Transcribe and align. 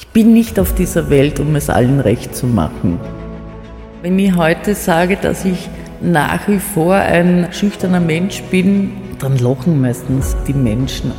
Ich 0.00 0.08
bin 0.08 0.32
nicht 0.32 0.58
auf 0.58 0.74
dieser 0.74 1.10
Welt, 1.10 1.40
um 1.40 1.54
es 1.56 1.68
allen 1.68 2.00
recht 2.00 2.34
zu 2.34 2.46
machen. 2.46 2.98
Wenn 4.00 4.18
ich 4.18 4.34
heute 4.34 4.74
sage, 4.74 5.16
dass 5.16 5.44
ich 5.44 5.68
nach 6.00 6.48
wie 6.48 6.58
vor 6.58 6.94
ein 6.94 7.48
schüchterner 7.52 8.00
Mensch 8.00 8.42
bin, 8.44 8.92
dann 9.18 9.36
lachen 9.36 9.78
meistens 9.78 10.34
die 10.48 10.54
Menschen. 10.54 11.12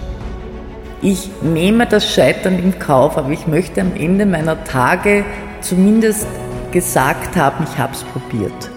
Ich 1.03 1.29
nehme 1.43 1.85
das 1.85 2.11
Scheitern 2.11 2.57
in 2.57 2.79
Kauf, 2.79 3.19
aber 3.19 3.29
ich 3.29 3.45
möchte 3.45 3.81
am 3.81 3.95
Ende 3.95 4.25
meiner 4.25 4.63
Tage 4.63 5.25
zumindest 5.61 6.25
gesagt 6.71 7.35
haben, 7.35 7.63
ich 7.71 7.77
habe 7.77 7.93
es 7.93 8.03
probiert. 8.03 8.71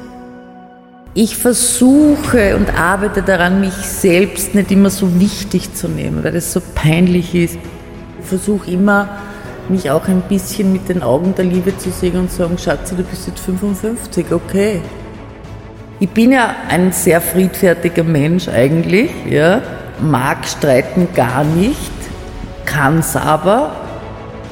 Ich 1.15 1.39
versuche 1.39 2.57
und 2.57 2.79
arbeite 2.79 3.23
daran, 3.23 3.59
mich 3.59 3.73
selbst 3.73 4.55
nicht 4.55 4.71
immer 4.71 4.91
so 4.91 5.19
wichtig 5.19 5.75
zu 5.75 5.89
nehmen, 5.89 6.23
weil 6.23 6.37
es 6.37 6.53
so 6.53 6.61
peinlich 6.75 7.35
ist. 7.35 7.59
Ich 8.21 8.27
versuche 8.27 8.71
immer, 8.71 9.09
mich 9.71 9.91
auch 9.91 10.07
ein 10.09 10.23
bisschen 10.23 10.73
mit 10.73 10.89
den 10.89 11.03
Augen 11.03 11.35
der 11.35 11.45
Liebe 11.45 11.77
zu 11.77 11.91
sehen 11.91 12.17
und 12.17 12.31
sagen, 12.31 12.59
Schatzi, 12.59 12.97
du 12.97 13.03
bist 13.03 13.27
jetzt 13.27 13.41
55, 13.41 14.33
okay. 14.33 14.81
Ich 16.01 16.11
bin 16.11 16.33
ja 16.33 16.55
ein 16.69 16.93
sehr 16.93 17.21
friedfertiger 17.21 18.03
Mensch 18.03 18.49
eigentlich, 18.49 19.11
ja, 19.29 19.63
mag 20.01 20.47
streiten 20.47 21.09
gar 21.15 21.45
nicht, 21.45 21.93
kann 22.65 22.99
es 22.99 23.17
aber, 23.17 23.77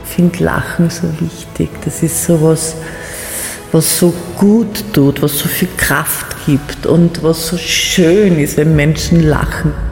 finde 0.04 0.44
Lachen 0.44 0.90
so 0.90 1.08
wichtig. 1.20 1.70
Das 1.84 2.02
ist 2.02 2.24
so 2.24 2.40
was, 2.42 2.76
was 3.72 3.98
so 3.98 4.14
gut 4.36 4.84
tut, 4.92 5.22
was 5.22 5.38
so 5.38 5.48
viel 5.48 5.68
Kraft 5.76 6.36
gibt 6.46 6.86
und 6.86 7.22
was 7.22 7.48
so 7.48 7.56
schön 7.56 8.38
ist, 8.38 8.56
wenn 8.56 8.76
Menschen 8.76 9.22
lachen. 9.22 9.91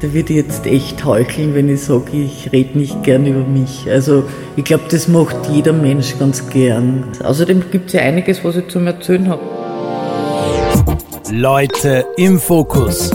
Da 0.00 0.14
würde 0.14 0.32
ich 0.32 0.38
jetzt 0.38 0.64
echt 0.66 1.04
heucheln, 1.04 1.54
wenn 1.54 1.68
ich 1.68 1.82
sage, 1.82 2.12
ich 2.12 2.50
rede 2.52 2.78
nicht 2.78 3.02
gern 3.02 3.26
über 3.26 3.46
mich. 3.46 3.86
Also 3.90 4.24
ich 4.56 4.64
glaube, 4.64 4.84
das 4.90 5.08
macht 5.08 5.36
jeder 5.52 5.74
Mensch 5.74 6.18
ganz 6.18 6.48
gern. 6.48 7.04
Außerdem 7.22 7.64
gibt 7.70 7.88
es 7.88 7.92
ja 7.92 8.00
einiges, 8.00 8.42
was 8.42 8.56
ich 8.56 8.66
zum 8.68 8.86
Erzählen 8.86 9.28
habe. 9.28 9.42
Leute 11.30 12.06
im 12.16 12.40
Fokus. 12.40 13.10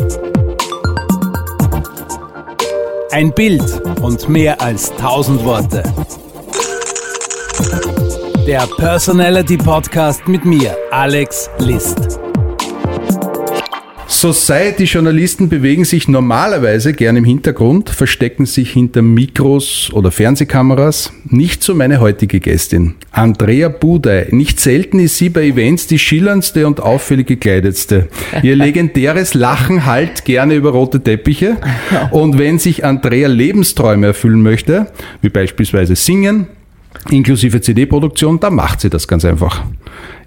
Ein 3.11 3.33
Bild 3.33 3.81
und 4.03 4.29
mehr 4.29 4.61
als 4.61 4.95
tausend 4.95 5.43
Worte. 5.43 5.81
Der 8.45 8.67
Personality 8.77 9.57
Podcast 9.57 10.27
mit 10.27 10.45
mir, 10.45 10.77
Alex 10.91 11.49
List. 11.57 12.19
Society-Journalisten 14.33 15.49
bewegen 15.49 15.85
sich 15.85 16.07
normalerweise 16.07 16.93
gern 16.93 17.15
im 17.15 17.25
Hintergrund, 17.25 17.91
verstecken 17.91 18.47
sich 18.47 18.71
hinter 18.71 19.03
Mikros 19.03 19.91
oder 19.93 20.09
Fernsehkameras. 20.09 21.13
Nicht 21.25 21.61
so 21.61 21.75
meine 21.75 21.99
heutige 21.99 22.39
Gästin. 22.39 22.95
Andrea 23.11 23.69
Budey. 23.69 24.33
Nicht 24.33 24.59
selten 24.59 24.97
ist 24.97 25.19
sie 25.19 25.29
bei 25.29 25.45
Events 25.45 25.85
die 25.85 25.99
schillerndste 25.99 26.65
und 26.65 26.79
auffällig 26.79 27.27
gekleidetste. 27.27 28.07
Ihr 28.41 28.55
legendäres 28.55 29.35
Lachen 29.35 29.85
halt 29.85 30.25
gerne 30.25 30.55
über 30.55 30.71
rote 30.71 31.03
Teppiche. 31.03 31.57
Und 32.09 32.39
wenn 32.39 32.57
sich 32.57 32.83
Andrea 32.83 33.27
Lebensträume 33.27 34.07
erfüllen 34.07 34.41
möchte, 34.41 34.87
wie 35.21 35.29
beispielsweise 35.29 35.95
singen, 35.95 36.47
inklusive 37.11 37.61
CD-Produktion, 37.61 38.39
dann 38.39 38.55
macht 38.55 38.81
sie 38.81 38.89
das 38.89 39.07
ganz 39.07 39.23
einfach. 39.23 39.63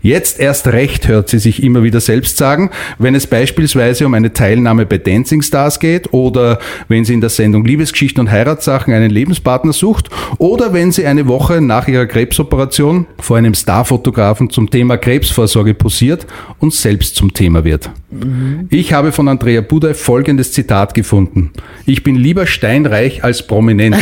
Jetzt 0.00 0.38
erst 0.38 0.68
recht 0.68 1.08
hört 1.08 1.28
sie 1.28 1.38
sich 1.38 1.62
immer 1.62 1.82
wieder 1.82 2.00
selbst 2.00 2.36
sagen, 2.36 2.70
wenn 2.98 3.14
es 3.14 3.26
beispielsweise 3.26 4.06
um 4.06 4.14
eine 4.14 4.32
Teilnahme 4.32 4.86
bei 4.86 4.98
Dancing 4.98 5.42
Stars 5.42 5.80
geht 5.80 6.12
oder 6.12 6.60
wenn 6.86 7.04
sie 7.04 7.14
in 7.14 7.20
der 7.20 7.30
Sendung 7.30 7.64
Liebesgeschichten 7.64 8.20
und 8.20 8.30
Heiratssachen 8.30 8.94
einen 8.94 9.10
Lebenspartner 9.10 9.72
sucht 9.72 10.08
oder 10.38 10.72
wenn 10.72 10.92
sie 10.92 11.04
eine 11.06 11.26
Woche 11.26 11.60
nach 11.60 11.88
ihrer 11.88 12.06
Krebsoperation 12.06 13.06
vor 13.18 13.36
einem 13.36 13.54
Starfotografen 13.54 14.50
zum 14.50 14.70
Thema 14.70 14.98
Krebsvorsorge 14.98 15.74
posiert 15.74 16.26
und 16.60 16.72
selbst 16.74 17.16
zum 17.16 17.34
Thema 17.34 17.64
wird. 17.64 17.90
Mhm. 18.10 18.68
Ich 18.70 18.92
habe 18.92 19.12
von 19.12 19.28
Andrea 19.28 19.60
Budai 19.60 19.94
folgendes 19.94 20.52
Zitat 20.52 20.94
gefunden. 20.94 21.50
Ich 21.86 22.04
bin 22.04 22.16
lieber 22.16 22.46
steinreich 22.46 23.24
als 23.24 23.46
prominent. 23.46 23.96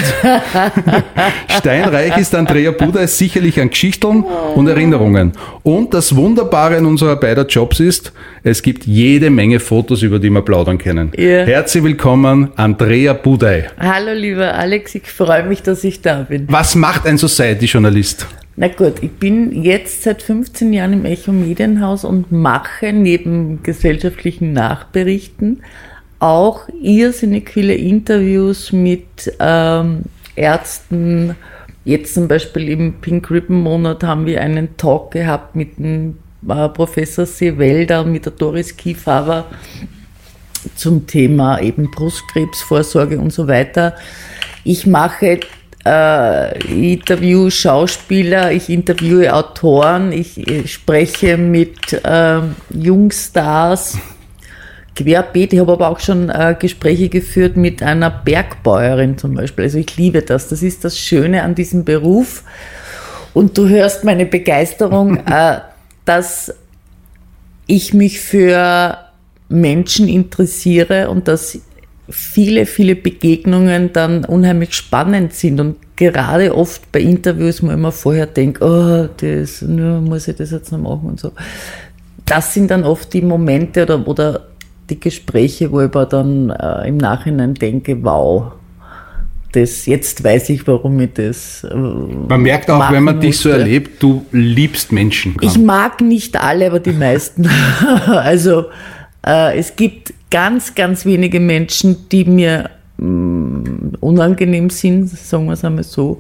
steinreich 1.59 2.17
ist 2.19 2.35
Andrea 2.35 2.71
Budai 2.71 3.07
sicherlich 3.07 3.61
an 3.61 3.71
Geschichten 3.71 4.25
und 4.55 4.69
Erinnerungen 4.69 5.33
und 5.63 5.86
und 5.87 5.95
das 5.95 6.17
Wunderbare 6.17 6.77
in 6.77 6.85
unserer 6.85 7.15
beider 7.15 7.47
Jobs 7.47 7.79
ist, 7.79 8.13
es 8.43 8.61
gibt 8.61 8.87
jede 8.87 9.31
Menge 9.31 9.61
Fotos, 9.61 10.03
über 10.03 10.19
die 10.19 10.31
wir 10.31 10.43
plaudern 10.43 10.79
können. 10.79 11.13
Ja. 11.17 11.45
Herzlich 11.45 11.85
willkommen, 11.85 12.51
Andrea 12.57 13.13
Budey. 13.13 13.67
Hallo, 13.79 14.13
lieber 14.13 14.53
Alex, 14.53 14.97
ich 14.97 15.07
freue 15.07 15.45
mich, 15.45 15.63
dass 15.63 15.85
ich 15.85 16.03
da 16.03 16.23
bin. 16.23 16.47
Was 16.51 16.75
macht 16.75 17.07
ein 17.07 17.19
Society-Journalist? 17.19 18.27
Na 18.57 18.67
gut, 18.67 18.95
ich 19.01 19.13
bin 19.13 19.63
jetzt 19.63 20.03
seit 20.03 20.23
15 20.23 20.73
Jahren 20.73 20.93
im 20.93 21.05
Echo 21.05 21.31
Medienhaus 21.31 22.05
und 22.05 22.33
mache 22.33 22.93
neben 22.93 23.63
gesellschaftlichen 23.63 24.53
Nachberichten 24.53 25.63
auch 26.19 26.69
irrsinnig 26.83 27.51
viele 27.51 27.75
Interviews 27.75 28.73
mit 28.73 29.33
ähm, 29.39 30.01
Ärzten, 30.35 31.37
Jetzt 31.87 32.15
zum 32.15 32.27
Beispiel 32.27 32.69
im 32.69 32.95
Pink 32.95 33.31
Ribbon 33.31 33.61
Monat 33.61 34.03
haben 34.03 34.27
wir 34.27 34.41
einen 34.41 34.77
Talk 34.77 35.13
gehabt 35.13 35.55
mit 35.55 35.79
dem 35.79 36.19
äh, 36.49 36.69
Professor 36.69 37.25
Seewelder 37.25 38.03
und 38.03 38.11
mit 38.11 38.25
der 38.25 38.33
Doris 38.33 38.77
Kiefaber 38.77 39.45
zum 40.75 41.07
Thema 41.07 41.61
eben 41.61 41.89
Brustkrebsvorsorge 41.93 43.21
und 43.21 43.33
so 43.33 43.47
weiter. 43.47 43.95
Ich 44.65 44.85
mache 44.85 45.39
äh, 45.87 46.59
ich 46.59 46.99
interviewe 46.99 47.53
Schauspieler, 47.53 48.51
ich 48.51 48.69
interviewe 48.69 49.33
Autoren, 49.33 50.11
ich, 50.11 50.39
ich 50.39 50.73
spreche 50.73 51.37
mit 51.37 51.93
äh, 51.93 52.41
Jungstars 52.71 53.97
querbeet. 54.97 55.53
Ich 55.53 55.61
habe 55.61 55.73
aber 55.73 55.89
auch 55.89 56.01
schon 56.01 56.31
äh, 56.31 56.57
Gespräche 56.59 57.09
geführt 57.09 57.57
mit 57.57 57.83
einer 57.83 58.11
Bergbäuerin 58.11 59.19
zum 59.19 59.35
Beispiel. 59.35 59.65
Also 59.65 59.79
ich 59.79 59.97
liebe 59.97 60.23
das. 60.23 60.49
Das 60.49 60.63
ist 60.63 60.85
das 60.85 60.99
Schöne 60.99 61.43
an 61.43 61.55
diesem 61.55 61.85
Beruf. 61.85 62.43
Und 63.35 63.57
du 63.59 63.69
hörst 63.69 64.03
meine 64.03 64.27
Begeisterung, 64.27 65.19
äh, 65.27 65.59
dass 66.05 66.55
ich 67.67 67.95
mich 67.95 68.21
für 68.21 68.99
Menschen 69.49 70.09
interessiere 70.09 71.11
und 71.11 71.29
dass 71.29 71.61
viele, 72.09 72.67
viele 72.67 72.95
Begegnungen 72.95 73.93
dann 73.93 74.25
unheimlich 74.25 74.75
spannend 74.75 75.35
sind 75.35 75.61
und 75.61 75.77
gerade 75.97 76.55
oft 76.55 76.93
bei 76.93 77.01
Interviews, 77.01 77.63
wo 77.63 77.67
ich 77.67 77.73
immer 77.73 77.93
vorher 77.93 78.27
denke, 78.27 78.65
oh, 78.65 79.09
das, 79.17 79.63
nur 79.63 80.01
muss 80.01 80.29
ich 80.29 80.37
das 80.37 80.51
jetzt 80.51 80.71
noch 80.71 80.79
machen 80.79 81.09
und 81.11 81.21
so. 81.21 81.33
Das 82.25 82.55
sind 82.55 82.71
dann 82.71 82.85
oft 82.85 83.13
die 83.13 83.23
Momente 83.23 83.83
oder, 83.83 84.07
oder 84.07 84.47
die 84.91 85.01
Gespräche, 85.01 85.73
wo 85.73 85.81
ich 85.81 85.87
aber 85.87 86.07
dann 86.07 86.51
äh, 86.51 86.89
im 86.89 86.97
Nachhinein 86.97 87.55
denke, 87.55 88.03
wow, 88.03 88.53
das, 89.53 89.87
jetzt 89.87 90.23
weiß 90.23 90.51
ich, 90.51 90.67
warum 90.67 91.01
ich 91.01 91.15
das. 91.15 91.65
Äh, 91.65 91.75
man 91.75 92.43
merkt 92.43 92.71
auch, 92.71 92.91
wenn 92.91 93.05
man 93.05 93.21
dich 93.21 93.39
so 93.39 93.49
erlebt, 93.49 94.03
du 94.03 94.27
liebst 94.33 94.93
Menschen. 94.93 95.37
Ich 95.41 95.59
mag 95.59 96.01
nicht 96.01 96.41
alle, 96.41 96.67
aber 96.67 96.81
die 96.81 96.93
meisten. 96.93 97.49
also 98.07 98.67
äh, 99.27 99.59
es 99.59 99.75
gibt 99.75 100.13
ganz, 100.31 100.75
ganz 100.75 101.05
wenige 101.07 101.41
Menschen, 101.41 102.09
die 102.11 102.25
mir 102.25 102.71
mh, 102.99 103.07
mm, 103.07 103.93
unangenehm 104.01 104.71
sind, 104.71 105.09
sagen 105.09 105.47
wir 105.47 105.55
es 105.55 105.65
einmal 105.65 105.85
so. 105.85 106.19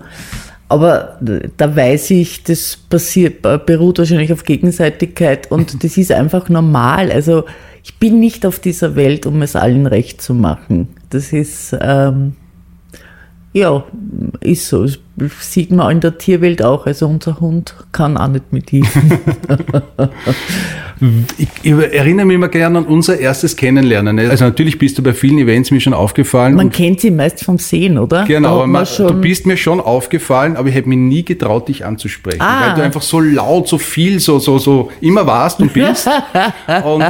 Aber 0.69 1.21
da 1.56 1.77
weiß 1.77 2.10
ich, 2.10 2.43
das 2.43 2.77
passiert, 2.77 3.43
beruht 3.66 3.98
wahrscheinlich 3.98 4.33
auf 4.33 4.44
Gegenseitigkeit 4.44 5.50
und 5.50 5.84
das 5.84 5.97
ist 5.97 6.10
einfach 6.10 6.48
normal. 6.48 7.12
Also 7.12 7.44
ich 7.86 8.00
bin 8.00 8.19
nicht 8.19 8.44
auf 8.44 8.58
dieser 8.58 8.97
Welt, 8.97 9.26
um 9.26 9.42
es 9.42 9.54
allen 9.54 9.86
recht 9.86 10.20
zu 10.20 10.34
machen. 10.34 10.88
Das 11.10 11.32
ist, 11.32 11.74
ähm, 11.80 12.34
ja, 13.52 13.84
ist 14.41 14.69
so. 14.69 14.82
Das 14.82 14.98
sieht 15.41 15.71
man 15.71 15.92
in 15.92 16.01
der 16.01 16.18
Tierwelt 16.18 16.63
auch. 16.63 16.86
Also 16.86 17.07
unser 17.07 17.41
Hund 17.41 17.74
kann 17.92 18.16
auch 18.16 18.28
nicht 18.28 18.53
mit 18.53 18.72
ihm. 18.72 18.86
ich, 21.39 21.71
erinnere 21.71 22.24
mich 22.27 22.34
immer 22.36 22.48
gerne 22.48 22.78
an 22.78 22.84
unser 22.84 23.18
erstes 23.18 23.57
Kennenlernen. 23.57 24.18
Also 24.18 24.45
natürlich 24.45 24.78
bist 24.78 24.97
du 24.97 25.03
bei 25.03 25.13
vielen 25.13 25.39
Events 25.39 25.71
mir 25.71 25.80
schon 25.80 25.92
aufgefallen. 25.92 26.54
Man 26.54 26.71
kennt 26.71 27.01
sie 27.01 27.10
meist 27.10 27.45
vom 27.45 27.59
Sehen, 27.59 27.98
oder? 27.98 28.24
Genau, 28.24 28.57
aber 28.57 28.66
man, 28.66 28.86
du 28.97 29.13
bist 29.15 29.47
mir 29.47 29.57
schon 29.57 29.80
aufgefallen, 29.80 30.57
aber 30.57 30.68
ich 30.68 30.74
hätte 30.74 30.89
mich 30.89 30.98
nie 30.98 31.24
getraut, 31.24 31.69
dich 31.69 31.84
anzusprechen. 31.84 32.41
Ah. 32.41 32.69
Weil 32.69 32.77
du 32.77 32.83
einfach 32.83 33.03
so 33.03 33.21
laut, 33.21 33.69
so 33.69 33.78
viel, 33.78 34.21
so, 34.21 34.39
so, 34.39 34.59
so 34.59 34.91
immer 35.01 35.27
warst 35.27 35.60
und 35.60 35.72
bist. 35.72 36.09
und 36.84 37.04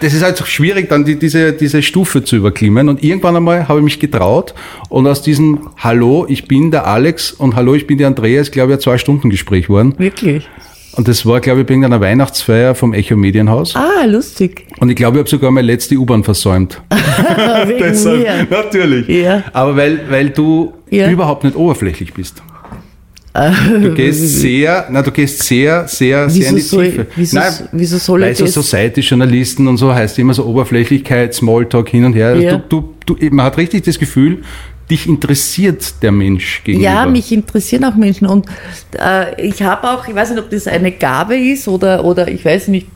das 0.00 0.14
ist 0.14 0.22
halt 0.22 0.38
schwierig, 0.46 0.88
dann 0.88 1.04
die, 1.04 1.18
diese, 1.18 1.52
diese 1.52 1.82
Stufe 1.82 2.22
zu 2.22 2.36
überklimmen. 2.36 2.88
Und 2.88 3.02
irgendwann 3.02 3.36
einmal 3.36 3.66
habe 3.66 3.80
ich 3.80 3.84
mich 3.84 4.00
getraut 4.00 4.54
und 4.88 5.06
aus 5.06 5.22
diesem 5.22 5.70
Hallo, 5.78 6.26
ich 6.28 6.46
bin 6.46 6.70
der 6.70 6.86
Alex 6.86 7.35
und 7.38 7.56
Hallo, 7.56 7.74
ich 7.74 7.86
bin 7.86 7.98
die 7.98 8.04
Andrea, 8.04 8.40
ist 8.40 8.52
glaube 8.52 8.72
ich 8.72 8.78
ein 8.78 8.80
zwei 8.80 8.98
Stunden 8.98 9.30
Gespräch 9.30 9.66
geworden. 9.66 9.94
Wirklich? 9.98 10.48
Und 10.96 11.08
das 11.08 11.26
war, 11.26 11.40
glaube 11.40 11.60
ich, 11.60 11.66
bei 11.66 11.74
irgendeiner 11.74 12.00
Weihnachtsfeier 12.00 12.74
vom 12.74 12.94
Echo 12.94 13.16
Medienhaus. 13.16 13.76
Ah, 13.76 14.06
lustig. 14.06 14.66
Und 14.80 14.88
ich 14.88 14.96
glaube, 14.96 15.18
ich 15.18 15.20
habe 15.20 15.28
sogar 15.28 15.50
meine 15.50 15.66
letzte 15.66 15.96
U-Bahn 15.96 16.24
versäumt. 16.24 16.80
Deshalb, 17.78 18.20
mir. 18.20 18.46
Natürlich. 18.48 19.06
Ja. 19.06 19.44
Aber 19.52 19.76
weil, 19.76 20.00
weil 20.08 20.30
du 20.30 20.72
ja. 20.90 21.10
überhaupt 21.10 21.44
nicht 21.44 21.54
oberflächlich 21.54 22.14
bist. 22.14 22.42
Du 23.80 23.92
gehst 23.92 24.20
sehr, 24.40 24.86
na, 24.90 25.02
du 25.02 25.10
gehst 25.10 25.42
sehr, 25.42 25.86
sehr, 25.86 26.30
sehr 26.30 26.48
in 26.48 26.56
die 26.56 26.62
soll, 26.62 26.84
Tiefe. 26.86 27.06
Wieso, 27.14 27.38
Nein, 27.38 27.52
wieso 27.72 27.98
soll 27.98 28.22
weil 28.22 28.32
ich 28.32 28.38
so 28.38 28.44
das? 28.46 28.54
Society-Journalisten 28.54 29.68
und 29.68 29.76
so 29.76 29.94
heißt 29.94 30.18
immer 30.18 30.32
so 30.32 30.46
Oberflächlichkeit, 30.46 31.34
Smalltalk 31.34 31.90
hin 31.90 32.04
und 32.06 32.14
her. 32.14 32.36
Ja. 32.36 32.56
Du, 32.56 32.94
du, 33.04 33.14
du, 33.14 33.34
man 33.34 33.44
hat 33.44 33.58
richtig 33.58 33.84
das 33.84 33.98
Gefühl, 33.98 34.42
dich 34.90 35.08
interessiert 35.08 36.02
der 36.02 36.12
Mensch 36.12 36.62
gegenüber. 36.64 36.90
Ja, 36.90 37.06
mich 37.06 37.32
interessieren 37.32 37.84
auch 37.84 37.96
Menschen 37.96 38.26
und 38.26 38.46
äh, 38.98 39.40
ich 39.40 39.62
habe 39.62 39.90
auch, 39.90 40.06
ich 40.06 40.14
weiß 40.14 40.30
nicht, 40.30 40.40
ob 40.40 40.50
das 40.50 40.66
eine 40.66 40.92
Gabe 40.92 41.36
ist 41.36 41.66
oder, 41.68 42.04
oder 42.04 42.28
ich 42.28 42.44
weiß 42.44 42.68
nicht, 42.68 42.86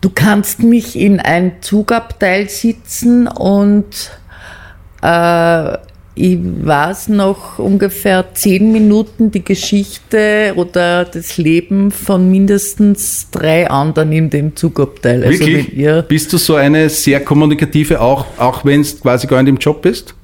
du 0.00 0.10
kannst 0.10 0.62
mich 0.62 0.96
in 0.96 1.20
ein 1.20 1.52
Zugabteil 1.60 2.48
sitzen 2.48 3.26
und 3.26 4.10
äh, 5.02 5.78
ich 6.20 6.38
weiß 6.40 7.10
noch 7.10 7.60
ungefähr 7.60 8.34
zehn 8.34 8.72
Minuten 8.72 9.30
die 9.30 9.44
Geschichte 9.44 10.52
oder 10.56 11.04
das 11.04 11.36
Leben 11.36 11.92
von 11.92 12.28
mindestens 12.28 13.30
drei 13.30 13.70
anderen 13.70 14.10
in 14.10 14.28
dem 14.28 14.56
Zugabteil. 14.56 15.22
Also 15.22 15.38
Wirklich? 15.38 15.76
ihr 15.76 16.02
Bist 16.02 16.32
du 16.32 16.38
so 16.38 16.56
eine 16.56 16.88
sehr 16.88 17.20
kommunikative, 17.24 18.00
auch, 18.00 18.26
auch 18.36 18.64
wenn 18.64 18.80
es 18.80 19.00
quasi 19.00 19.28
gar 19.28 19.42
nicht 19.42 19.50
im 19.50 19.58
Job 19.58 19.82
bist? 19.82 20.14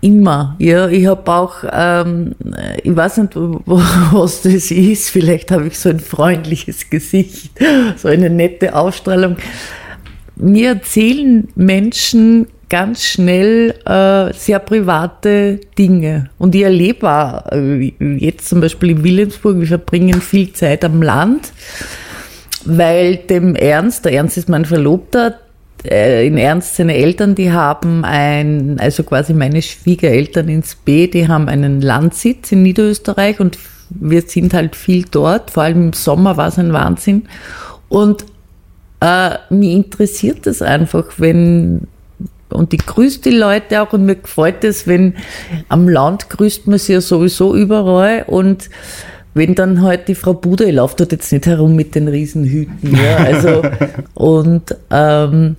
Immer, 0.00 0.54
ja. 0.58 0.88
Ich 0.88 1.06
habe 1.06 1.30
auch, 1.30 1.64
ähm, 1.72 2.34
ich 2.82 2.94
weiß 2.94 3.18
nicht, 3.18 3.32
was 3.36 4.42
das 4.42 4.70
ist. 4.70 5.10
Vielleicht 5.10 5.50
habe 5.50 5.66
ich 5.66 5.78
so 5.78 5.88
ein 5.88 6.00
freundliches 6.00 6.88
Gesicht, 6.88 7.50
so 7.96 8.08
eine 8.08 8.30
nette 8.30 8.74
Ausstrahlung. 8.74 9.36
Mir 10.36 10.68
erzählen 10.70 11.48
Menschen 11.56 12.46
ganz 12.68 13.04
schnell 13.04 13.74
äh, 13.86 14.32
sehr 14.34 14.58
private 14.60 15.58
Dinge. 15.76 16.30
Und 16.38 16.54
ich 16.54 16.62
erlebe 16.62 17.10
auch, 17.10 17.50
äh, 17.50 17.92
jetzt 18.18 18.48
zum 18.48 18.60
Beispiel 18.60 18.90
in 18.90 19.04
Wilhelmsburg, 19.04 19.58
wir 19.58 19.66
verbringen 19.66 20.20
viel 20.20 20.52
Zeit 20.52 20.84
am 20.84 21.02
Land, 21.02 21.52
weil 22.64 23.16
dem 23.16 23.56
Ernst, 23.56 24.04
der 24.04 24.12
Ernst 24.12 24.36
ist 24.36 24.48
mein 24.48 24.64
Verlobter, 24.64 25.38
äh, 25.84 26.26
in 26.26 26.36
Ernst 26.38 26.76
seine 26.76 26.94
Eltern, 26.94 27.34
die 27.34 27.52
haben 27.52 28.04
ein, 28.04 28.78
also 28.80 29.02
quasi 29.02 29.34
meine 29.34 29.62
Schwiegereltern 29.62 30.48
ins 30.48 30.74
B, 30.74 31.06
die 31.06 31.28
haben 31.28 31.48
einen 31.48 31.80
Landsitz 31.80 32.52
in 32.52 32.62
Niederösterreich 32.62 33.40
und 33.40 33.58
wir 33.90 34.22
sind 34.22 34.54
halt 34.54 34.76
viel 34.76 35.04
dort, 35.10 35.50
vor 35.50 35.62
allem 35.62 35.88
im 35.88 35.92
Sommer 35.92 36.36
war 36.36 36.48
es 36.48 36.58
ein 36.58 36.72
Wahnsinn. 36.72 37.28
Und 37.88 38.24
äh, 39.00 39.36
mich 39.50 39.72
interessiert 39.72 40.46
das 40.46 40.62
einfach, 40.62 41.04
wenn 41.18 41.86
und 42.50 42.72
ich 42.72 42.86
grüße 42.86 43.20
die 43.20 43.30
Leute 43.30 43.82
auch 43.82 43.92
und 43.92 44.06
mir 44.06 44.16
gefällt 44.16 44.64
es, 44.64 44.86
wenn 44.86 45.14
am 45.68 45.86
Land 45.86 46.30
grüßt 46.30 46.66
man 46.66 46.78
sie 46.78 46.94
ja 46.94 47.00
sowieso 47.00 47.54
überall 47.54 48.24
und 48.26 48.70
wenn 49.34 49.54
dann 49.54 49.82
halt 49.82 50.08
die 50.08 50.14
Frau 50.14 50.34
Bude 50.34 50.70
läuft 50.70 51.00
dort 51.00 51.12
jetzt 51.12 51.32
nicht 51.32 51.46
herum 51.46 51.76
mit 51.76 51.94
den 51.94 52.08
Riesenhüten, 52.08 52.96
ja, 52.96 53.16
also 53.16 53.62
und 54.14 54.74
ähm, 54.90 55.56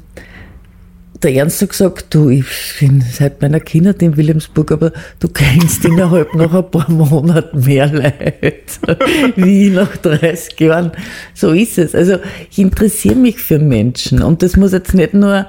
der 1.21 1.33
Ernst 1.33 1.61
hat 1.61 1.69
gesagt, 1.69 2.13
du, 2.13 2.29
ich 2.29 2.45
bin 2.79 3.01
seit 3.01 3.41
meiner 3.41 3.59
Kindheit 3.59 4.01
in 4.01 4.15
Wilhelmsburg, 4.15 4.71
aber 4.71 4.93
du 5.19 5.27
kennst 5.27 5.83
innerhalb 5.83 6.33
noch 6.33 6.53
ein 6.53 6.71
paar 6.71 6.89
Monaten 6.89 7.65
mehr 7.65 7.87
Leute, 7.87 8.97
wie 9.35 9.67
ich 9.67 9.73
nach 9.73 9.97
30 9.97 10.59
Jahren. 10.59 10.91
So 11.33 11.51
ist 11.51 11.77
es. 11.77 11.93
Also 11.93 12.19
ich 12.49 12.59
interessiere 12.59 13.15
mich 13.15 13.37
für 13.39 13.59
Menschen 13.59 14.21
und 14.21 14.41
das 14.41 14.55
muss 14.55 14.71
jetzt 14.71 14.93
nicht 14.93 15.13
nur 15.13 15.45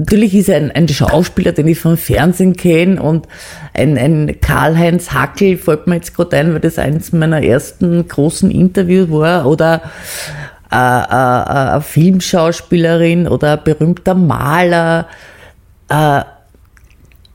Natürlich 0.00 0.34
ist 0.34 0.48
er 0.48 0.56
ein, 0.56 0.70
ein 0.70 0.88
Schauspieler, 0.88 1.52
den 1.52 1.68
ich 1.68 1.78
vom 1.78 1.98
Fernsehen 1.98 2.56
kenne 2.56 3.02
und 3.02 3.28
ein, 3.74 3.98
ein 3.98 4.40
Karl-Heinz 4.40 5.12
Hackel 5.12 5.58
fällt 5.58 5.86
mir 5.86 5.96
jetzt 5.96 6.14
gerade 6.16 6.38
ein, 6.38 6.54
weil 6.54 6.60
das 6.60 6.78
eins 6.78 7.12
meiner 7.12 7.42
ersten 7.42 8.08
großen 8.08 8.50
Interviews 8.50 9.10
war 9.10 9.44
oder 9.44 9.82
äh, 10.72 10.76
äh, 10.76 10.78
eine 10.78 11.82
Filmschauspielerin 11.82 13.28
oder 13.28 13.58
ein 13.58 13.64
berühmter 13.64 14.14
Maler. 14.14 15.06
Äh, 15.90 16.22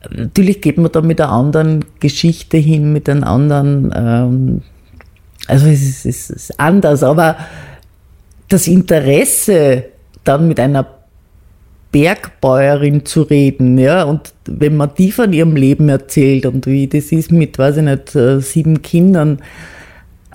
natürlich 0.09 0.59
geht 0.61 0.79
man 0.79 0.91
da 0.91 1.01
mit 1.01 1.21
einer 1.21 1.31
anderen 1.31 1.85
Geschichte 1.99 2.57
hin, 2.57 2.91
mit 2.91 3.07
einem 3.07 3.25
anderen, 3.25 3.93
ähm, 3.95 4.61
also 5.45 5.67
es 5.67 5.83
ist, 5.83 6.05
es 6.07 6.29
ist 6.31 6.59
anders, 6.59 7.03
aber 7.03 7.37
das 8.49 8.65
Interesse 8.65 9.83
dann 10.23 10.47
mit 10.47 10.59
einer 10.59 10.94
Bergbäuerin 11.95 13.05
zu 13.05 13.21
reden, 13.21 13.77
ja, 13.77 14.03
und 14.03 14.33
wenn 14.45 14.75
man 14.75 14.89
die 14.97 15.13
von 15.13 15.31
ihrem 15.31 15.55
Leben 15.55 15.87
erzählt 15.87 16.45
und 16.45 16.67
wie 16.67 16.87
das 16.87 17.05
ist 17.13 17.31
mit, 17.31 17.57
weiß 17.57 17.77
ich 17.77 17.83
nicht, 17.83 18.13
äh, 18.17 18.41
sieben 18.41 18.81
Kindern, 18.81 19.39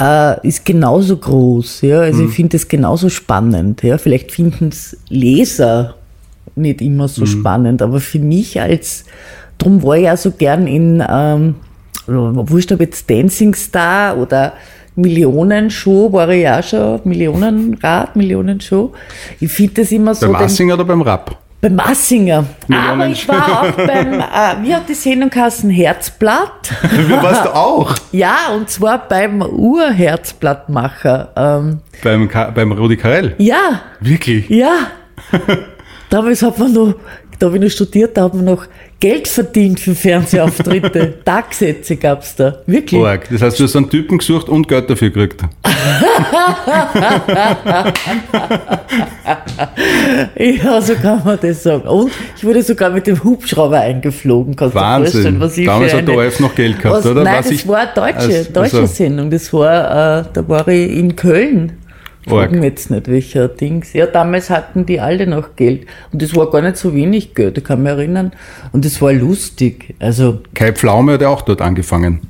äh, 0.01 0.47
ist 0.49 0.65
genauso 0.65 1.19
groß, 1.19 1.83
ja, 1.83 2.01
also 2.01 2.25
ich 2.25 2.31
finde 2.31 2.57
es 2.57 2.67
genauso 2.67 3.11
spannend, 3.11 3.83
ja, 3.83 3.99
vielleicht 3.99 4.33
finden 4.33 4.69
es 4.69 4.97
Leser 5.11 5.97
nicht 6.57 6.81
immer 6.81 7.09
so 7.09 7.27
spannend, 7.27 7.83
aber 7.83 8.01
für 8.01 8.21
mich 8.21 8.59
als, 8.59 9.05
drum 9.59 9.83
war 9.83 9.99
ich 9.99 10.05
ja 10.05 10.17
so 10.17 10.31
gern 10.31 10.67
in, 10.67 11.05
ähm, 11.07 11.57
wurscht 12.07 12.73
ob 12.73 12.81
jetzt 12.81 13.11
Dancing 13.11 13.55
Star 13.55 14.17
oder 14.17 14.55
Millionenshow, 14.97 16.11
war 16.11 16.31
ich 16.31 16.43
ja 16.43 16.63
schon, 16.63 17.01
Millionenrad, 17.05 18.17
Millionenshow. 18.17 18.95
Ich 19.41 19.53
finde 19.53 19.83
das 19.83 19.93
immer 19.93 20.15
so, 20.15 20.25
Beim 20.33 20.41
Massinger 20.41 20.73
oder 20.73 20.87
beim 20.87 21.03
Rapp? 21.03 21.37
Beim 21.61 21.75
Massinger. 21.77 22.45
Aber 22.69 22.97
Millionen- 22.97 23.13
ich 23.13 23.29
war 23.29 23.63
auch 23.63 23.73
beim, 23.73 24.15
äh, 24.21 24.63
wie 24.63 24.75
hat 24.75 24.89
die 24.89 24.95
Sendung 24.95 25.29
geheißen, 25.31 25.69
Herzblatt? 25.71 26.71
Du 26.83 27.11
warst 27.23 27.45
du 27.45 27.55
auch 27.55 27.95
Ja, 28.13 28.49
und 28.57 28.69
zwar 28.71 29.07
beim 29.09 29.43
Urherzblattmacher. 29.43 31.29
Ähm, 31.37 31.81
beim, 32.03 32.29
Ka 32.29 32.51
beim 32.51 32.73
Rudi 32.73 32.97
Carell. 32.97 33.35
ja, 33.39 33.81
Wirklich? 34.01 34.49
ja. 34.49 34.73
Damals 36.11 36.43
hat 36.43 36.59
man 36.59 36.73
noch, 36.73 36.95
da 37.39 37.47
habe 37.47 37.57
ich 37.57 37.63
noch 37.63 37.71
studiert, 37.71 38.17
da 38.17 38.25
hat 38.25 38.35
man 38.35 38.45
noch 38.45 38.67
Geld 39.01 39.27
verdient 39.29 39.81
für 39.81 39.95
Fernsehauftritte. 39.95 41.15
Tagsätze 41.25 41.97
gab's 41.97 42.37
da. 42.37 42.59
Wirklich. 42.67 43.01
Org. 43.01 43.29
Das 43.31 43.41
heißt, 43.41 43.59
du 43.59 43.65
hast 43.65 43.75
einen 43.75 43.89
Typen 43.89 44.19
gesucht 44.19 44.49
und 44.51 44.69
Geld 44.69 44.91
dafür 44.91 45.09
gekriegt. 45.11 45.43
Ja, 50.39 50.81
so 50.81 50.95
kann 50.95 51.23
man 51.25 51.39
das 51.41 51.63
sagen. 51.63 51.89
Und 51.89 52.11
ich 52.37 52.45
wurde 52.45 52.63
sogar 52.63 52.91
mit 52.91 53.07
dem 53.07 53.23
Hubschrauber 53.23 53.81
eingeflogen. 53.81 54.57
Kannst 54.57 54.75
Wahnsinn. 54.75 55.41
was 55.41 55.57
ich 55.59 55.67
Damals 55.67 55.95
hat 55.95 56.09
der 56.09 56.17
ORF 56.17 56.41
noch 56.41 56.55
Geld 56.55 56.79
gehabt, 56.81 56.99
was, 56.99 57.07
oder? 57.07 57.23
Nein, 57.25 57.39
Was 57.39 57.47
das 57.47 57.55
ich- 57.55 57.69
war 57.69 57.79
eine 57.79 57.93
deutsche, 57.95 58.19
als- 58.37 58.53
deutsche 58.53 58.77
also- 58.81 58.87
Sendung. 58.95 59.31
Das 59.31 59.53
war, 59.53 60.21
äh, 60.21 60.25
da 60.33 60.49
war 60.49 60.67
ich 60.69 60.91
in 60.97 61.17
Köln. 61.17 61.73
Fragen 62.31 62.63
wir 62.63 62.69
jetzt 62.69 62.91
nicht, 62.91 63.09
welcher 63.09 63.49
Dings. 63.49 63.93
Ja, 63.93 64.07
damals 64.07 64.51
hatten 64.51 64.87
die 64.87 65.01
alle 65.01 65.27
noch 65.27 65.57
Geld. 65.57 65.87
Und 66.13 66.23
das 66.23 66.35
war 66.35 66.51
gar 66.51 66.63
nicht 66.63 66.77
so 66.77 66.95
wenig 66.95 67.35
Geld, 67.35 67.59
ich 67.59 67.65
kann 67.65 67.83
mich 67.83 67.91
erinnern. 67.93 68.33
Und 68.73 68.85
das 68.85 69.01
war 69.03 69.13
lustig. 69.13 69.95
Also, 69.99 70.41
Kai 70.55 70.73
Pflaume 70.73 71.13
hat 71.15 71.23
ja 71.23 71.29
auch 71.29 71.43
dort 71.43 71.61
angefangen. 71.63 72.21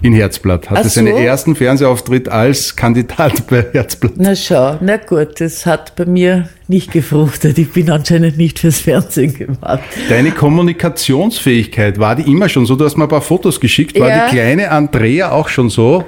In 0.00 0.12
Herzblatt. 0.12 0.70
Hatte 0.70 0.84
so. 0.84 0.90
seinen 0.90 1.16
ersten 1.16 1.56
Fernsehauftritt 1.56 2.28
als 2.28 2.76
Kandidat 2.76 3.46
bei 3.50 3.66
Herzblatt. 3.72 4.12
na 4.16 4.36
schau, 4.36 4.76
na 4.80 4.96
gut, 4.96 5.40
das 5.40 5.66
hat 5.66 5.96
bei 5.96 6.06
mir 6.06 6.48
nicht 6.68 6.92
gefruchtet. 6.92 7.58
Ich 7.58 7.72
bin 7.72 7.90
anscheinend 7.90 8.38
nicht 8.38 8.60
fürs 8.60 8.78
Fernsehen 8.78 9.34
gemacht. 9.34 9.80
Deine 10.08 10.30
Kommunikationsfähigkeit, 10.30 11.98
war 11.98 12.14
die 12.14 12.30
immer 12.30 12.48
schon 12.48 12.64
so? 12.66 12.76
Du 12.76 12.84
hast 12.84 12.96
mir 12.96 13.04
ein 13.04 13.08
paar 13.08 13.22
Fotos 13.22 13.58
geschickt. 13.58 13.98
War 13.98 14.08
Ja. 14.08 14.26
die 14.28 14.36
kleine 14.36 14.70
Andrea 14.70 15.32
auch 15.32 15.48
schon 15.48 15.68
so? 15.68 16.04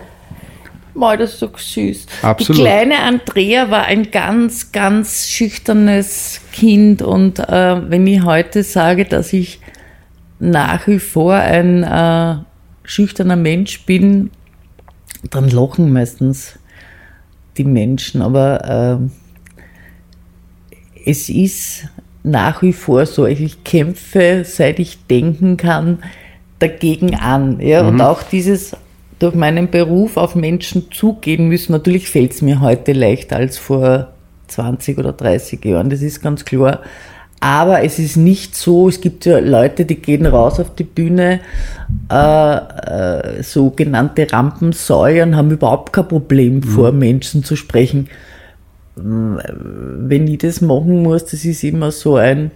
Mal, 0.95 1.19
das 1.19 1.35
ist 1.35 1.41
so 1.41 1.51
süß. 1.55 2.07
Absolut. 2.23 2.59
Die 2.59 2.63
kleine 2.63 3.01
Andrea 3.01 3.71
war 3.71 3.85
ein 3.85 4.11
ganz, 4.11 4.73
ganz 4.73 5.29
schüchternes 5.29 6.41
Kind 6.53 7.03
und 7.03 7.39
äh, 7.39 7.91
wenn 7.91 8.07
ich 8.07 8.25
heute 8.25 8.63
sage, 8.63 9.05
dass 9.05 9.33
ich 9.33 9.61
nach 10.39 10.87
wie 10.87 10.99
vor 10.99 11.35
ein 11.35 11.83
äh, 11.83 12.37
schüchterner 12.83 13.37
Mensch 13.37 13.85
bin, 13.85 14.31
dann 15.31 15.49
lachen 15.49 15.93
meistens 15.93 16.59
die 17.57 17.65
Menschen, 17.65 18.23
aber 18.23 19.01
äh, 19.05 19.11
es 21.05 21.29
ist 21.29 21.89
nach 22.23 22.63
wie 22.63 22.73
vor 22.73 23.07
so. 23.07 23.27
Ich 23.27 23.65
kämpfe, 23.65 24.45
seit 24.47 24.79
ich 24.79 25.07
denken 25.07 25.57
kann, 25.57 26.03
dagegen 26.59 27.15
an. 27.15 27.61
Ja? 27.61 27.87
Und 27.87 28.01
auch 28.01 28.23
dieses 28.23 28.77
durch 29.21 29.35
meinen 29.35 29.71
Beruf 29.71 30.17
auf 30.17 30.35
Menschen 30.35 30.91
zugehen 30.91 31.49
müssen. 31.49 31.73
Natürlich 31.73 32.09
fällt 32.09 32.33
es 32.33 32.43
mir 32.43 32.61
heute 32.61 32.93
leichter 32.93 33.37
als 33.37 33.57
vor 33.57 34.09
20 34.49 34.99
oder 34.99 35.13
30 35.13 35.65
Jahren, 35.65 35.91
das 35.91 36.03
ist 36.03 36.21
ganz 36.21 36.45
klar. 36.45 36.81
Aber 37.43 37.83
es 37.83 37.99
ist 37.99 38.17
nicht 38.17 38.55
so, 38.55 38.89
es 38.89 39.01
gibt 39.01 39.25
ja 39.25 39.39
Leute, 39.39 39.87
die 39.87 39.95
gehen 39.95 40.27
raus 40.27 40.61
auf 40.61 40.75
die 40.75 40.85
Bühne, 40.85 41.41
äh, 42.11 42.57
äh, 42.57 43.43
sogenannte 43.43 44.31
Rampensäue 44.31 45.23
und 45.23 45.37
haben 45.37 45.51
überhaupt 45.51 45.93
kein 45.93 46.09
Problem, 46.09 46.63
vor 46.63 46.93
Menschen 46.93 47.45
zu 47.45 47.57
sprechen 47.57 48.09
wenn 49.03 50.27
ich 50.27 50.39
das 50.39 50.61
machen 50.61 51.03
muss, 51.03 51.25
das 51.25 51.45
ist 51.45 51.65
immer 51.65 51.91
so 51.91 52.17
ein, 52.17 52.51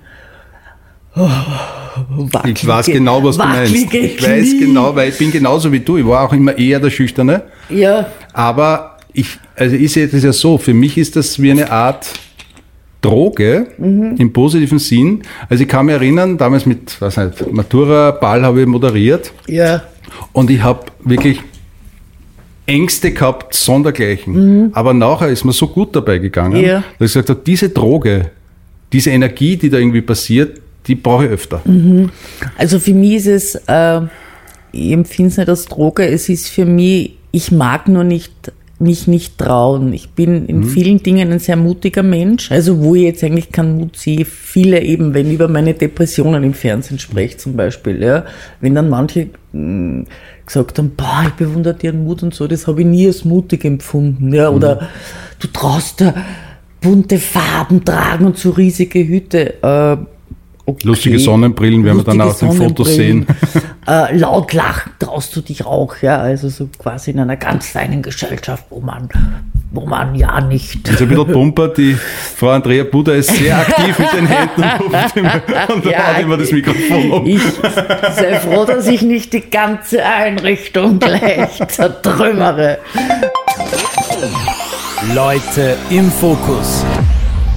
wackelige, 1.15 2.59
Ich 2.61 2.67
weiß 2.67 2.87
genau, 2.87 3.23
was 3.23 3.37
du 3.37 3.45
meinst. 3.45 3.75
Ich 3.75 4.23
weiß 4.23 4.55
genau, 4.59 4.95
weil 4.95 5.11
ich 5.11 5.19
bin 5.19 5.31
genauso 5.31 5.71
wie 5.73 5.81
du. 5.81 5.97
Ich 5.97 6.07
war 6.07 6.25
auch 6.29 6.33
immer 6.33 6.57
eher 6.59 6.81
der 6.81 6.91
Schüchterne. 6.91 7.43
Ja, 7.69 8.07
Aber 8.33 8.99
ich, 9.13 9.39
also 9.57 9.77
ich 9.77 9.93
sehe 9.93 10.09
das 10.09 10.23
ja 10.25 10.33
so, 10.33 10.59
für 10.59 10.75
mich 10.75 10.99
ist 10.99 11.15
das 11.17 11.41
wie 11.41 11.51
eine 11.53 11.71
Art 11.71 12.09
Droge 13.01 13.67
Mhm. 13.79 14.17
im 14.19 14.33
positiven 14.33 14.79
Sinn. 14.79 15.23
Also 15.49 15.63
ich 15.63 15.69
kann 15.69 15.87
mich 15.87 15.95
erinnern, 15.95 16.39
damals 16.39 16.65
mit, 16.67 16.97
was 17.01 17.17
nicht, 17.19 17.53
Matura-Ball 17.53 18.43
habe 18.43 18.63
ich 18.63 18.67
moderiert 18.67 19.31
ja. 19.47 19.83
und 20.33 20.49
ich 20.51 20.63
habe 20.63 20.87
wirklich 21.05 21.39
Ängste 22.67 23.13
gehabt, 23.13 23.55
sondergleichen. 23.55 24.71
Aber 24.75 24.95
nachher 24.95 25.29
ist 25.29 25.45
mir 25.45 25.53
so 25.53 25.69
gut 25.69 25.95
dabei 25.95 26.17
gegangen, 26.19 26.59
Mhm. 26.63 26.65
Ja. 26.67 26.77
dass 26.99 27.11
ich 27.11 27.15
gesagt 27.15 27.29
habe, 27.29 27.41
diese 27.47 27.69
Droge, 27.69 28.31
diese 28.91 29.11
Energie, 29.11 29.57
die 29.59 29.69
da 29.69 29.77
irgendwie 29.77 30.01
passiert, 30.01 30.61
die 30.87 30.95
brauche 30.95 31.27
ich 31.27 31.31
öfter. 31.31 31.63
Also 32.59 32.79
für 32.79 32.95
mich 32.95 33.15
ist 33.15 33.27
es, 33.27 33.55
äh, 33.67 34.01
ich 34.73 34.93
empfinde 34.93 35.31
es 35.31 35.37
nicht 35.39 35.49
als 35.49 35.65
Droge, 35.67 36.07
es 36.07 36.29
ist 36.29 36.49
für 36.49 36.65
mich, 36.65 37.17
ich 37.33 37.51
mag 37.53 37.89
nur 37.89 38.05
nicht 38.05 38.53
mich 38.79 39.07
nicht 39.07 39.39
trauen. 39.39 39.93
Ich 39.93 40.11
bin 40.11 40.47
in 40.47 40.65
vielen 40.65 41.03
Dingen 41.03 41.33
ein 41.33 41.39
sehr 41.39 41.57
mutiger 41.57 42.03
Mensch. 42.03 42.51
Also 42.51 42.83
wo 42.83 42.95
ich 42.95 43.03
jetzt 43.03 43.25
eigentlich 43.25 43.53
keinen 43.53 43.79
Mut 43.79 43.97
sehe, 43.97 44.25
viele 44.25 44.83
eben, 44.83 45.15
wenn 45.15 45.29
ich 45.29 45.35
über 45.35 45.49
meine 45.49 45.75
Depressionen 45.75 46.43
im 46.43 46.55
Fernsehen 46.55 46.99
spreche 46.99 47.37
zum 47.37 47.57
Beispiel, 47.57 48.03
ja, 48.03 48.25
wenn 48.61 48.75
dann 48.75 48.91
manche 48.91 49.29
mh, 49.53 50.05
gesagt 50.45 50.79
haben, 50.79 50.93
boah, 50.97 51.25
ich 51.27 51.35
bewundere 51.35 51.77
ihren 51.83 52.05
Mut 52.05 52.23
und 52.23 52.35
so, 52.35 52.47
das 52.47 52.67
habe 52.67 52.81
ich 52.83 52.87
nie 52.87 53.07
als 53.07 53.25
mutig 53.25 53.65
empfunden, 53.65 54.35
ja, 54.35 54.51
oder 54.51 54.89
du 55.39 55.47
traust 55.49 56.01
da 56.01 56.15
bunte 56.81 57.19
Farben 57.19 57.85
tragen 57.85 58.27
und 58.27 58.37
so 58.37 58.51
riesige 58.51 59.07
Hüte. 59.07 59.63
Äh, 59.63 59.97
okay. 60.67 60.87
Lustige 60.87 61.19
Sonnenbrillen 61.19 61.85
werden 61.85 61.99
wir 61.99 62.05
dann 62.05 62.21
auf 62.21 62.39
den 62.39 62.53
Fotos 62.53 62.95
sehen. 62.95 63.27
Äh, 63.87 64.17
laut 64.17 64.55
lachen 64.55 64.93
traust 64.99 65.37
du 65.37 65.43
dich 65.43 65.67
auch, 65.67 65.97
ja, 66.01 66.17
also 66.17 66.49
so 66.49 66.71
quasi 66.79 67.11
in 67.11 67.21
einer 67.21 67.37
ganz 67.37 67.69
feinen 67.69 68.01
Gesellschaft, 68.01 68.65
wo 68.71 68.81
man, 68.81 69.11
wo 69.73 69.85
man 69.85 70.15
ja 70.15 70.41
nicht. 70.41 70.89
Also 70.89 71.05
ein 71.05 71.11
bisschen 71.11 71.27
Pumper, 71.33 71.69
die 71.69 71.95
Frau 72.37 72.49
Andrea 72.49 72.85
Buda 72.85 73.13
ist 73.13 73.37
sehr 73.37 73.59
aktiv 73.59 73.99
mit 73.99 74.13
den 74.15 74.27
Händen 74.27 74.63
und 74.63 74.95
ruft 74.95 75.17
immer, 75.19 75.43
und 75.75 75.85
Ja, 75.85 76.15
haut 76.15 76.23
immer 76.23 76.37
das 76.39 76.51
Mikrofon 76.51 77.11
um. 77.11 77.27
Ich 77.27 77.43
sei 78.17 78.41
froh, 78.41 78.65
dass 78.65 78.87
ich 78.87 79.03
nicht 79.03 79.35
die 79.35 79.43
ganze 79.51 80.03
Einrichtung 80.03 80.99
gleich 80.99 81.61
zertrümmere. 81.69 82.79
Leute 85.15 85.77
im 85.91 86.11
Fokus. 86.11 86.85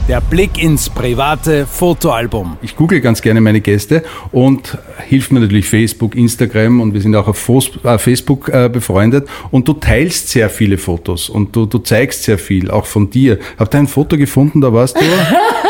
Der 0.08 0.22
Blick 0.22 0.64
ins 0.64 0.90
private 0.90 1.68
Fotoalbum. 1.68 2.56
Ich 2.62 2.78
google 2.78 3.02
ganz 3.02 3.22
gerne 3.22 3.42
meine 3.42 3.60
Gäste 3.60 4.04
und 4.32 4.78
hilft 5.06 5.34
mir 5.34 5.42
natürlich 5.42 5.68
Facebook, 5.68 6.16
Instagram 6.16 6.80
und 6.80 6.94
wir 6.94 7.02
sind 7.02 7.14
auch 7.14 7.28
auf 7.28 7.50
äh, 7.84 7.98
Facebook 7.98 8.48
äh, 8.48 8.70
befreundet 8.70 9.28
und 9.52 9.68
du 9.68 9.74
teilst 9.74 10.30
sehr 10.30 10.50
viele 10.50 10.78
Fotos 10.78 11.30
und 11.30 11.54
du, 11.54 11.66
du 11.66 11.80
zeigst 11.80 12.24
sehr 12.24 12.38
viel, 12.38 12.72
auch 12.72 12.86
von 12.86 13.10
dir. 13.10 13.38
Habt 13.60 13.76
ihr 13.76 13.80
ein 13.80 13.88
Foto 13.88 14.18
gefunden, 14.18 14.62
da 14.62 14.72
warst 14.72 14.96
du 14.96 15.02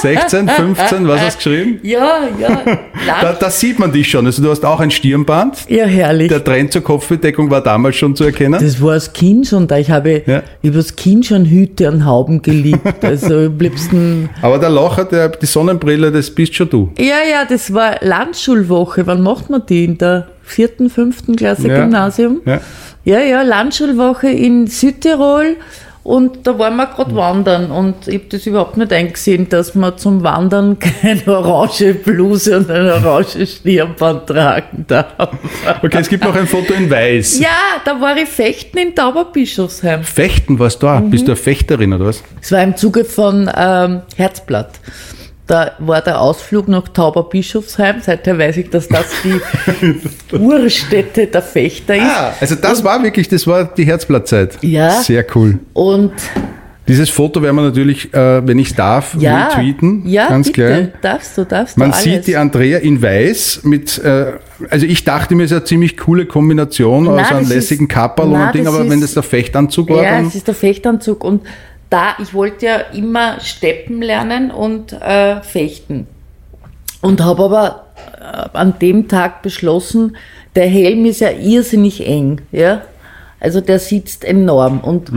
16, 0.00 0.48
15, 0.48 1.08
was 1.08 1.20
hast 1.20 1.44
du 1.44 1.50
geschrieben? 1.50 1.80
Ja, 1.82 2.20
ja. 2.38 2.62
Da, 2.64 3.22
Lang, 3.22 3.36
da 3.40 3.50
sieht 3.50 3.78
man 3.78 3.92
dich 3.92 4.08
schon. 4.10 4.26
Also 4.26 4.42
du 4.42 4.50
hast 4.50 4.64
auch 4.64 4.80
ein 4.80 4.90
Stirnband. 4.90 5.58
ja, 5.68 5.84
herrlich. 5.86 6.28
Der 6.28 6.42
Trend 6.42 6.72
zur 6.72 6.82
Kopfbedeckung 6.82 7.50
war 7.50 7.62
damals 7.62 7.96
schon 7.96 8.14
zu 8.16 8.24
erkennen. 8.24 8.60
Das 8.62 8.80
war 8.82 8.92
als 8.92 9.12
Kind 9.12 9.46
schon 9.46 9.66
da. 9.66 9.78
Ich 9.78 9.90
habe 9.90 10.22
Ja. 10.26 10.42
über 10.62 10.76
das 10.78 10.94
Kind 10.96 11.26
schon 11.26 11.44
Hüte 11.46 11.90
und 11.90 12.04
Hauben 12.04 12.42
geliebt. 12.42 12.80
Also 13.02 13.34
am 13.46 13.58
liebsten. 13.58 14.28
Aber 14.42 14.58
der 14.58 14.68
Lacher, 14.70 15.04
der, 15.04 15.28
die 15.30 15.46
Sonnenbrille, 15.46 16.12
das 16.12 16.30
bist 16.30 16.54
schon 16.54 16.68
du. 16.70 16.90
Ja, 16.98 17.16
ja, 17.28 17.44
das 17.48 17.72
war 17.74 17.96
Landschulwoche. 18.00 19.06
Wann 19.06 19.22
macht 19.22 19.50
man 19.50 19.62
die? 19.68 19.84
In 19.84 19.98
der 19.98 20.28
vierten, 20.42 20.90
fünften 20.90 21.36
Klasse 21.36 21.68
Ja. 21.68 21.80
Gymnasium? 21.80 22.40
Ja. 22.44 22.60
Ja, 23.04 23.20
ja, 23.20 23.42
Landschulwoche 23.42 24.28
in 24.28 24.66
Südtirol. 24.66 25.56
Und 26.02 26.46
da 26.46 26.58
waren 26.58 26.76
wir 26.76 26.86
gerade 26.86 27.14
wandern 27.14 27.70
und 27.70 28.08
ich 28.08 28.14
habe 28.14 28.24
das 28.30 28.46
überhaupt 28.46 28.78
nicht 28.78 28.90
eingesehen, 28.90 29.50
dass 29.50 29.74
man 29.74 29.98
zum 29.98 30.22
Wandern 30.22 30.78
keine 31.02 31.26
orange 31.26 31.94
Bluse 31.94 32.56
und 32.56 32.70
ein 32.70 32.88
orange 32.88 33.46
Stirnband 33.46 34.26
tragen 34.26 34.86
darf. 34.88 35.28
Okay, 35.82 35.98
es 35.98 36.08
gibt 36.08 36.24
noch 36.24 36.34
ein 36.34 36.46
Foto 36.46 36.72
in 36.72 36.90
Weiß. 36.90 37.38
Ja, 37.40 37.48
da 37.84 38.00
war 38.00 38.16
ich 38.16 38.28
fechten 38.28 38.78
in 38.78 38.94
Tauberbischofsheim. 38.94 40.02
Fechten 40.02 40.58
warst 40.58 40.82
du 40.82 40.86
da. 40.86 41.00
Bist 41.00 41.28
du 41.28 41.32
eine 41.32 41.36
Fechterin 41.36 41.92
oder 41.92 42.06
was? 42.06 42.22
Es 42.40 42.50
war 42.50 42.62
im 42.62 42.76
Zuge 42.76 43.04
von 43.04 43.50
ähm, 43.54 44.00
Herzblatt. 44.16 44.80
Da 45.50 45.72
war 45.80 46.00
der 46.00 46.20
Ausflug 46.20 46.68
nach 46.68 46.86
Tauberbischofsheim. 46.86 47.96
Seither 48.02 48.38
weiß 48.38 48.56
ich, 48.58 48.70
dass 48.70 48.86
das 48.86 49.06
die 49.24 49.40
Urstätte 50.38 51.26
der 51.26 51.42
Fechter 51.42 51.96
ist. 51.96 52.02
Ah, 52.04 52.32
also 52.40 52.54
das 52.54 52.84
war 52.84 53.02
wirklich, 53.02 53.28
das 53.28 53.46
war 53.48 53.64
die 53.64 53.84
Herzblattzeit. 53.84 54.58
Ja. 54.62 54.90
Sehr 55.02 55.26
cool. 55.34 55.58
Und 55.72 56.12
Dieses 56.86 57.10
Foto 57.10 57.42
werden 57.42 57.56
wir 57.56 57.62
natürlich, 57.62 58.14
äh, 58.14 58.46
wenn 58.46 58.58
ich 58.60 58.74
darf, 58.74 59.16
ja, 59.18 59.48
retweeten. 59.48 60.02
ja 60.06 60.28
ganz 60.28 60.46
bitte, 60.52 60.62
klar. 60.62 61.12
darfst 61.14 61.36
du, 61.38 61.44
darfst 61.44 61.76
Man 61.76 61.90
du 61.90 61.94
alles. 61.96 62.04
sieht 62.04 62.26
die 62.28 62.36
Andrea 62.36 62.78
in 62.78 63.02
weiß 63.02 63.60
mit, 63.64 63.98
äh, 64.04 64.32
also 64.70 64.86
ich 64.86 65.02
dachte 65.04 65.34
mir, 65.34 65.44
es 65.44 65.50
ist 65.50 65.56
eine 65.56 65.64
ziemlich 65.64 65.96
coole 65.96 66.26
Kombination 66.26 67.08
aus 67.08 67.16
Nein, 67.16 67.26
einem 67.26 67.40
das 67.40 67.48
lässigen 67.54 67.86
Kapperl 67.88 68.28
und 68.28 68.36
einem 68.36 68.52
Ding, 68.52 68.66
aber 68.68 68.80
wenn 68.88 68.98
ist- 68.98 69.02
das 69.02 69.14
der 69.14 69.22
Fechtanzug 69.24 69.90
war, 69.90 70.02
Ja, 70.02 70.10
dann 70.16 70.26
es 70.26 70.34
ist 70.36 70.46
der 70.48 70.54
Fechtanzug 70.54 71.22
und 71.24 71.42
da, 71.90 72.14
ich 72.18 72.32
wollte 72.32 72.66
ja 72.66 72.76
immer 72.92 73.40
steppen 73.40 74.00
lernen 74.00 74.50
und 74.50 74.92
äh, 74.92 75.42
fechten. 75.42 76.06
Und 77.02 77.22
habe 77.22 77.44
aber 77.44 77.86
äh, 78.20 78.56
an 78.56 78.78
dem 78.78 79.08
Tag 79.08 79.42
beschlossen, 79.42 80.16
der 80.54 80.66
Helm 80.66 81.04
ist 81.04 81.20
ja 81.20 81.30
irrsinnig 81.30 82.06
eng, 82.06 82.42
ja. 82.52 82.82
Also 83.38 83.60
der 83.60 83.78
sitzt 83.78 84.24
enorm 84.24 84.80
und 84.80 85.10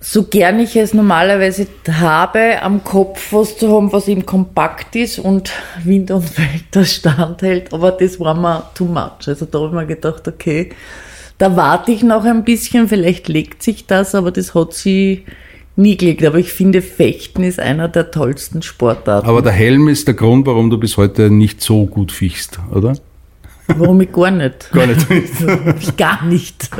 so 0.00 0.24
gern 0.24 0.60
ich 0.60 0.76
es 0.76 0.94
normalerweise 0.94 1.66
habe, 1.90 2.62
am 2.62 2.84
Kopf 2.84 3.32
was 3.32 3.58
zu 3.58 3.74
haben, 3.74 3.92
was 3.92 4.06
eben 4.08 4.24
kompakt 4.24 4.94
ist 4.94 5.18
und 5.18 5.50
Wind 5.82 6.10
und 6.10 6.38
Wetter 6.38 6.84
standhält, 6.84 7.72
aber 7.72 7.90
das 7.90 8.20
war 8.20 8.34
mir 8.34 8.70
too 8.74 8.84
much. 8.84 9.26
Also 9.26 9.46
da 9.46 9.58
habe 9.58 9.68
ich 9.68 9.74
mir 9.74 9.86
gedacht, 9.86 10.28
okay, 10.28 10.70
da 11.38 11.56
warte 11.56 11.92
ich 11.92 12.02
noch 12.02 12.24
ein 12.24 12.44
bisschen, 12.44 12.88
vielleicht 12.88 13.28
legt 13.28 13.62
sich 13.62 13.86
das, 13.86 14.14
aber 14.14 14.30
das 14.30 14.54
hat 14.54 14.74
sie 14.74 15.24
nie 15.78 15.96
gelegt. 15.96 16.24
Aber 16.24 16.38
ich 16.38 16.52
finde, 16.52 16.82
Fechten 16.82 17.42
ist 17.42 17.60
einer 17.60 17.88
der 17.88 18.10
tollsten 18.10 18.62
Sportarten. 18.62 19.26
aber 19.26 19.42
der 19.42 19.52
Helm 19.52 19.88
ist 19.88 20.06
der 20.06 20.14
Grund, 20.14 20.46
warum 20.46 20.70
du 20.70 20.78
bis 20.78 20.96
heute 20.96 21.30
nicht 21.30 21.62
so 21.62 21.86
gut 21.86 22.12
fichst, 22.12 22.58
oder? 22.72 22.94
Warum 23.68 24.00
ich 24.00 24.12
gar 24.12 24.30
nicht? 24.30 24.70
Gar 24.72 24.86
nicht. 24.86 25.06
ich 25.80 25.96
gar 25.96 26.24
nicht. 26.24 26.70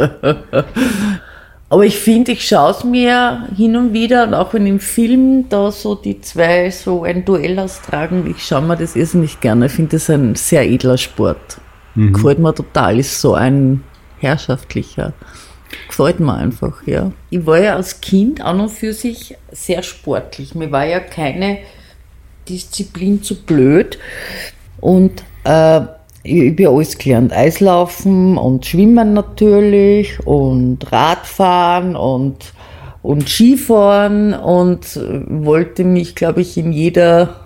Aber 1.71 1.85
ich 1.85 1.99
finde, 1.99 2.33
ich 2.33 2.47
schaue 2.47 2.71
es 2.71 2.83
mir 2.83 3.47
hin 3.55 3.77
und 3.77 3.93
wieder, 3.93 4.27
und 4.27 4.33
auch 4.33 4.55
wenn 4.55 4.67
im 4.67 4.81
Film 4.81 5.51
da 5.51 5.71
so 5.71 5.95
die 5.95 6.21
zwei 6.21 6.71
so 6.71 7.05
ein 7.05 7.27
Duell 7.27 7.59
austragen, 7.59 8.27
ich 8.29 8.43
schaue 8.43 8.63
mir 8.63 8.77
das 8.77 8.97
irrsinnig 8.97 9.41
gerne. 9.41 9.67
Ich 9.67 9.73
finde 9.73 9.93
das 9.93 10.09
ein 10.09 10.35
sehr 10.35 10.67
edler 10.67 10.97
Sport. 10.97 11.59
Gefällt 11.95 12.39
mir 12.39 12.55
total, 12.55 13.01
ist 13.01 13.21
so 13.21 13.35
ein 13.35 13.83
herrschaftlicher. 14.19 15.13
Gefällt 15.89 16.21
mir 16.21 16.35
einfach, 16.35 16.87
ja. 16.87 17.13
Ich 17.31 17.45
war 17.45 17.59
ja 17.59 17.77
als 17.77 18.01
Kind 18.01 18.41
an 18.41 18.61
und 18.61 18.71
für 18.71 18.93
sich 18.93 19.37
sehr 19.53 19.83
sportlich. 19.83 20.55
Mir 20.55 20.71
war 20.71 20.85
ja 20.85 21.01
keine 21.01 21.59
Disziplin 22.49 23.23
zu 23.23 23.43
blöd. 23.43 23.99
Und 24.81 25.23
äh, 25.45 25.81
ich 26.23 26.51
habe 26.53 26.63
ja 26.63 26.71
alles 26.71 26.99
gelernt. 26.99 27.33
Eislaufen 27.33 28.37
und 28.37 28.67
Schwimmen 28.67 29.13
natürlich 29.13 30.19
und 30.27 30.91
Radfahren 30.91 31.97
und, 31.97 32.53
und 33.03 33.29
Skifahren 33.29 34.35
und 34.35 35.01
wollte 35.29 35.85
mich, 35.85 36.15
glaube 36.15 36.41
ich, 36.41 36.57
in 36.57 36.73
jeder 36.73 37.37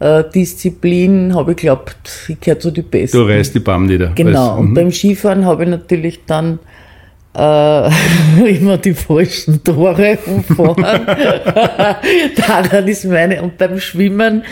äh, 0.00 0.24
Disziplin, 0.34 1.34
habe 1.34 1.52
ich 1.52 1.58
glaubt, 1.58 2.26
ich 2.28 2.40
gehöre 2.40 2.58
zu 2.58 2.70
die 2.70 2.82
Besten. 2.82 3.18
Du 3.18 3.24
reißt 3.24 3.54
die 3.54 3.60
Bam 3.60 3.86
nieder. 3.86 4.12
Genau, 4.14 4.58
und 4.58 4.70
mhm. 4.70 4.74
beim 4.74 4.92
Skifahren 4.92 5.44
habe 5.44 5.64
ich 5.64 5.70
natürlich 5.70 6.20
dann 6.26 6.58
äh, 7.36 7.90
immer 8.58 8.78
die 8.78 8.94
falschen 8.94 9.62
Tore 9.62 10.18
umfahren. 10.26 11.06
Daran 12.36 12.88
ist 12.88 13.04
meine, 13.04 13.42
und 13.42 13.58
beim 13.58 13.78
Schwimmen 13.78 14.42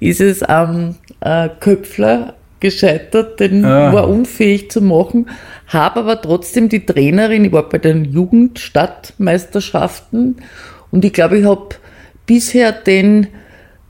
ist 0.00 0.20
es 0.20 0.42
am 0.42 0.96
äh, 1.20 1.48
Köpfler 1.60 2.34
gescheitert, 2.60 3.40
den 3.40 3.64
Ah. 3.64 3.92
war 3.92 4.08
unfähig 4.08 4.70
zu 4.70 4.80
machen, 4.80 5.28
habe 5.66 6.00
aber 6.00 6.20
trotzdem 6.22 6.68
die 6.68 6.86
Trainerin, 6.86 7.44
ich 7.44 7.52
war 7.52 7.68
bei 7.68 7.78
den 7.78 8.04
Jugendstadtmeisterschaften 8.04 10.36
und 10.92 11.04
ich 11.04 11.12
glaube, 11.12 11.38
ich 11.38 11.44
habe 11.44 11.70
bisher 12.26 12.70
den 12.72 13.26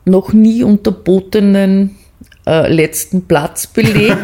noch 0.04 0.32
nie 0.32 0.62
unterbotenen 0.64 1.96
äh, 2.46 2.72
letzten 2.72 3.26
Platz 3.26 3.68
belegt, 3.68 4.16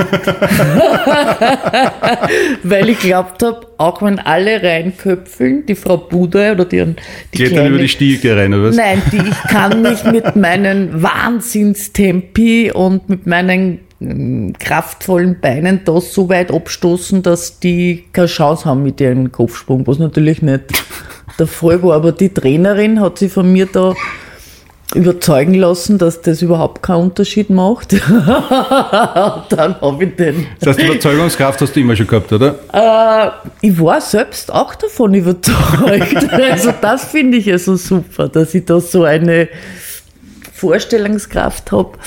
weil 2.64 2.88
ich 2.88 2.98
glaubt 2.98 3.42
habe, 3.44 3.60
auch 3.76 4.02
wenn 4.02 4.18
alle 4.18 4.60
reinköpfeln, 4.60 5.66
die 5.66 5.76
Frau 5.76 5.98
Bude 5.98 6.52
oder 6.52 6.64
die, 6.64 6.84
die 6.84 7.36
Klettern 7.36 7.54
kleine, 7.54 7.68
über 7.68 7.78
die 7.78 7.88
Stiege 7.88 8.36
rein, 8.36 8.52
oder 8.54 8.64
was? 8.64 8.76
Nein, 8.76 9.00
die, 9.12 9.18
ich 9.18 9.42
kann 9.48 9.82
mich 9.82 10.02
mit 10.04 10.34
meinen 10.36 11.00
Wahnsinnstempi 11.00 12.72
und 12.72 13.08
mit 13.08 13.28
meinen 13.28 13.78
mm, 14.00 14.54
kraftvollen 14.58 15.38
Beinen 15.40 15.82
da 15.84 16.00
so 16.00 16.28
weit 16.28 16.50
abstoßen, 16.52 17.22
dass 17.22 17.60
die 17.60 18.04
keine 18.12 18.26
Chance 18.26 18.64
haben 18.64 18.82
mit 18.82 19.00
ihrem 19.00 19.30
Kopfsprung, 19.30 19.86
was 19.86 20.00
natürlich 20.00 20.42
nicht 20.42 20.64
der 21.38 21.46
Fall 21.46 21.82
war. 21.84 21.94
Aber 21.94 22.10
die 22.10 22.30
Trainerin 22.30 23.00
hat 23.00 23.18
sich 23.18 23.32
von 23.32 23.52
mir 23.52 23.66
da 23.66 23.94
überzeugen 24.94 25.54
lassen, 25.54 25.98
dass 25.98 26.22
das 26.22 26.40
überhaupt 26.40 26.82
keinen 26.82 27.02
Unterschied 27.02 27.50
macht. 27.50 27.92
Dann 29.50 29.80
habe 29.80 30.04
ich 30.04 30.16
den. 30.16 30.46
Das 30.60 30.78
heißt, 30.78 30.88
Überzeugungskraft 30.88 31.60
hast 31.60 31.76
du 31.76 31.80
immer 31.80 31.94
schon 31.94 32.06
gehabt, 32.06 32.32
oder? 32.32 32.58
Äh, 32.72 33.30
ich 33.66 33.78
war 33.78 34.00
selbst 34.00 34.52
auch 34.52 34.74
davon 34.74 35.14
überzeugt. 35.14 36.32
also 36.32 36.72
das 36.80 37.04
finde 37.04 37.38
ich 37.38 37.46
ja 37.46 37.58
so 37.58 37.76
super, 37.76 38.28
dass 38.28 38.54
ich 38.54 38.64
da 38.64 38.80
so 38.80 39.04
eine 39.04 39.48
Vorstellungskraft 40.54 41.70
habe 41.70 41.98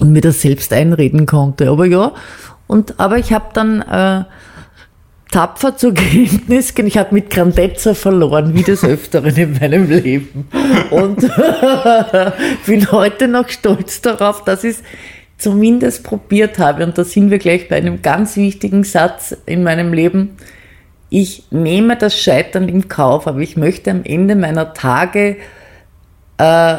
und 0.00 0.12
mir 0.12 0.20
das 0.20 0.42
selbst 0.42 0.72
einreden 0.72 1.24
konnte. 1.24 1.70
Aber 1.70 1.86
ja, 1.86 2.12
und 2.66 2.98
aber 2.98 3.18
ich 3.18 3.32
habe 3.32 3.46
dann 3.54 3.82
äh, 3.82 4.24
tapfer 5.30 5.76
zur 5.76 5.92
Kenntnis 5.94 6.74
genommen, 6.74 6.88
ich 6.88 6.98
habe 6.98 7.14
mit 7.14 7.30
Grandezza 7.30 7.94
verloren, 7.94 8.54
wie 8.54 8.62
des 8.62 8.84
Öfteren 8.84 9.34
in 9.36 9.54
meinem 9.54 9.90
Leben. 9.90 10.48
Und 10.90 11.20
bin 12.66 12.92
heute 12.92 13.28
noch 13.28 13.48
stolz 13.48 14.00
darauf, 14.00 14.44
dass 14.44 14.64
ich 14.64 14.76
es 14.76 14.82
zumindest 15.38 16.04
probiert 16.04 16.58
habe. 16.58 16.84
Und 16.84 16.96
da 16.96 17.04
sind 17.04 17.30
wir 17.30 17.38
gleich 17.38 17.68
bei 17.68 17.76
einem 17.76 18.02
ganz 18.02 18.36
wichtigen 18.36 18.84
Satz 18.84 19.36
in 19.46 19.62
meinem 19.62 19.92
Leben. 19.92 20.36
Ich 21.10 21.44
nehme 21.50 21.96
das 21.96 22.18
Scheitern 22.18 22.68
in 22.68 22.88
Kauf, 22.88 23.26
aber 23.26 23.40
ich 23.40 23.56
möchte 23.56 23.90
am 23.90 24.04
Ende 24.04 24.34
meiner 24.34 24.74
Tage 24.74 25.36
äh, 26.38 26.78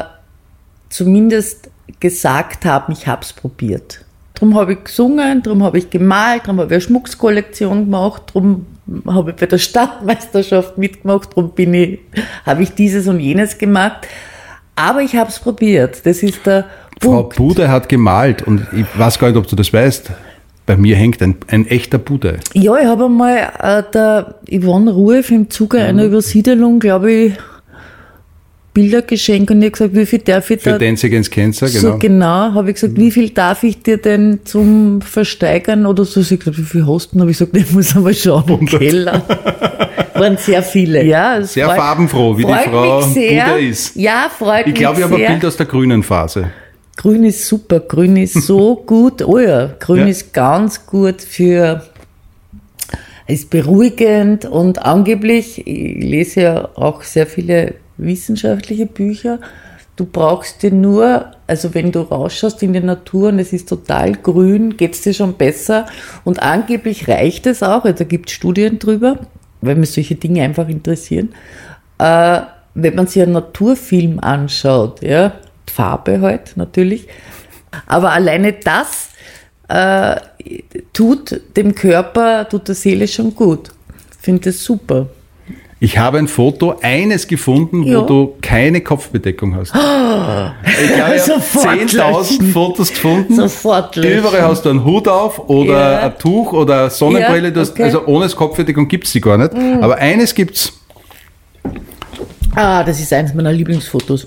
zumindest 0.88 1.70
gesagt 2.00 2.64
haben, 2.64 2.92
ich 2.92 3.06
habe 3.06 3.22
es 3.22 3.32
probiert. 3.32 4.04
Drum 4.38 4.54
habe 4.54 4.74
ich 4.74 4.84
gesungen, 4.84 5.42
drum 5.42 5.64
habe 5.64 5.78
ich 5.78 5.90
gemalt, 5.90 6.46
drum 6.46 6.58
habe 6.60 6.66
ich 6.68 6.72
eine 6.74 6.80
Schmuckskollektion 6.80 7.86
gemacht, 7.86 8.22
drum 8.32 8.66
habe 9.06 9.30
ich 9.30 9.36
bei 9.36 9.46
der 9.46 9.58
Stadtmeisterschaft 9.58 10.78
mitgemacht, 10.78 11.34
drum 11.34 11.50
bin 11.50 11.74
ich, 11.74 11.98
habe 12.46 12.62
ich 12.62 12.72
dieses 12.74 13.08
und 13.08 13.18
jenes 13.18 13.58
gemacht. 13.58 14.06
Aber 14.76 15.02
ich 15.02 15.16
habe 15.16 15.28
es 15.28 15.40
probiert. 15.40 16.06
Das 16.06 16.22
ist 16.22 16.46
der 16.46 16.66
Frau 17.00 17.22
Punkt. 17.22 17.36
Bude 17.36 17.68
hat 17.68 17.88
gemalt 17.88 18.42
und 18.42 18.64
ich 18.72 18.86
weiß 18.96 19.18
gar 19.18 19.28
nicht, 19.28 19.36
ob 19.36 19.48
du 19.48 19.56
das 19.56 19.72
weißt. 19.72 20.12
Bei 20.66 20.76
mir 20.76 20.94
hängt 20.94 21.20
ein, 21.20 21.36
ein 21.48 21.66
echter 21.66 21.98
Bude. 21.98 22.38
Ja, 22.54 22.76
ich 22.76 22.86
habe 22.86 23.06
einmal 23.06 23.38
äh, 23.60 23.82
der 23.92 24.36
Yvonne 24.48 24.92
Rueff 24.92 25.30
im 25.32 25.50
Zuge 25.50 25.80
einer. 25.80 26.04
Übersiedelung, 26.04 26.78
glaube 26.78 27.10
ich, 27.10 27.32
Bilder 28.74 29.02
geschenkt 29.02 29.50
und 29.50 29.60
ich 29.62 29.66
habe 29.66 29.70
gesagt, 29.72 29.94
wie 29.96 30.06
viel 30.06 30.18
darf 30.20 30.50
ich 30.50 30.60
Für 30.60 30.70
da 30.72 30.78
Dance 30.78 31.06
Against 31.06 31.30
Cancer, 31.32 31.66
genau. 31.66 31.80
So 31.80 31.98
genau, 31.98 32.52
habe 32.54 32.68
ich 32.70 32.74
gesagt, 32.74 32.96
wie 32.96 33.10
viel 33.10 33.30
darf 33.30 33.64
ich 33.64 33.82
dir 33.82 33.96
denn 33.96 34.40
zum 34.44 35.00
Versteigern 35.00 35.84
oder 35.86 36.04
so? 36.04 36.22
Sie 36.22 36.34
hat 36.34 36.40
gesagt, 36.40 36.58
wie 36.58 36.62
viel 36.62 36.86
hast 36.86 37.12
du? 37.12 37.20
Habe 37.20 37.30
ich 37.30 37.38
gesagt, 37.38 37.56
ich 37.56 37.72
muss 37.72 37.96
aber 37.96 38.12
schauen 38.14 38.44
im 38.60 38.66
Keller. 38.66 39.22
Waren 40.14 40.36
sehr 40.36 40.62
viele. 40.62 41.04
Ja, 41.04 41.42
Sehr 41.42 41.68
farbenfroh, 41.70 42.36
wie 42.38 42.44
die 42.44 42.52
Frau. 42.52 43.00
Bude 43.00 43.60
ist. 43.68 43.96
Ja, 43.96 44.30
freut 44.36 44.60
Ich 44.60 44.66
mich 44.66 44.74
glaube, 44.76 44.98
ich 44.98 45.04
habe 45.04 45.16
ein. 45.16 45.26
Bild 45.26 45.44
aus 45.44 45.56
der 45.56 45.66
grünen 45.66 46.02
Phase. 46.02 46.50
Grün 46.96 47.24
ist 47.24 47.46
super, 47.46 47.80
grün 47.80 48.16
ist 48.16 48.34
so 48.34 48.74
gut. 48.86 49.22
Oh 49.22 49.38
ja, 49.38 49.70
grün 49.78 50.00
Ja. 50.00 50.06
ist 50.06 50.32
ganz 50.34 50.84
gut 50.86 51.22
für, 51.22 51.82
ist 53.28 53.50
beruhigend 53.50 54.44
und 54.44 54.80
angeblich, 54.84 55.58
ich 55.66 56.02
lese 56.04 56.40
ja 56.42 56.68
auch 56.74 57.02
sehr 57.02 57.26
viele 57.26 57.74
wissenschaftliche 57.98 58.86
Bücher, 58.86 59.40
du 59.96 60.06
brauchst 60.06 60.62
dir 60.62 60.72
nur, 60.72 61.32
also 61.46 61.74
wenn 61.74 61.92
du 61.92 62.00
rausschaust 62.00 62.62
in 62.62 62.72
die 62.72 62.80
Natur 62.80 63.28
und 63.28 63.38
es 63.38 63.52
ist 63.52 63.68
total 63.68 64.12
grün, 64.12 64.76
geht's 64.76 65.02
dir 65.02 65.12
schon 65.12 65.34
besser 65.34 65.86
und 66.24 66.42
angeblich 66.42 67.08
reicht 67.08 67.46
es 67.46 67.62
auch, 67.62 67.84
also 67.84 67.98
da 67.98 68.04
gibt 68.04 68.28
es 68.28 68.34
Studien 68.34 68.78
drüber, 68.78 69.18
weil 69.60 69.74
mich 69.74 69.90
solche 69.90 70.14
Dinge 70.14 70.42
einfach 70.42 70.68
interessieren, 70.68 71.30
äh, 71.98 72.40
wenn 72.74 72.94
man 72.94 73.08
sich 73.08 73.22
einen 73.22 73.32
Naturfilm 73.32 74.20
anschaut, 74.20 75.02
ja, 75.02 75.32
Farbe 75.66 76.20
halt 76.20 76.56
natürlich, 76.56 77.08
aber 77.86 78.12
alleine 78.12 78.52
das 78.52 79.10
äh, 79.68 80.16
tut 80.92 81.40
dem 81.56 81.74
Körper, 81.74 82.48
tut 82.48 82.68
der 82.68 82.74
Seele 82.74 83.06
schon 83.06 83.34
gut. 83.34 83.70
Finde 84.20 84.50
das 84.50 84.62
super. 84.62 85.08
Ich 85.80 85.96
habe 85.96 86.18
ein 86.18 86.26
Foto, 86.26 86.76
eines 86.82 87.28
gefunden, 87.28 87.84
Ja. 87.84 88.00
wo 88.00 88.04
du 88.06 88.34
keine 88.42 88.80
Kopfbedeckung 88.80 89.54
hast. 89.54 89.68
Ich 89.74 89.80
glaube, 89.80 90.54
ich 90.84 91.00
habe 91.00 91.18
Sofort 91.20 91.66
10.000 91.66 91.94
löschen. 92.38 92.52
Fotos 92.52 92.88
gefunden. 92.90 93.36
Sofort 93.36 93.94
löschen. 93.94 94.18
Überall 94.18 94.42
hast 94.42 94.64
du 94.64 94.70
einen 94.70 94.84
Hut 94.84 95.06
auf 95.06 95.48
oder 95.48 95.92
Ja. 95.92 95.98
ein 96.06 96.18
Tuch 96.18 96.52
oder 96.52 96.80
eine 96.80 96.90
Sonnenbrille. 96.90 97.52
Ja, 97.54 97.62
okay. 97.62 97.72
Mhm. 97.76 97.84
Also 97.84 98.06
ohne 98.06 98.28
Kopfbedeckung 98.28 98.88
gibt's 98.88 99.12
die 99.12 99.20
gar 99.20 99.38
nicht. 99.38 99.52
Aber 99.80 99.96
eines 99.98 100.34
gibt's. 100.34 100.72
Ah, 102.56 102.82
das 102.82 102.98
ist 102.98 103.12
eines 103.12 103.32
meiner 103.34 103.52
Lieblingsfotos. 103.52 104.24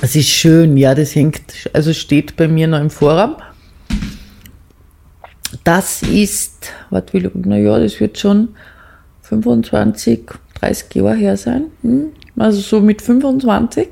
Das 0.00 0.14
ist 0.14 0.28
schön, 0.28 0.76
ja, 0.76 0.94
das 0.94 1.14
hängt, 1.16 1.68
also 1.72 1.92
steht 1.92 2.36
bei 2.36 2.46
mir 2.46 2.68
noch 2.68 2.80
im 2.80 2.90
Vorraum. 2.90 3.36
Das 5.64 6.02
ist, 6.02 6.70
was 6.90 7.04
will 7.12 7.26
ich, 7.26 7.34
naja, 7.46 7.78
das 7.78 7.98
wird 7.98 8.18
schon 8.18 8.48
25, 9.22 10.20
30 10.60 10.94
Jahre 10.94 11.14
her 11.14 11.36
sein. 11.36 11.64
Hm? 11.82 12.06
Also 12.36 12.60
so 12.60 12.80
mit 12.80 13.02
25. 13.02 13.88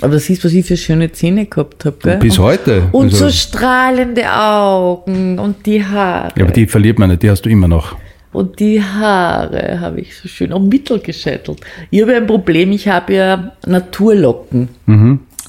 Aber 0.00 0.14
das 0.14 0.28
ist, 0.30 0.44
was 0.44 0.52
ich 0.52 0.66
für 0.66 0.76
schöne 0.76 1.12
Zähne 1.12 1.46
gehabt 1.46 1.84
habe. 1.84 2.16
Bis 2.20 2.38
heute. 2.38 2.88
Und 2.92 3.04
Also- 3.12 3.26
so 3.26 3.30
strahlende 3.30 4.24
Augen 4.32 5.38
und 5.38 5.64
die 5.66 5.84
Haare. 5.84 6.32
Ja, 6.36 6.44
aber 6.44 6.52
die 6.52 6.66
verliert 6.66 6.98
man 6.98 7.10
nicht, 7.10 7.22
die 7.22 7.30
hast 7.30 7.42
du 7.42 7.50
immer 7.50 7.68
noch. 7.68 7.96
Und 8.32 8.58
die 8.60 8.82
Haare 8.82 9.78
habe 9.78 10.00
ich 10.00 10.16
so 10.16 10.26
schön 10.26 10.52
am 10.54 10.66
Mittel 10.68 10.98
gescheitelt. 11.00 11.60
Ich 11.90 12.00
habe 12.00 12.16
ein 12.16 12.26
Problem, 12.26 12.72
ich 12.72 12.88
habe 12.88 13.12
ja 13.14 13.52
Naturlocken. 13.66 14.68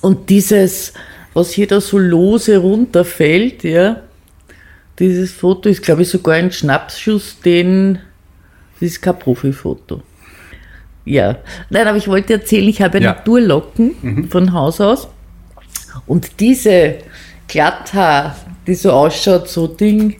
Und 0.01 0.29
dieses, 0.29 0.93
was 1.33 1.51
hier 1.51 1.65
da 1.65 1.79
so 1.79 1.97
lose 1.97 2.57
runterfällt, 2.57 3.63
ja, 3.63 4.01
dieses 4.99 5.31
Foto 5.31 5.69
ist, 5.69 5.81
glaube 5.81 6.01
ich, 6.03 6.09
sogar 6.09 6.36
ein 6.36 6.51
Schnappschuss, 6.51 7.39
den, 7.39 7.99
das 8.79 8.89
ist 8.91 9.01
kein 9.01 9.17
Profifoto. 9.17 10.01
Ja, 11.05 11.37
nein, 11.69 11.87
aber 11.87 11.97
ich 11.97 12.07
wollte 12.07 12.33
erzählen, 12.33 12.67
ich 12.67 12.81
habe 12.81 12.99
Ja. 12.99 13.13
Naturlocken 13.13 14.27
von 14.29 14.53
Haus 14.53 14.79
aus. 14.79 15.07
Und 16.07 16.39
diese 16.39 16.95
Glatthaar, 17.47 18.35
die 18.65 18.75
so 18.75 18.91
ausschaut, 18.91 19.49
so 19.49 19.67
Ding, 19.67 20.17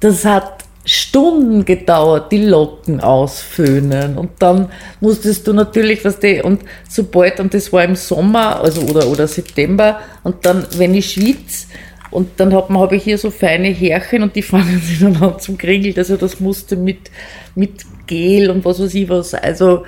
das 0.00 0.24
hat 0.24 0.64
Stunden 0.84 1.64
gedauert, 1.64 2.32
die 2.32 2.44
Locken 2.44 3.00
ausföhnen. 3.00 4.18
Und 4.18 4.30
dann 4.40 4.68
musstest 5.00 5.46
du 5.46 5.52
natürlich, 5.52 6.04
was 6.04 6.18
die, 6.18 6.42
und 6.42 6.62
sobald, 6.88 7.40
und 7.40 7.54
das 7.54 7.72
war 7.72 7.84
im 7.84 7.94
Sommer, 7.94 8.60
also 8.60 8.82
oder, 8.82 9.06
oder 9.06 9.28
September, 9.28 10.00
und 10.24 10.44
dann, 10.44 10.66
wenn 10.76 10.94
ich 10.94 11.12
schwitze, 11.12 11.68
und 12.10 12.28
dann 12.36 12.52
habe 12.52 12.74
hab 12.74 12.92
ich 12.92 13.04
hier 13.04 13.16
so 13.16 13.30
feine 13.30 13.68
Härchen 13.68 14.22
und 14.22 14.36
die 14.36 14.42
fangen 14.42 14.80
sich 14.80 15.00
dann 15.00 15.16
an 15.16 15.38
zum 15.38 15.56
Kringeln. 15.56 15.94
Also 15.96 16.16
das 16.16 16.40
musste 16.40 16.76
mit, 16.76 17.10
mit 17.54 17.84
Gel 18.12 18.50
und 18.50 18.64
was 18.64 18.80
weiß 18.80 18.94
ich 18.94 19.08
was. 19.08 19.34
Also 19.34 19.84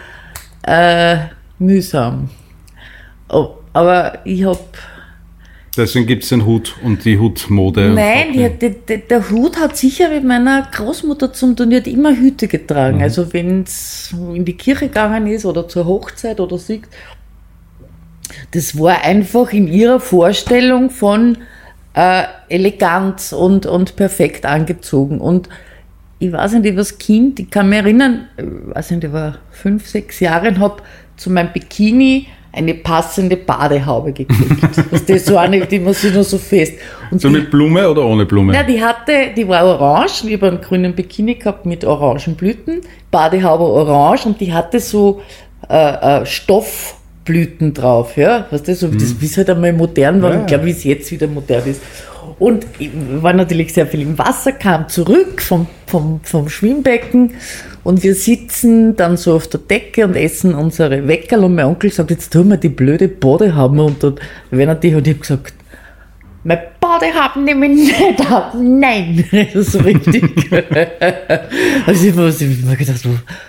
äh, 0.66 1.16
mühsam. 1.58 2.30
Oh, 3.28 3.50
aber 3.72 4.18
ich 4.24 4.44
habe 4.44 4.60
Deswegen 5.76 6.06
gibt's 6.06 6.28
den 6.28 6.46
Hut 6.46 6.76
und 6.84 7.04
die 7.04 7.18
Hutmode. 7.18 7.90
Nein, 7.90 8.32
die, 8.32 8.48
die, 8.48 8.76
die, 8.88 9.08
der 9.08 9.28
Hut 9.28 9.58
hat 9.58 9.76
sicher 9.76 10.08
mit 10.08 10.22
meiner 10.22 10.68
Großmutter 10.70 11.32
zum 11.32 11.56
hat 11.58 11.88
immer 11.88 12.14
Hüte 12.14 12.46
getragen. 12.46 13.02
Also 13.02 13.32
wenn 13.32 13.62
es 13.62 14.14
in 14.34 14.44
die 14.44 14.56
Kirche 14.56 14.86
gegangen 14.86 15.26
ist 15.26 15.44
oder 15.44 15.66
zur 15.66 15.86
Hochzeit 15.86 16.38
oder 16.38 16.58
so. 16.58 16.78
Das 18.52 18.78
war 18.78 19.02
einfach 19.02 19.52
in 19.52 19.66
ihrer 19.66 19.98
Vorstellung 19.98 20.90
von 20.90 21.38
äh, 21.94 22.22
Eleganz 22.48 23.32
und, 23.32 23.66
und 23.66 23.96
perfekt 23.96 24.46
angezogen. 24.46 25.20
Und 25.20 25.48
ich 26.26 26.32
weiß 26.32 26.52
nicht, 26.54 26.66
ich 26.66 26.72
war 26.72 26.78
das 26.78 26.96
Kind, 26.98 27.40
ich 27.40 27.50
kann 27.50 27.68
mich 27.68 27.78
erinnern, 27.78 28.28
ich 28.36 28.74
weiß 28.74 28.90
nicht, 28.92 29.04
ich 29.04 29.12
war 29.12 29.36
fünf, 29.50 29.86
sechs 29.86 30.20
Jahre 30.20 30.48
und 30.48 30.58
habe 30.60 30.76
zu 31.16 31.30
meinem 31.30 31.52
Bikini 31.52 32.26
eine 32.52 32.74
passende 32.74 33.36
Badehaube 33.36 34.12
gekriegt. 34.12 34.62
das 34.92 35.02
ist 35.02 35.26
so 35.26 35.36
eine, 35.36 35.66
die 35.66 35.80
man 35.80 35.92
sich 35.92 36.14
nur 36.14 36.22
so 36.22 36.38
fest. 36.38 36.74
Und 37.10 37.20
So 37.20 37.28
die- 37.28 37.34
mit 37.36 37.50
Blume 37.50 37.88
oder 37.90 38.04
ohne 38.04 38.24
Blume? 38.26 38.52
na, 38.52 38.62
die 38.62 38.80
hatte, 38.82 39.12
die 39.36 39.46
war 39.48 39.64
orange, 39.64 40.24
ich 40.28 40.34
habe 40.34 40.48
einen 40.48 40.60
grünen 40.60 40.94
Bikini 40.94 41.34
gehabt 41.34 41.66
mit 41.66 41.84
orangen 41.84 42.36
Blüten, 42.36 42.80
Badehaube 43.10 43.64
orange 43.64 44.26
und 44.26 44.40
die 44.40 44.52
hatte 44.52 44.78
so 44.78 45.20
äh, 45.68 46.20
äh, 46.22 46.26
Stoffblüten 46.26 47.74
drauf, 47.74 48.16
ja, 48.16 48.46
weißt 48.50 48.68
du, 48.68 48.74
so 48.74 48.92
wie 48.92 48.98
das, 48.98 49.20
wie 49.20 49.26
es 49.26 49.36
halt 49.36 49.50
einmal 49.50 49.72
modern 49.72 50.22
war, 50.22 50.34
Ja. 50.34 50.40
ich 50.40 50.46
glaube, 50.46 50.66
wie 50.66 50.70
es 50.70 50.84
jetzt 50.84 51.10
wieder 51.10 51.26
modern 51.26 51.64
ist. 51.66 51.80
Und 52.38 52.66
ich 52.78 52.90
war 53.20 53.32
natürlich 53.32 53.72
sehr 53.72 53.86
viel 53.86 54.02
im 54.02 54.18
Wasser, 54.18 54.52
kam 54.52 54.88
zurück 54.88 55.40
vom, 55.40 55.66
vom, 55.86 56.20
vom 56.22 56.48
Schwimmbecken 56.48 57.34
und 57.84 58.02
wir 58.02 58.14
sitzen 58.14 58.96
dann 58.96 59.16
so 59.16 59.34
auf 59.36 59.46
der 59.46 59.60
Decke 59.60 60.04
und 60.04 60.16
essen 60.16 60.54
unsere 60.54 61.06
Weckerl 61.06 61.44
und 61.44 61.54
mein 61.54 61.66
Onkel 61.66 61.92
sagt, 61.92 62.10
jetzt 62.10 62.32
tun 62.32 62.48
wir 62.48 62.56
die 62.56 62.70
blöde 62.70 63.08
Badehaube 63.08 63.82
und 63.82 64.02
dann 64.02 64.14
wenn 64.50 64.68
er 64.68 64.74
die 64.74 64.94
und 64.94 65.06
ich 65.06 65.14
hab 65.14 65.20
gesagt, 65.20 65.54
mein 66.44 66.58
Badehaben 66.78 67.44
nehme 67.44 67.66
ich 67.66 67.98
nicht 67.98 68.30
ab. 68.30 68.54
Nein, 68.54 69.24
so 69.54 69.78
richtig. 69.78 70.22
also 71.86 72.06
ich 72.06 72.12
habe 72.12 72.32
mir 72.66 72.76
gedacht, 72.76 73.08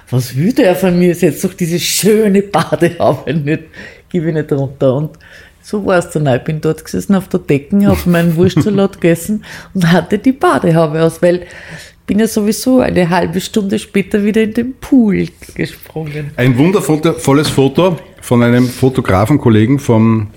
was 0.09 0.35
will 0.35 0.53
der 0.53 0.75
von 0.75 0.97
mir? 0.97 1.11
Ist 1.11 1.21
jetzt 1.21 1.43
doch 1.43 1.53
diese 1.53 1.79
schöne 1.79 2.41
Badehaube 2.41 3.33
nicht, 3.33 3.63
gebe 4.09 4.29
ich 4.29 4.33
nicht 4.33 4.51
runter. 4.53 4.95
Und 4.95 5.17
so 5.65 5.83
war 5.83 5.97
es 5.97 6.11
dann 6.11 6.27
auch. 6.27 6.35
Ich 6.35 6.43
bin 6.43 6.61
dort 6.61 6.85
gesessen 6.85 7.15
auf 7.15 7.27
der 7.27 7.39
Decken, 7.39 7.87
habe 7.87 7.97
meinen 8.07 8.35
Wurstsalat 8.35 8.93
gegessen 9.01 9.43
und 9.73 9.91
hatte 9.91 10.19
die 10.19 10.31
Badehaube 10.31 11.01
aus, 11.01 11.23
weil 11.23 11.37
ich 11.37 12.05
bin 12.05 12.19
ja 12.19 12.27
sowieso 12.27 12.81
eine 12.81 13.09
halbe 13.09 13.41
Stunde 13.41 13.79
später 13.79 14.23
wieder 14.23 14.43
in 14.43 14.53
den 14.53 14.75
Pool 14.75 15.27
gesprungen. 15.55 16.29
Ein 16.35 16.55
wundervolles 16.55 17.49
Foto 17.49 17.97
von 18.21 18.43
einem 18.43 18.67
Fotografenkollegen 18.67 19.79
vom 19.79 20.27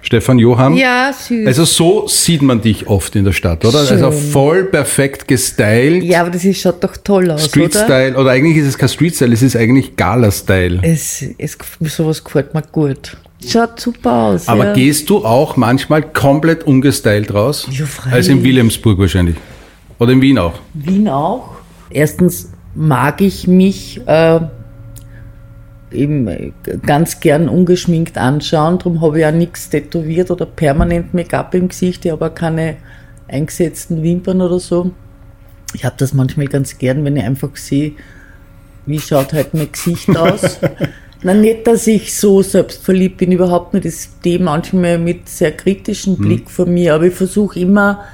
Stefan 0.00 0.38
Johann. 0.38 0.74
Ja, 0.74 1.12
süß. 1.12 1.46
Also 1.46 1.66
so 1.66 2.08
sieht 2.08 2.40
man 2.40 2.62
dich 2.62 2.86
oft 2.86 3.14
in 3.14 3.26
der 3.26 3.32
Stadt, 3.32 3.66
oder? 3.66 3.84
Schön. 3.84 4.02
Also 4.02 4.18
voll 4.18 4.64
perfekt 4.64 5.28
gestylt. 5.28 6.02
Ja, 6.02 6.22
aber 6.22 6.30
das 6.30 6.46
ist, 6.46 6.62
schaut 6.62 6.82
doch 6.82 6.96
toll 6.96 7.30
aus, 7.30 7.44
Street 7.44 7.76
oder? 7.76 7.84
Style, 7.84 8.16
oder 8.16 8.30
eigentlich 8.30 8.56
ist 8.56 8.68
es 8.68 8.78
kein 8.78 8.88
Street 8.88 9.14
Style, 9.14 9.34
es 9.34 9.42
ist 9.42 9.54
eigentlich 9.54 9.96
Gala 9.96 10.30
Style. 10.30 10.80
Es, 10.80 11.22
es, 11.36 11.58
sowas 11.80 12.24
gefällt 12.24 12.54
mir 12.54 12.62
gut. 12.62 13.18
Schaut 13.46 13.78
super 13.78 14.12
aus. 14.12 14.48
Aber 14.48 14.66
ja. 14.66 14.72
gehst 14.72 15.10
du 15.10 15.24
auch 15.24 15.56
manchmal 15.56 16.02
komplett 16.02 16.64
ungestylt 16.64 17.32
raus? 17.32 17.68
Ja, 17.70 17.86
freilich. 17.86 18.14
Als 18.14 18.28
in 18.28 18.42
Wilhelmsburg 18.42 18.98
wahrscheinlich. 18.98 19.36
Oder 19.98 20.12
in 20.12 20.20
Wien 20.20 20.38
auch. 20.38 20.54
Wien 20.74 21.08
auch. 21.08 21.56
Erstens 21.90 22.50
mag 22.74 23.20
ich 23.20 23.46
mich 23.46 24.00
äh, 24.06 24.40
eben 25.92 26.52
ganz 26.84 27.20
gern 27.20 27.48
ungeschminkt 27.48 28.18
anschauen. 28.18 28.78
Darum 28.78 29.00
habe 29.00 29.20
ich 29.20 29.26
auch 29.26 29.32
nichts 29.32 29.70
tätowiert 29.70 30.30
oder 30.30 30.46
permanent 30.46 31.14
Make-up 31.14 31.54
im 31.54 31.68
Gesicht. 31.68 32.04
Ich 32.04 32.12
habe 32.12 32.26
auch 32.26 32.34
keine 32.34 32.76
eingesetzten 33.28 34.02
Wimpern 34.02 34.40
oder 34.40 34.58
so. 34.58 34.90
Ich 35.74 35.84
habe 35.84 35.94
das 35.98 36.14
manchmal 36.14 36.46
ganz 36.46 36.78
gern, 36.78 37.04
wenn 37.04 37.16
ich 37.16 37.24
einfach 37.24 37.54
sehe, 37.56 37.92
wie 38.86 38.98
schaut 38.98 39.32
halt 39.32 39.54
mein 39.54 39.70
Gesicht 39.70 40.16
aus. 40.16 40.58
Na, 41.22 41.34
nicht, 41.34 41.66
dass 41.66 41.86
ich 41.86 42.16
so 42.16 42.42
selbstverliebt 42.42 43.16
bin, 43.16 43.32
überhaupt 43.32 43.74
nicht. 43.74 43.86
Ich 43.86 44.08
stehe 44.18 44.38
manchmal 44.38 44.98
mit 44.98 45.28
sehr 45.28 45.52
kritischem 45.52 46.16
Blick 46.16 46.48
vor 46.48 46.66
mir, 46.66 46.94
aber 46.94 47.04
ich 47.04 47.14
versuche 47.14 47.58
immer, 47.58 48.04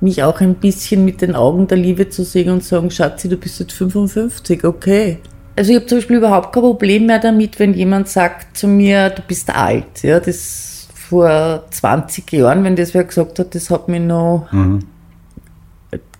mich 0.00 0.22
auch 0.22 0.40
ein 0.40 0.54
bisschen 0.54 1.04
mit 1.04 1.22
den 1.22 1.34
Augen 1.34 1.66
der 1.66 1.78
Liebe 1.78 2.08
zu 2.08 2.24
sehen 2.24 2.50
und 2.50 2.64
sagen, 2.64 2.90
Schatzi, 2.90 3.28
du 3.28 3.36
bist 3.36 3.58
jetzt 3.60 3.72
55, 3.72 4.64
okay. 4.64 5.18
Also 5.56 5.70
ich 5.70 5.76
habe 5.76 5.86
zum 5.86 5.98
Beispiel 5.98 6.16
überhaupt 6.16 6.52
kein 6.52 6.62
Problem 6.62 7.06
mehr 7.06 7.18
damit, 7.18 7.58
wenn 7.58 7.74
jemand 7.74 8.08
sagt 8.08 8.56
zu 8.56 8.68
mir, 8.68 9.10
du 9.10 9.22
bist 9.22 9.50
alt. 9.50 10.02
Ja, 10.02 10.18
das 10.18 10.88
vor 10.94 11.64
20 11.70 12.32
Jahren, 12.32 12.64
wenn 12.64 12.76
das 12.76 12.94
wer 12.94 13.04
gesagt 13.04 13.38
hat, 13.38 13.54
das 13.54 13.70
hat 13.70 13.88
mich 13.88 14.00
noch 14.00 14.48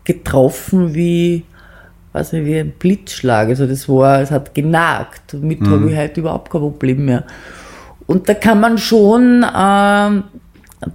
getroffen 0.05 0.95
wie, 0.95 1.45
weiß 2.13 2.33
nicht, 2.33 2.45
wie 2.47 2.59
ein 2.59 2.73
Blitzschlag. 2.79 3.49
Also 3.49 3.67
das 3.67 3.89
war, 3.89 4.21
es 4.21 4.31
hat 4.31 4.55
genagt. 4.55 5.33
Damit 5.33 5.61
habe 5.67 5.91
ich 5.91 5.97
halt 5.97 6.17
überhaupt 6.17 6.51
kein 6.51 6.61
Problem 6.61 7.05
mehr. 7.07 7.25
Und 8.07 8.29
da 8.29 8.35
kann 8.35 8.61
man 8.61 8.79
schon, 8.79 9.45
ähm, 9.57 10.25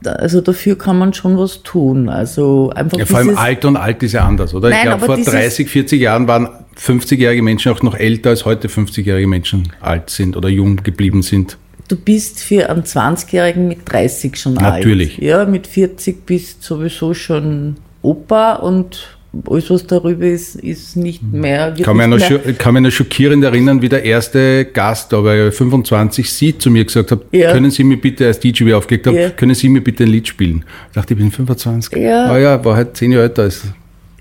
also 0.06 0.41
dafür 0.41 0.77
kann 0.77 0.97
man 0.99 1.13
schon 1.13 1.38
was 1.38 1.63
tun. 1.63 2.10
Also 2.10 2.71
einfach 2.75 2.97
Ja, 2.99 3.06
vor 3.06 3.17
allem 3.19 3.38
alt 3.38 3.65
und 3.65 3.77
alt 3.77 4.03
ist 4.03 4.12
ja 4.13 4.25
anders, 4.25 4.53
oder? 4.53 4.69
Nein, 4.69 4.80
ich 4.80 4.84
glaube, 4.86 5.06
vor 5.06 5.15
dieses- 5.15 5.34
30, 5.34 5.69
40 5.69 6.01
Jahren 6.01 6.27
waren 6.27 6.49
50-jährige 6.77 7.41
Menschen 7.41 7.71
auch 7.71 7.82
noch 7.82 7.95
älter 7.95 8.30
als 8.32 8.45
heute 8.45 8.67
50-jährige 8.67 9.27
Menschen 9.27 9.71
alt 9.82 10.10
sind 10.10 10.38
oder 10.38 10.49
jung 10.49 10.75
geblieben 10.84 11.23
sind. 11.23 11.58
Du 11.88 11.95
bist 11.95 12.41
für 12.43 12.69
einen 12.69 12.84
20-Jährigen 12.84 13.67
mit 13.69 13.80
30 13.89 14.36
schon 14.36 14.56
Natürlich. 14.56 15.13
alt. 15.15 15.23
Ja, 15.23 15.45
mit 15.45 15.65
40 15.67 16.25
bist 16.25 16.62
sowieso 16.62 17.13
schon 17.13 17.77
Opa 18.01 18.56
und 18.56 19.16
alles, 19.50 19.69
was 19.69 19.86
darüber 19.88 20.26
ist, 20.26 20.56
ist 20.56 20.95
nicht 20.95 21.21
mehr. 21.23 21.67
wird 21.69 21.80
Mhm. 21.80 21.84
Kann 21.84 21.97
mich, 21.97 22.30
mehr 22.30 22.54
kann 22.58 22.73
mich 22.73 22.84
noch 22.84 22.91
schockierend 22.91 23.43
erinnern, 23.43 23.82
wie 23.82 23.89
der 23.89 24.04
erste 24.04 24.65
Gast, 24.65 25.13
aber 25.13 25.52
25 25.52 26.30
Sie 26.32 26.58
zu 26.58 26.69
mir 26.69 26.86
gesagt 26.86 27.12
hat, 27.12 27.21
Ja. 27.32 27.52
können 27.52 27.71
Sie 27.71 27.84
mir 27.84 27.97
bitte, 27.97 28.26
als 28.28 28.39
DJ 28.39 28.73
aufgelegt 28.73 29.08
habe, 29.08 29.19
Ja. 29.19 29.30
können 29.30 29.56
Sie 29.56 29.69
mir 29.69 29.82
bitte 29.82 30.04
ein 30.04 30.10
Lied 30.10 30.28
spielen? 30.28 30.63
Ich 30.89 30.95
dachte, 30.95 31.13
ich 31.13 31.19
bin 31.19 31.32
25. 31.32 31.97
Ja. 31.97 32.26
Ah 32.32 32.38
ja, 32.38 32.63
war 32.63 32.76
halt 32.76 32.95
10 32.97 33.12
Jahre 33.12 33.23
älter 33.26 33.43
als 33.43 33.63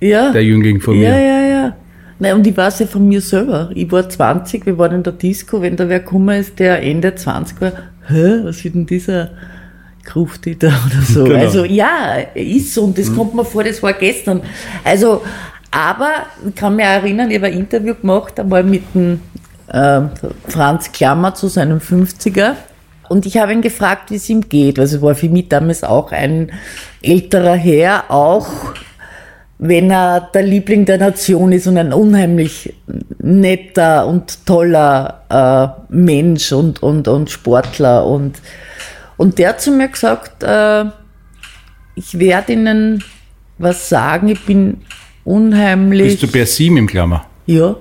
ja. 0.00 0.32
der 0.32 0.44
Jüngling 0.44 0.80
von 0.80 0.94
Ja, 1.00 1.10
mir. 1.10 1.20
ja, 1.20 1.40
ja. 1.48 1.76
Nein, 2.18 2.34
und 2.34 2.46
ich 2.46 2.56
weiß 2.56 2.78
ja 2.80 2.86
von 2.86 3.06
mir 3.06 3.20
selber. 3.20 3.70
Ich 3.74 3.90
war 3.92 4.08
20, 4.08 4.64
wir 4.64 4.78
waren 4.78 4.94
in 4.96 5.02
der 5.02 5.12
Disco, 5.12 5.60
wenn 5.60 5.76
da 5.76 5.88
wer 5.88 6.00
gekommen 6.00 6.38
ist, 6.40 6.58
der 6.58 6.82
Ende 6.82 7.14
20 7.14 7.60
war, 7.60 7.72
hä, 8.08 8.40
was 8.44 8.64
ist 8.64 8.74
denn 8.74 8.86
dieser 8.86 9.30
Grufti 10.06 10.58
da 10.58 10.68
oder 10.86 11.02
so. 11.02 11.24
Genau. 11.24 11.38
Also 11.38 11.64
ja, 11.64 12.16
ist 12.34 12.72
so 12.72 12.84
und 12.84 12.96
das 12.96 13.14
kommt 13.14 13.34
mir 13.34 13.44
vor, 13.44 13.64
das 13.64 13.82
war 13.82 13.92
gestern. 13.92 14.40
Also, 14.84 15.22
aber 15.70 16.10
ich 16.48 16.54
kann 16.54 16.76
mich 16.76 16.86
erinnern, 16.86 17.30
ich 17.30 17.36
habe 17.36 17.48
ein 17.48 17.58
Interview 17.58 17.94
gemacht, 17.94 18.40
einmal 18.40 18.62
mit 18.62 18.82
dem 18.94 19.20
ähm, 19.72 20.10
Franz 20.48 20.92
Klammer 20.92 21.34
zu 21.34 21.48
seinem 21.48 21.78
50er. 21.78 22.54
Und 23.08 23.26
ich 23.26 23.36
habe 23.36 23.52
ihn 23.52 23.62
gefragt, 23.62 24.10
wie 24.10 24.16
es 24.16 24.28
ihm 24.28 24.48
geht. 24.48 24.78
Also 24.78 25.02
war 25.02 25.14
für 25.14 25.28
mich 25.28 25.48
damals 25.48 25.84
auch 25.84 26.12
ein 26.12 26.50
älterer 27.02 27.54
Herr, 27.54 28.10
auch 28.10 28.48
wenn 29.58 29.90
er 29.90 30.28
der 30.34 30.42
Liebling 30.42 30.84
der 30.84 30.98
Nation 30.98 31.52
ist 31.52 31.66
und 31.66 31.78
ein 31.78 31.92
unheimlich 31.92 32.74
netter 33.18 34.06
und 34.06 34.44
toller 34.44 35.22
äh, 35.30 35.94
Mensch 35.94 36.52
und, 36.52 36.82
und, 36.82 37.08
und 37.08 37.30
Sportler. 37.30 38.06
Und, 38.06 38.38
und 39.16 39.38
der 39.38 39.50
hat 39.50 39.60
zu 39.60 39.70
mir 39.70 39.88
gesagt, 39.88 40.42
äh, 40.42 40.84
ich 41.94 42.18
werde 42.18 42.52
Ihnen 42.52 43.02
was 43.58 43.88
sagen, 43.88 44.28
ich 44.28 44.44
bin 44.44 44.82
unheimlich. 45.24 46.12
Bist 46.20 46.22
du 46.22 46.28
per 46.28 46.46
Sie 46.46 46.66
im 46.66 46.86
Klammer? 46.86 47.26
ja, 47.46 47.76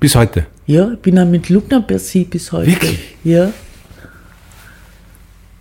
Bis 0.00 0.14
heute. 0.14 0.46
ja, 0.66 0.92
ich 0.92 0.98
bin 1.00 1.18
auch 1.18 1.26
mit 1.26 1.48
Lugner 1.48 1.80
per 1.82 1.98
Sie 1.98 2.24
bis 2.24 2.52
heute. 2.52 2.68
Wirklich? 2.70 3.16
Ja. 3.24 3.50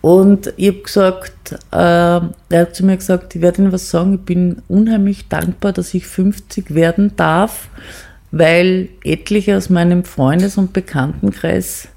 Und 0.01 0.53
ich 0.57 0.67
habe 0.67 0.81
gesagt, 0.83 1.51
äh, 1.71 1.75
er 1.75 2.31
hat 2.51 2.75
zu 2.75 2.85
mir 2.85 2.95
gesagt, 2.97 3.35
ich 3.35 3.41
werde 3.41 3.61
Ihnen 3.63 3.71
was 3.71 3.89
sagen, 3.89 4.13
ich 4.15 4.21
bin 4.21 4.61
unheimlich 4.67 5.27
dankbar, 5.27 5.73
dass 5.73 5.93
ich 5.93 6.05
50 6.05 6.75
werden 6.75 7.13
darf, 7.17 7.67
weil 8.31 8.89
etliche 9.03 9.57
aus 9.57 9.69
meinem 9.69 10.03
Freundes- 10.03 10.57
und 10.57 10.71
Bekanntenkreis 10.71 11.89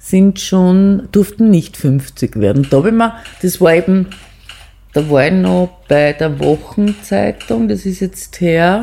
sind 0.00 0.40
schon, 0.40 1.08
durften 1.12 1.50
nicht 1.50 1.76
50 1.76 2.36
werden. 2.36 2.66
Da 2.68 2.78
habe 2.78 2.88
ich 2.88 3.42
das 3.42 3.60
war 3.60 3.74
eben, 3.74 4.06
da 4.94 5.08
war 5.08 5.26
ich 5.26 5.32
noch 5.32 5.68
bei 5.88 6.14
der 6.14 6.40
Wochenzeitung, 6.40 7.68
das 7.68 7.86
ist 7.86 8.00
jetzt 8.00 8.40
her, 8.40 8.82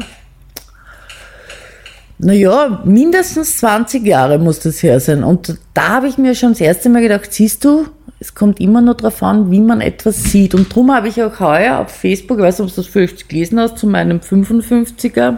naja, 2.19 2.81
mindestens 2.85 3.57
20 3.57 4.05
Jahre 4.05 4.39
muss 4.39 4.59
das 4.59 4.81
her 4.81 4.99
sein. 4.99 5.23
Und 5.23 5.57
da 5.73 5.89
habe 5.89 6.07
ich 6.07 6.17
mir 6.17 6.33
schon 6.33 6.53
das 6.53 6.61
erste 6.61 6.89
Mal 6.89 7.01
gedacht, 7.01 7.33
siehst 7.33 7.63
du, 7.65 7.87
es 8.19 8.33
kommt 8.33 8.59
immer 8.59 8.81
nur 8.81 8.95
darauf 8.95 9.21
an, 9.21 9.51
wie 9.51 9.59
man 9.59 9.81
etwas 9.81 10.23
sieht. 10.23 10.55
Und 10.55 10.71
darum 10.71 10.91
habe 10.91 11.07
ich 11.07 11.21
auch 11.21 11.39
heuer 11.39 11.79
auf 11.79 11.91
Facebook, 11.91 12.37
ich 12.37 12.43
weiß 12.43 12.59
nicht, 12.59 12.69
ob 12.69 12.75
du 12.75 12.81
das 12.81 12.91
vielleicht 12.91 13.29
gelesen 13.29 13.59
hast, 13.59 13.77
zu 13.77 13.85
meinem 13.85 14.19
55er 14.19 15.37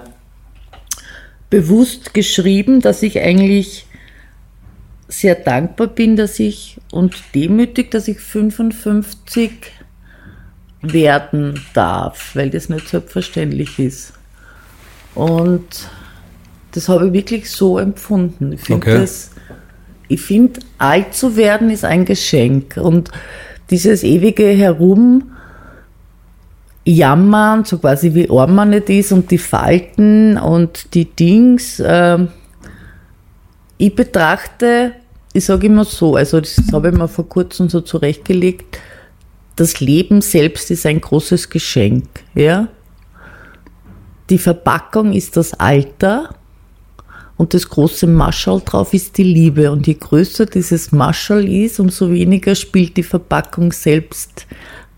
bewusst 1.49 2.13
geschrieben, 2.13 2.79
dass 2.79 3.01
ich 3.03 3.19
eigentlich 3.19 3.85
sehr 5.09 5.35
dankbar 5.35 5.87
bin, 5.87 6.15
dass 6.15 6.39
ich 6.39 6.77
und 6.91 7.15
demütig, 7.35 7.89
dass 7.91 8.07
ich 8.07 8.19
55 8.19 9.51
werden 10.81 11.59
darf, 11.73 12.35
weil 12.35 12.49
das 12.49 12.69
nicht 12.69 12.87
selbstverständlich 12.87 13.79
ist. 13.79 14.13
Und 15.15 15.65
das 16.71 16.87
habe 16.87 17.07
ich 17.07 17.13
wirklich 17.13 17.51
so 17.51 17.79
empfunden. 17.79 18.53
Ich 18.53 18.61
finde, 18.61 18.87
Okay. 18.87 18.99
das- 19.01 19.31
ich 20.07 20.21
finde, 20.21 20.59
alt 20.77 21.13
zu 21.13 21.35
werden 21.35 21.69
ist 21.69 21.83
ein 21.83 22.05
Geschenk. 22.05 22.77
Und 22.77 23.11
dieses 23.71 24.03
ewige 24.03 24.45
Herum 24.47 25.31
jammern, 26.85 27.65
so 27.65 27.77
quasi 27.77 28.13
wie 28.13 28.29
arm 28.29 28.55
man 28.55 28.69
nicht 28.69 28.89
ist 28.89 29.11
und 29.11 29.29
die 29.31 29.37
Falten 29.37 30.37
und 30.37 30.93
die 30.93 31.05
Dings. 31.05 31.81
ähm, 31.85 32.29
ich 33.79 33.95
betrachte, 33.95 34.91
ich 35.33 35.45
sage 35.45 35.67
immer 35.67 35.85
so, 35.85 36.15
also 36.15 36.41
das 36.41 36.57
habe 36.73 36.89
ich 36.89 36.95
mir 36.95 37.07
vor 37.07 37.27
kurzem 37.27 37.69
so 37.69 37.79
zurechtgelegt, 37.81 38.77
das 39.55 39.79
Leben 39.79 40.21
selbst 40.21 40.69
ist 40.69 40.85
ein 40.85 41.01
großes 41.01 41.49
Geschenk. 41.49 42.07
Ja? 42.35 42.67
Die 44.29 44.37
Verpackung 44.37 45.13
ist 45.13 45.37
das 45.37 45.53
Alter 45.53 46.35
und 47.37 47.53
das 47.53 47.69
große 47.69 48.05
Maschall 48.05 48.61
drauf 48.65 48.93
ist 48.93 49.17
die 49.17 49.23
Liebe. 49.23 49.71
Und 49.71 49.87
je 49.87 49.93
größer 49.93 50.45
dieses 50.45 50.91
Maschall 50.91 51.47
ist, 51.47 51.79
umso 51.79 52.11
weniger 52.11 52.55
spielt 52.55 52.97
die 52.97 53.03
Verpackung 53.03 53.71
selbst 53.71 54.45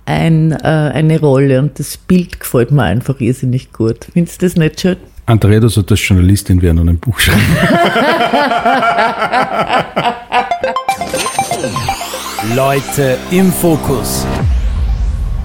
ein, 0.06 0.52
äh, 0.52 0.58
eine 0.58 1.20
Rolle 1.20 1.60
und 1.60 1.78
das 1.78 1.98
Bild 1.98 2.40
gefällt 2.40 2.72
mir 2.72 2.84
einfach 2.84 3.20
irrsinnig 3.20 3.72
gut. 3.72 4.08
Findest 4.12 4.42
du 4.42 4.48
das 4.48 4.56
nicht 4.56 4.82
schön? 4.82 4.98
Andrea, 5.32 5.62
du 5.62 5.70
solltest 5.70 6.04
Journalistin 6.04 6.62
werden 6.62 6.80
und 6.80 6.90
ein 6.90 7.00
Buch 7.00 7.18
schreiben. 7.18 7.40
Leute 12.54 13.18
im 13.32 13.50
Fokus. 13.50 14.28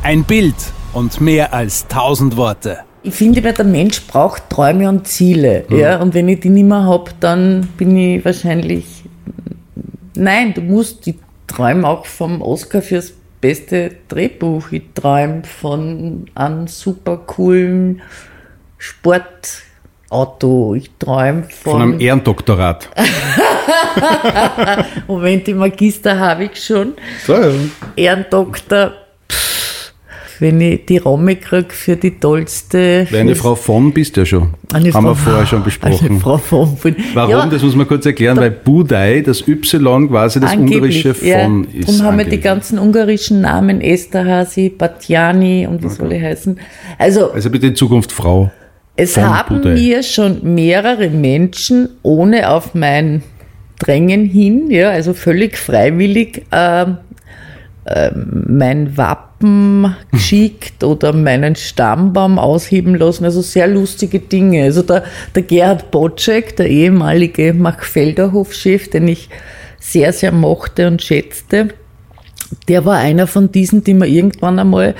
Ein 0.02 0.24
Bild 0.24 0.56
und 0.92 1.20
mehr 1.20 1.54
als 1.54 1.86
tausend 1.86 2.36
Worte. 2.36 2.78
Ich 3.04 3.14
finde, 3.14 3.40
der 3.40 3.64
Mensch 3.64 4.04
braucht 4.08 4.50
Träume 4.50 4.88
und 4.88 5.06
Ziele. 5.06 5.64
Ja? 5.70 6.00
Und 6.00 6.14
wenn 6.14 6.28
ich 6.30 6.40
die 6.40 6.48
nicht 6.48 6.66
mehr 6.66 6.82
habe, 6.82 7.12
dann 7.20 7.68
bin 7.76 7.96
ich 7.96 8.24
wahrscheinlich. 8.24 9.04
Nein, 10.16 10.52
du 10.52 10.62
musst, 10.62 11.06
ich 11.06 11.14
träume 11.46 11.86
auch 11.86 12.06
vom 12.06 12.42
Oscar 12.42 12.82
fürs 12.82 13.12
beste 13.40 13.92
Drehbuch. 14.08 14.72
Ich 14.72 14.82
träume 14.96 15.44
von 15.44 16.24
einem 16.34 16.66
super 16.66 17.18
coolen 17.18 18.02
Sportauto. 20.06 20.74
Ich 20.74 20.90
träume 20.98 21.44
von. 21.62 21.72
Von 21.72 21.82
einem 21.82 22.00
Ehrendoktorat. 22.00 22.88
Moment, 25.08 25.46
die 25.46 25.54
Magister 25.54 26.18
habe 26.18 26.44
ich 26.44 26.62
schon. 26.62 26.92
So, 27.26 27.34
ja. 27.34 27.50
Ehrendoktor. 27.96 28.92
Pff, 29.30 29.92
Wenn 30.38 30.60
ich 30.60 30.84
die 30.86 30.98
Romme 30.98 31.36
kriege 31.36 31.70
für 31.70 31.96
die 31.96 32.18
tollste. 32.20 33.06
Eine 33.12 33.34
Frau 33.34 33.54
von 33.54 33.92
bist 33.92 34.16
du 34.16 34.20
ja 34.20 34.26
schon. 34.26 34.54
Eine 34.72 34.92
Haben 34.92 35.06
Frau- 35.06 35.10
wir 35.10 35.14
vorher 35.16 35.46
schon 35.46 35.62
besprochen. 35.70 36.08
Eine 36.10 36.20
Frau 36.20 36.38
von. 36.38 36.76
von 36.76 36.94
Warum? 37.14 37.30
Ja, 37.30 37.46
das 37.46 37.62
muss 37.62 37.74
man 37.74 37.88
kurz 37.88 38.04
erklären, 38.06 38.36
weil 38.36 38.50
Budai, 38.50 39.22
das 39.22 39.46
Y 39.48 40.08
quasi 40.08 40.38
das 40.40 40.52
angeblich, 40.52 41.04
ungarische 41.04 41.14
von 41.14 41.64
ja. 41.72 41.80
ist. 41.80 41.88
Darum 41.88 42.02
haben 42.02 42.18
wir 42.18 42.26
die 42.26 42.40
ganzen 42.40 42.78
ungarischen 42.78 43.40
Namen 43.40 43.80
Esterhazy, 43.80 44.68
Batjani 44.68 45.66
und 45.66 45.82
wie 45.82 45.88
soll 45.88 46.12
ich 46.12 46.22
heißen. 46.22 46.60
Also, 46.98 47.32
Also 47.32 47.50
bitte 47.50 47.66
in 47.68 47.74
Zukunft 47.74 48.12
Frau. 48.12 48.50
Es 48.96 49.16
haben 49.16 49.60
Budai. 49.60 49.74
mir 49.74 50.02
schon 50.02 50.54
mehrere 50.54 51.10
Menschen 51.10 51.90
ohne 52.02 52.50
auf 52.50 52.74
mein 52.74 53.22
Drängen 53.78 54.24
hin, 54.24 54.70
ja, 54.70 54.90
also 54.90 55.12
völlig 55.12 55.58
freiwillig, 55.58 56.46
ähm, 56.50 56.96
ähm, 57.84 58.44
mein 58.48 58.96
Wappen 58.96 59.94
geschickt 60.10 60.82
oder 60.82 61.12
meinen 61.12 61.56
Stammbaum 61.56 62.38
ausheben 62.38 62.94
lassen. 62.94 63.26
Also 63.26 63.42
sehr 63.42 63.68
lustige 63.68 64.18
Dinge. 64.18 64.64
Also 64.64 64.82
der, 64.82 65.04
der 65.34 65.42
Gerhard 65.42 65.90
Bocek, 65.90 66.56
der 66.56 66.68
ehemalige 66.68 67.52
Machfelderhof-Chef, 67.52 68.88
den 68.88 69.08
ich 69.08 69.28
sehr, 69.78 70.12
sehr 70.14 70.32
mochte 70.32 70.88
und 70.88 71.02
schätzte, 71.02 71.68
der 72.66 72.84
war 72.86 72.96
einer 72.96 73.26
von 73.26 73.52
diesen, 73.52 73.84
die 73.84 73.94
mir 73.94 74.06
irgendwann 74.06 74.58
einmal 74.58 74.94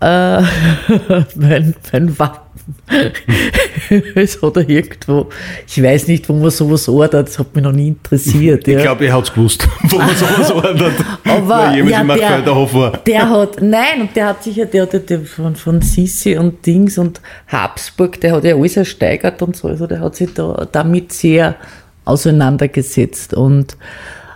äh, 0.00 0.42
mein, 1.36 1.74
mein 1.92 2.18
Wappen 2.18 2.43
es 4.14 4.42
hat 4.42 4.56
er 4.56 4.68
irgendwo, 4.68 5.28
ich 5.66 5.82
weiß 5.82 6.08
nicht, 6.08 6.28
wo 6.28 6.32
man 6.32 6.50
sowas 6.50 6.88
ordert, 6.88 7.28
das 7.28 7.38
hat 7.38 7.54
mich 7.54 7.62
noch 7.62 7.72
nie 7.72 7.88
interessiert. 7.88 8.66
Ich 8.66 8.74
ja. 8.74 8.82
glaube, 8.82 9.06
er 9.06 9.14
hat 9.14 9.24
es 9.24 9.32
gewusst, 9.32 9.68
wo 9.82 9.98
man 9.98 10.16
sowas 10.16 10.50
ordnet. 10.52 10.92
Aber 11.24 11.74
ja, 11.74 12.02
der-. 12.02 12.92
Der 13.06 13.30
hat, 13.30 13.60
nein, 13.60 14.02
und 14.02 14.16
der 14.16 14.28
hat 14.28 14.42
sicher, 14.42 14.66
der 14.66 14.82
hat 14.82 15.10
ja 15.10 15.18
von, 15.20 15.56
von 15.56 15.82
Sissi 15.82 16.36
und 16.36 16.64
Dings 16.64 16.96
und 16.96 17.20
Habsburg, 17.48 18.20
der 18.20 18.32
hat 18.32 18.44
ja 18.44 18.54
alles 18.54 18.76
ersteigert 18.76 19.42
und 19.42 19.56
so, 19.56 19.68
also 19.68 19.86
der 19.86 20.00
hat 20.00 20.16
sich 20.16 20.32
da 20.32 20.66
damit 20.72 21.12
sehr 21.12 21.56
auseinandergesetzt. 22.06 23.34
Und, 23.34 23.76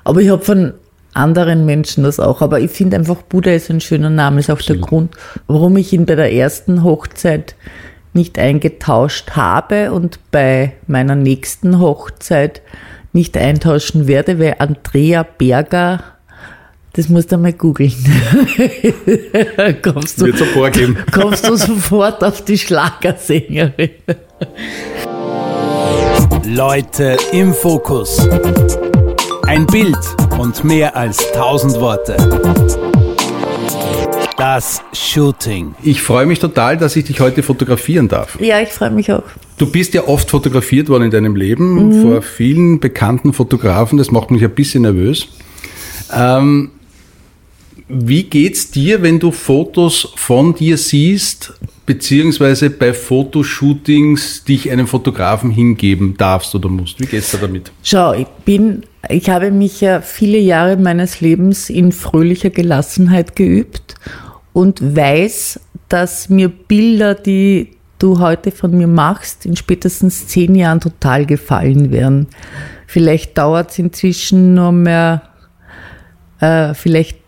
aber 0.05 0.21
ich 0.21 0.29
habe 0.29 0.45
von 0.45 0.75
anderen 1.15 1.67
Menschen 1.67 2.05
das 2.05 2.21
auch. 2.21 2.41
Aber 2.41 2.61
ich 2.61 2.71
finde 2.71 2.97
einfach, 2.97 3.23
Buddha 3.23 3.51
ist 3.51 3.71
ein 3.71 3.81
schöner 3.81 4.11
Name, 4.11 4.41
ist 4.41 4.51
auch 4.51 4.63
der 4.63 4.77
Grund, 4.77 5.15
warum 5.47 5.77
ich 5.77 5.93
ihn 5.93 6.07
bei 6.07 6.15
der 6.15 6.33
ersten 6.33 6.85
Hochzeit 6.85 7.55
nicht 8.19 8.39
eingetauscht 8.39 9.31
habe 9.31 9.93
und 9.93 10.19
bei 10.31 10.73
meiner 10.87 11.15
nächsten 11.15 11.79
Hochzeit 11.79 12.61
nicht 13.13 13.37
eintauschen 13.37 14.07
werde, 14.07 14.39
weil 14.39 14.57
Andrea 14.59 15.23
Berger 15.23 16.03
das 16.95 17.09
musst 17.09 17.31
du 17.31 17.39
mal 17.39 17.53
googeln. 17.53 17.93
kommst, 19.83 20.21
du, 20.21 20.27
Wird 20.27 20.73
geben. 20.73 20.99
kommst 21.13 21.49
du 21.49 21.55
sofort 21.55 22.25
auf 22.25 22.45
die 22.45 22.59
Schlagersängerin. 22.59 23.91
Leute 26.45 27.17
im 27.31 27.55
Fokus. 27.55 28.29
Ein 29.47 29.65
Bild 29.67 29.97
und 30.41 30.65
mehr 30.65 30.97
als 30.97 31.25
tausend 31.31 31.79
Worte. 31.79 32.17
Das 34.39 34.83
Shooting. 34.93 35.75
Ich 35.83 36.01
freue 36.01 36.25
mich 36.25 36.39
total, 36.39 36.77
dass 36.77 36.95
ich 36.95 37.05
dich 37.05 37.19
heute 37.21 37.43
fotografieren 37.43 38.07
darf. 38.07 38.39
Ja, 38.41 38.61
ich 38.61 38.69
freue 38.69 38.91
mich 38.91 39.11
auch. 39.11 39.25
Du 39.59 39.67
bist 39.71 39.95
ja 39.95 40.07
oft 40.07 40.31
fotografiert 40.31 40.89
worden 40.89 41.05
in 41.05 41.11
deinem 41.11 41.35
Leben 41.35 41.89
Mhm. 41.89 42.03
vor 42.03 42.23
vielen 42.23 42.79
bekannten 42.79 43.33
Fotografen. 43.33 43.99
Das 43.99 44.13
macht 44.13 44.31
mich 44.31 44.45
ein 44.45 44.55
bisschen 44.55 44.83
nervös. 44.83 45.27
Ähm, 46.17 46.71
wie 47.89 48.23
geht's 48.23 48.71
dir, 48.71 49.03
wenn 49.03 49.19
du 49.19 49.33
Fotos 49.33 50.13
von 50.15 50.55
dir 50.55 50.77
siehst, 50.77 51.55
beziehungsweise 51.87 52.71
bei 52.71 52.93
Fotoshootings 52.95 54.45
dich 54.45 54.71
einem 54.71 54.87
Fotografen 54.87 55.51
hingeben 55.51 56.15
darfst 56.17 56.55
oder 56.55 56.69
musst? 56.69 57.01
Wie 57.01 57.07
geht's 57.07 57.33
dir 57.33 57.39
damit? 57.39 57.73
Schau, 57.83 58.13
ich 58.13 58.27
bin, 58.45 58.83
ich 59.09 59.31
habe 59.31 59.51
mich 59.51 59.81
ja 59.81 60.01
viele 60.01 60.39
Jahre 60.39 60.77
meines 60.77 61.21
Lebens 61.21 61.71
in 61.71 61.91
fröhlicher 61.91 62.51
Gelassenheit 62.51 63.35
geübt 63.35 63.95
und 64.53 64.97
weiß, 64.97 65.61
dass 65.89 66.29
mir 66.29 66.49
Bilder, 66.49 67.15
die 67.15 67.71
du 67.99 68.19
heute 68.21 68.51
von 68.51 68.77
mir 68.77 68.87
machst, 68.87 69.47
in 69.47 69.57
spätestens 69.57 70.29
zehn 70.29 70.55
Jahren 70.55 70.81
total 70.81 71.27
gefallen 71.27 71.91
werden. 71.91 72.29
Vielleicht 72.87 73.37
dauert 73.37 73.71
es 73.71 73.79
inzwischen 73.79 74.55
nur 74.55 74.73
mehr, 74.73 75.23
äh, 76.41 76.75
vielleicht 76.75 77.19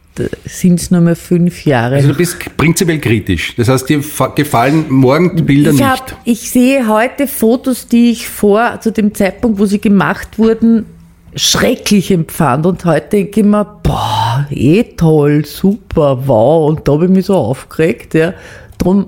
sind 0.45 0.81
es 0.81 0.91
nur 0.91 1.01
mehr 1.01 1.17
fünf 1.17 1.65
Jahre. 1.65 1.95
Also 1.97 2.09
du 2.09 2.15
bist 2.15 2.37
prinzipiell 2.57 2.99
kritisch. 2.99 3.55
Das 3.57 3.69
heißt, 3.69 3.89
dir 3.89 4.03
fa- 4.03 4.29
gefallen 4.29 4.85
morgen 4.91 5.35
die 5.37 5.43
Bilder 5.43 5.71
ich, 5.71 5.79
nicht. 5.79 5.89
hab, 5.89 6.17
ich 6.25 6.51
sehe 6.51 6.87
heute 6.89 7.27
Fotos, 7.27 7.87
die 7.87 8.11
ich 8.11 8.29
vor, 8.29 8.81
zu 8.81 8.93
dem 8.93 9.15
Zeitpunkt, 9.15 9.59
wo 9.59 9.67
sie 9.67 9.81
gemacht 9.81 10.39
wurden, 10.39 10.85
schrecklich 11.35 12.11
empfand. 12.11 12.67
Und 12.67 12.85
heute 12.85 13.09
denke 13.09 13.41
ich 13.41 13.47
mir, 13.47 13.65
boah, 13.83 14.47
eh 14.51 14.83
toll, 14.83 15.45
super, 15.45 16.27
wow. 16.27 16.69
Und 16.69 16.87
da 16.87 16.93
habe 16.93 17.05
ich 17.05 17.11
mich 17.11 17.27
so 17.27 17.37
aufgeregt. 17.37 18.15
Ja. 18.15 18.35
Drum 18.79 19.07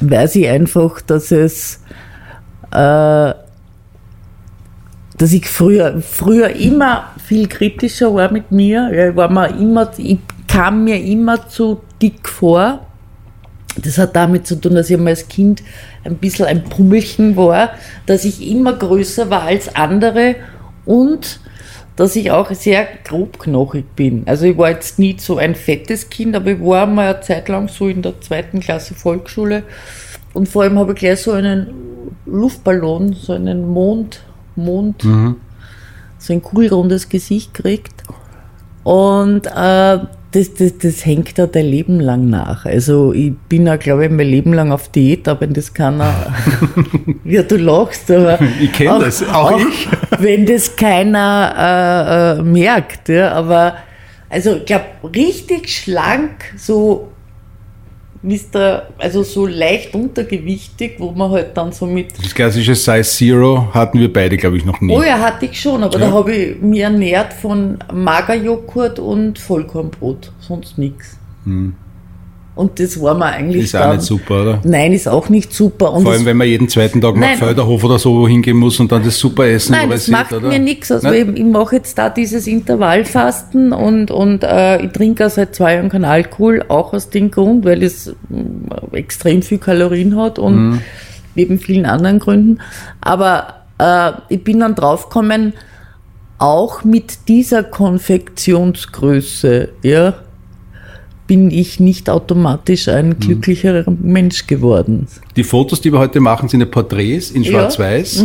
weiß 0.00 0.36
ich 0.36 0.48
einfach, 0.48 1.00
dass 1.00 1.30
es, 1.30 1.80
äh, 2.70 3.34
dass 5.18 5.32
ich 5.32 5.46
früher, 5.46 6.00
früher 6.00 6.50
immer 6.50 7.10
viel 7.24 7.48
kritischer 7.48 8.14
war 8.14 8.32
mit 8.32 8.50
mir. 8.50 8.90
Ja, 8.94 9.10
ich, 9.10 9.16
war 9.16 9.30
mir 9.30 9.48
immer, 9.48 9.90
ich 9.96 10.18
kam 10.48 10.84
mir 10.84 11.02
immer 11.02 11.48
zu 11.48 11.80
dick 12.00 12.28
vor. 12.28 12.86
Das 13.82 13.96
hat 13.96 14.14
damit 14.16 14.46
zu 14.46 14.60
tun, 14.60 14.74
dass 14.74 14.90
ich 14.90 15.00
als 15.00 15.28
Kind 15.28 15.62
ein 16.04 16.16
bisschen 16.16 16.44
ein 16.44 16.64
Pummelchen 16.64 17.36
war, 17.36 17.70
dass 18.04 18.26
ich 18.26 18.46
immer 18.46 18.74
größer 18.74 19.30
war 19.30 19.42
als 19.42 19.74
andere 19.74 20.36
und 20.84 21.40
dass 21.96 22.16
ich 22.16 22.30
auch 22.30 22.50
sehr 22.52 22.86
grobknochig 23.04 23.84
bin. 23.94 24.22
Also 24.26 24.46
ich 24.46 24.56
war 24.56 24.70
jetzt 24.70 24.98
nie 24.98 25.16
so 25.18 25.36
ein 25.36 25.54
fettes 25.54 26.08
Kind, 26.08 26.34
aber 26.34 26.52
ich 26.52 26.60
war 26.60 26.86
mal 26.86 27.14
eine 27.14 27.20
Zeit 27.20 27.48
lang 27.48 27.68
so 27.68 27.88
in 27.88 28.02
der 28.02 28.20
zweiten 28.20 28.60
Klasse 28.60 28.94
Volksschule 28.94 29.62
und 30.32 30.48
vor 30.48 30.62
allem 30.62 30.78
habe 30.78 30.92
ich 30.92 30.98
gleich 30.98 31.20
so 31.20 31.32
einen 31.32 31.68
Luftballon, 32.26 33.12
so 33.12 33.34
einen 33.34 33.68
Mond, 33.68 34.22
Mond, 34.56 35.02
so 36.18 36.32
ein 36.32 36.42
kugelrundes 36.42 37.08
Gesicht 37.08 37.54
gekriegt. 37.54 38.02
Und 38.84 39.46
äh, 39.46 39.98
das, 40.32 40.54
das, 40.54 40.78
das 40.78 41.04
hängt 41.04 41.38
da 41.38 41.46
dein 41.46 41.66
Leben 41.66 42.00
lang 42.00 42.30
nach. 42.30 42.64
Also 42.64 43.12
ich 43.12 43.34
bin 43.48 43.66
ja, 43.66 43.76
glaube 43.76 44.06
ich, 44.06 44.10
mein 44.10 44.26
Leben 44.26 44.54
lang 44.54 44.72
auf 44.72 44.88
Diät, 44.88 45.28
aber 45.28 45.42
wenn 45.42 45.52
das 45.52 45.74
keiner, 45.74 46.34
ja 47.24 47.42
du 47.42 47.56
lachst, 47.56 48.10
aber 48.10 48.38
Ich 48.60 48.72
kenn 48.72 48.98
das, 48.98 49.22
auch 49.28 49.58
ich. 49.58 49.88
Wenn 50.22 50.46
das 50.46 50.74
keiner 50.76 52.36
äh, 52.36 52.40
äh, 52.40 52.42
merkt, 52.42 53.08
ja, 53.08 53.32
aber 53.32 53.76
also 54.30 54.56
ich 54.56 54.64
glaube, 54.66 54.84
richtig 55.14 55.68
schlank, 55.68 56.54
so 56.56 57.08
Mr., 58.22 58.84
also 58.98 59.24
so 59.24 59.46
leicht 59.46 59.94
untergewichtig, 59.94 60.94
wo 60.98 61.10
man 61.10 61.30
halt 61.32 61.56
dann 61.56 61.72
so 61.72 61.86
mit 61.86 62.16
Das 62.22 62.34
klassische 62.34 62.74
Size 62.74 63.02
Zero 63.02 63.68
hatten 63.74 63.98
wir 63.98 64.12
beide, 64.12 64.36
glaube 64.36 64.56
ich, 64.56 64.64
noch 64.64 64.80
nie. 64.80 64.94
Oh 64.94 65.02
ja, 65.02 65.18
hatte 65.18 65.46
ich 65.46 65.60
schon, 65.60 65.82
aber 65.82 65.98
Ja. 65.98 66.06
da 66.06 66.12
habe 66.12 66.32
ich 66.32 66.60
mir 66.62 66.84
ernährt 66.84 67.32
von 67.32 67.78
Magerjoghurt 67.92 69.00
und 69.00 69.38
Vollkornbrot, 69.38 70.30
sonst 70.40 70.78
nichts. 70.78 71.18
Und 72.54 72.78
das 72.78 73.00
war 73.00 73.14
mir 73.14 73.24
eigentlich 73.26 73.64
Ist 73.64 73.74
auch 73.76 73.80
dann, 73.80 73.96
nicht 73.96 74.04
super, 74.06 74.42
oder? 74.42 74.60
Nein, 74.62 74.92
ist 74.92 75.08
auch 75.08 75.30
nicht 75.30 75.54
super. 75.54 75.90
Und 75.90 76.02
Vor 76.02 76.12
allem, 76.12 76.26
wenn 76.26 76.36
man 76.36 76.46
jeden 76.46 76.68
zweiten 76.68 77.00
Tag 77.00 77.14
nach 77.14 77.28
Nein. 77.28 77.38
Felderhof 77.38 77.82
oder 77.82 77.98
so 77.98 78.28
hingehen 78.28 78.58
muss 78.58 78.78
und 78.78 78.92
dann 78.92 79.02
das 79.02 79.18
super 79.18 79.46
Essen 79.46 79.72
Nein, 79.72 79.88
das 79.88 80.04
sieht, 80.04 80.12
macht 80.12 80.34
oder? 80.34 80.48
mir 80.48 80.58
nichts. 80.58 80.92
Also 80.92 81.08
Nein? 81.08 81.32
ich, 81.34 81.40
ich 81.40 81.46
mache 81.46 81.76
jetzt 81.76 81.96
da 81.96 82.10
dieses 82.10 82.46
Intervallfasten 82.46 83.72
und, 83.72 84.10
und 84.10 84.44
äh, 84.44 84.82
ich 84.84 84.92
trinke 84.92 85.26
auch 85.26 85.30
seit 85.30 85.54
zwei 85.54 85.76
Jahren 85.76 85.88
keinen 85.88 86.04
Alkohol, 86.04 86.62
auch 86.68 86.92
aus 86.92 87.08
dem 87.08 87.30
Grund, 87.30 87.64
weil 87.64 87.82
es 87.82 88.14
mm, 88.28 88.94
extrem 88.96 89.40
viel 89.40 89.56
Kalorien 89.58 90.16
hat 90.20 90.38
und 90.38 90.72
Mhm. 90.72 90.82
neben 91.34 91.58
vielen 91.58 91.86
anderen 91.86 92.18
Gründen. 92.18 92.58
Aber 93.00 93.62
äh, 93.78 94.12
ich 94.28 94.44
bin 94.44 94.60
dann 94.60 94.74
draufgekommen, 94.74 95.54
auch 96.38 96.84
mit 96.84 97.28
dieser 97.28 97.64
Konfektionsgröße, 97.64 99.70
ja, 99.82 100.14
bin 101.32 101.50
ich 101.50 101.80
nicht 101.80 102.10
automatisch 102.10 102.88
Mhm. 102.88 102.92
ein 102.92 103.18
glücklicherer 103.18 103.84
Mensch 104.02 104.46
geworden. 104.46 105.06
Die 105.34 105.44
Fotos, 105.44 105.80
die 105.80 105.90
wir 105.90 105.98
heute 105.98 106.20
machen, 106.20 106.46
sind 106.50 106.60
ja 106.60 106.66
Porträts 106.66 107.30
in 107.30 107.42
Ja. 107.42 107.48
Mhm. 107.48 107.52
Schwarz-Weiß. 107.54 108.24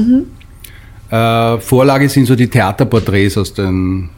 Äh, 1.09 1.57
Vorlage 1.61 2.09
sind 2.09 2.25
so 2.25 2.35
die 2.35 2.49
Theaterporträts 2.49 3.37
aus 3.37 3.53
den 3.53 4.09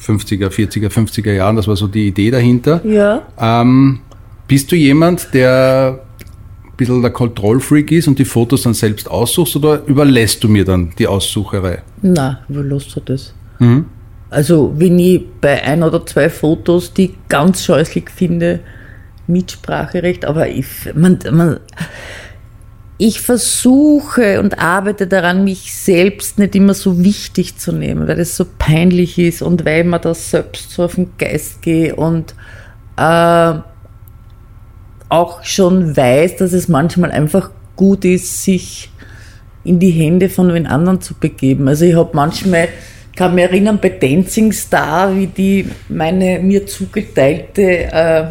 50er, 0.00 0.48
40er, 0.48 0.88
50er 0.88 1.32
Jahren. 1.34 1.56
Das 1.56 1.68
war 1.68 1.76
so 1.76 1.86
die 1.88 2.08
Idee 2.08 2.30
dahinter. 2.30 2.80
Ja. 2.86 3.20
Ähm, 3.38 3.98
bist 4.46 4.72
du 4.72 4.76
jemand, 4.76 5.28
der 5.34 6.00
ein 6.64 6.72
bisschen 6.78 7.02
der 7.02 7.10
Kontrollfreak 7.10 7.92
ist 7.92 8.08
und 8.08 8.18
die 8.18 8.24
Fotos 8.24 8.62
dann 8.62 8.72
selbst 8.72 9.10
aussuchst 9.10 9.56
oder 9.56 9.84
überlässt 9.86 10.42
du 10.42 10.48
mir 10.48 10.64
dann 10.64 10.88
die 10.98 11.06
Aussucherei? 11.06 11.82
Na, 12.00 12.38
überlass 12.48 12.86
dir 12.94 13.02
das. 13.04 13.34
Also, 14.30 14.74
wenn 14.76 14.98
ich 14.98 15.22
bei 15.40 15.62
ein 15.62 15.82
oder 15.82 16.04
zwei 16.04 16.28
Fotos, 16.28 16.92
die 16.92 17.06
ich 17.06 17.28
ganz 17.28 17.64
scheußlich 17.64 18.10
finde, 18.10 18.60
Mitspracherecht, 19.26 20.24
aber 20.24 20.48
ich, 20.48 20.66
man, 20.94 21.18
man, 21.30 21.60
ich 22.98 23.20
versuche 23.20 24.40
und 24.40 24.58
arbeite 24.58 25.06
daran, 25.06 25.44
mich 25.44 25.72
selbst 25.74 26.38
nicht 26.38 26.56
immer 26.56 26.74
so 26.74 27.02
wichtig 27.04 27.56
zu 27.56 27.72
nehmen, 27.72 28.08
weil 28.08 28.16
das 28.16 28.36
so 28.36 28.44
peinlich 28.58 29.18
ist 29.18 29.40
und 29.40 29.64
weil 29.64 29.84
mir 29.84 30.00
das 30.00 30.30
selbst 30.30 30.72
so 30.72 30.84
auf 30.84 30.96
den 30.96 31.12
Geist 31.16 31.62
gehe 31.62 31.94
und 31.94 32.34
äh, 32.96 33.54
auch 35.08 35.44
schon 35.44 35.96
weiß, 35.96 36.36
dass 36.36 36.52
es 36.52 36.68
manchmal 36.68 37.12
einfach 37.12 37.50
gut 37.76 38.04
ist, 38.04 38.42
sich 38.42 38.90
in 39.64 39.78
die 39.78 39.90
Hände 39.90 40.28
von 40.28 40.48
den 40.48 40.66
anderen 40.66 41.00
zu 41.00 41.14
begeben. 41.14 41.68
Also 41.68 41.84
ich 41.84 41.94
habe 41.94 42.10
manchmal, 42.14 42.68
kann 43.18 43.34
mich 43.34 43.44
erinnern, 43.44 43.80
bei 43.82 43.88
Dancing 43.88 44.52
Star, 44.52 45.14
wie 45.14 45.26
die 45.26 45.68
meine 45.88 46.38
mir 46.38 46.64
zugeteilte 46.66 47.62
äh, 47.62 48.24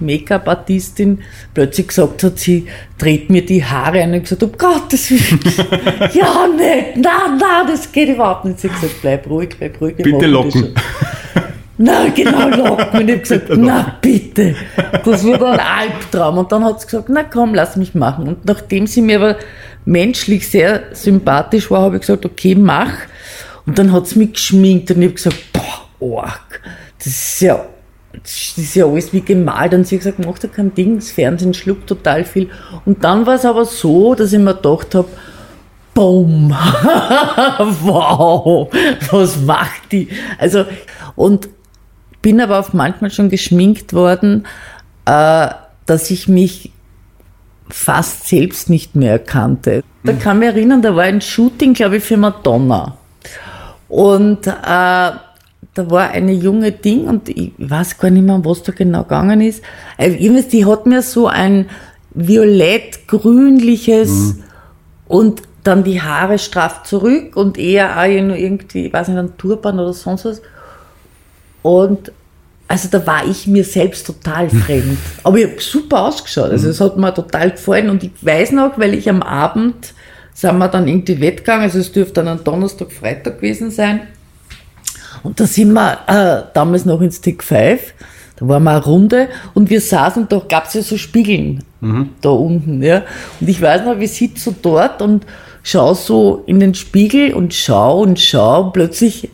Make-up-Artistin 0.00 1.20
plötzlich 1.54 1.88
gesagt 1.88 2.24
hat, 2.24 2.38
sie 2.38 2.66
dreht 2.98 3.30
mir 3.30 3.46
die 3.46 3.64
Haare 3.64 4.00
ein 4.00 4.12
und 4.12 4.22
gesagt, 4.22 4.42
um 4.42 4.52
Gottes 4.58 5.10
Willen, 5.10 5.40
ja, 6.14 6.48
nicht, 6.48 6.96
nein, 6.96 7.38
nein, 7.38 7.66
das 7.68 7.90
geht 7.92 8.08
überhaupt 8.08 8.44
nicht. 8.44 8.58
Sie 8.58 8.68
hat 8.68 8.80
gesagt, 8.80 9.00
bleib 9.02 9.30
ruhig, 9.30 9.50
bleib 9.56 9.80
ruhig. 9.80 9.96
Bitte 9.96 10.26
locken. 10.26 10.74
Nein, 11.80 12.12
genau, 12.12 12.48
locken. 12.48 13.00
Und 13.00 13.08
ich 13.08 13.14
habe 13.14 13.20
gesagt, 13.20 13.44
na 13.56 13.98
bitte, 14.02 14.56
das 15.04 15.22
wird 15.22 15.40
ein 15.44 15.60
Albtraum. 15.60 16.38
Und 16.38 16.50
dann 16.50 16.64
hat 16.64 16.80
sie 16.80 16.86
gesagt, 16.86 17.08
na 17.08 17.22
komm, 17.22 17.54
lass 17.54 17.76
mich 17.76 17.94
machen. 17.94 18.26
Und 18.26 18.44
nachdem 18.44 18.88
sie 18.88 19.00
mir 19.00 19.20
aber 19.20 19.36
menschlich 19.84 20.48
sehr 20.48 20.82
sympathisch 20.92 21.70
war, 21.70 21.82
habe 21.82 21.96
ich 21.96 22.00
gesagt, 22.00 22.26
okay, 22.26 22.56
mach. 22.56 22.92
Und 23.68 23.78
dann 23.78 23.92
hat 23.92 24.06
sie 24.06 24.18
mich 24.18 24.32
geschminkt 24.32 24.90
und 24.90 25.02
ich 25.02 25.08
habe 25.08 25.14
gesagt, 25.14 25.36
boah, 25.52 26.22
arg, 26.22 26.62
das 26.96 27.06
ist 27.08 27.40
ja, 27.42 27.66
das 28.14 28.54
ist 28.56 28.74
ja 28.74 28.86
alles 28.86 29.12
wie 29.12 29.20
gemalt. 29.20 29.74
Und 29.74 29.86
sie 29.86 29.96
hat 29.96 30.04
gesagt, 30.04 30.24
mach 30.24 30.38
da 30.38 30.48
kein 30.48 30.74
Ding, 30.74 30.96
das 30.96 31.10
Fernsehen 31.10 31.52
schluckt 31.52 31.86
total 31.86 32.24
viel. 32.24 32.48
Und 32.86 33.04
dann 33.04 33.26
war 33.26 33.34
es 33.34 33.44
aber 33.44 33.66
so, 33.66 34.14
dass 34.14 34.32
ich 34.32 34.38
mir 34.38 34.54
gedacht 34.54 34.94
habe, 34.94 35.08
Boom! 35.92 36.50
wow! 37.82 38.70
Was 39.10 39.38
macht 39.42 39.92
die? 39.92 40.08
Also, 40.38 40.64
und 41.14 41.50
bin 42.22 42.40
aber 42.40 42.60
auch 42.60 42.72
manchmal 42.72 43.10
schon 43.10 43.28
geschminkt 43.28 43.92
worden, 43.92 44.46
äh, 45.04 45.48
dass 45.84 46.10
ich 46.10 46.26
mich 46.26 46.72
fast 47.68 48.28
selbst 48.28 48.70
nicht 48.70 48.96
mehr 48.96 49.12
erkannte. 49.12 49.82
Da 50.04 50.14
kann 50.14 50.38
mich 50.38 50.48
erinnern, 50.48 50.80
da 50.80 50.96
war 50.96 51.02
ein 51.02 51.20
Shooting, 51.20 51.74
glaube 51.74 51.98
ich, 51.98 52.04
für 52.04 52.16
Madonna. 52.16 52.96
Und 53.88 54.46
äh, 54.46 55.10
da 55.78 55.84
war 55.90 56.10
eine 56.10 56.32
junge 56.32 56.72
Ding 56.72 57.08
und 57.08 57.28
ich 57.28 57.52
weiß 57.58 57.98
gar 57.98 58.10
nicht 58.10 58.24
mehr, 58.24 58.34
um 58.34 58.44
was 58.44 58.62
da 58.62 58.72
genau 58.72 59.04
gegangen 59.04 59.40
ist. 59.40 59.62
Äh, 59.96 60.10
irgendwas, 60.10 60.48
die 60.48 60.66
hat 60.66 60.86
mir 60.86 61.02
so 61.02 61.28
ein 61.28 61.70
violett-grünliches 62.14 64.34
und 65.06 65.42
dann 65.64 65.84
die 65.84 66.00
Haare 66.00 66.38
straff 66.38 66.84
zurück 66.84 67.36
und 67.36 67.58
eher 67.58 67.98
auch 67.98 68.04
irgendwie, 68.04 68.86
ich 68.86 68.92
weiß 68.92 69.08
nicht, 69.08 69.18
ein 69.18 69.36
Turban 69.36 69.78
oder 69.78 69.92
sonst 69.92 70.24
was. 70.24 70.40
Und 71.62 72.12
also 72.66 72.88
da 72.90 73.06
war 73.06 73.26
ich 73.26 73.46
mir 73.46 73.64
selbst 73.64 74.06
total 74.06 74.48
fremd. 74.50 74.98
Aber 75.22 75.38
ich 75.38 75.46
habe 75.46 75.60
super 75.60 76.02
ausgeschaut. 76.02 76.50
Also 76.50 76.68
es 76.68 76.80
hat 76.80 76.96
mir 76.96 77.14
total 77.14 77.52
gefallen. 77.52 77.90
Und 77.90 78.02
ich 78.04 78.12
weiß 78.20 78.52
noch, 78.52 78.78
weil 78.78 78.94
ich 78.94 79.08
am 79.08 79.22
Abend 79.22 79.94
sind 80.38 80.58
wir 80.58 80.68
dann 80.68 80.86
irgendwie 80.86 81.20
wettgegangen, 81.20 81.64
also 81.64 81.80
es 81.80 81.90
dürfte 81.90 82.22
dann 82.22 82.28
ein 82.28 82.44
Donnerstag, 82.44 82.92
Freitag 82.92 83.40
gewesen 83.40 83.72
sein. 83.72 84.02
Und 85.24 85.40
da 85.40 85.46
sind 85.48 85.72
wir 85.72 85.98
äh, 86.06 86.44
damals 86.54 86.84
noch 86.84 87.00
ins 87.00 87.20
Tick 87.20 87.42
5. 87.42 87.80
Da 88.36 88.46
waren 88.46 88.62
wir 88.62 88.70
eine 88.70 88.84
Runde 88.84 89.28
und 89.54 89.68
wir 89.68 89.80
saßen 89.80 90.28
da 90.28 90.40
gab 90.48 90.66
es 90.68 90.74
ja 90.74 90.82
so 90.82 90.96
Spiegeln 90.96 91.64
da 92.20 92.28
unten. 92.28 92.80
Ja. 92.84 93.02
Und 93.40 93.48
ich 93.48 93.60
weiß 93.60 93.84
noch, 93.84 93.98
wir 93.98 94.06
sitzen 94.06 94.38
so 94.38 94.54
dort 94.62 95.02
und 95.02 95.26
schau 95.64 95.94
so 95.94 96.44
in 96.46 96.60
den 96.60 96.72
Spiegel 96.72 97.34
und 97.34 97.52
schau 97.52 98.02
und 98.02 98.20
schau 98.20 98.62
und 98.66 98.72
plötzlich 98.74 99.30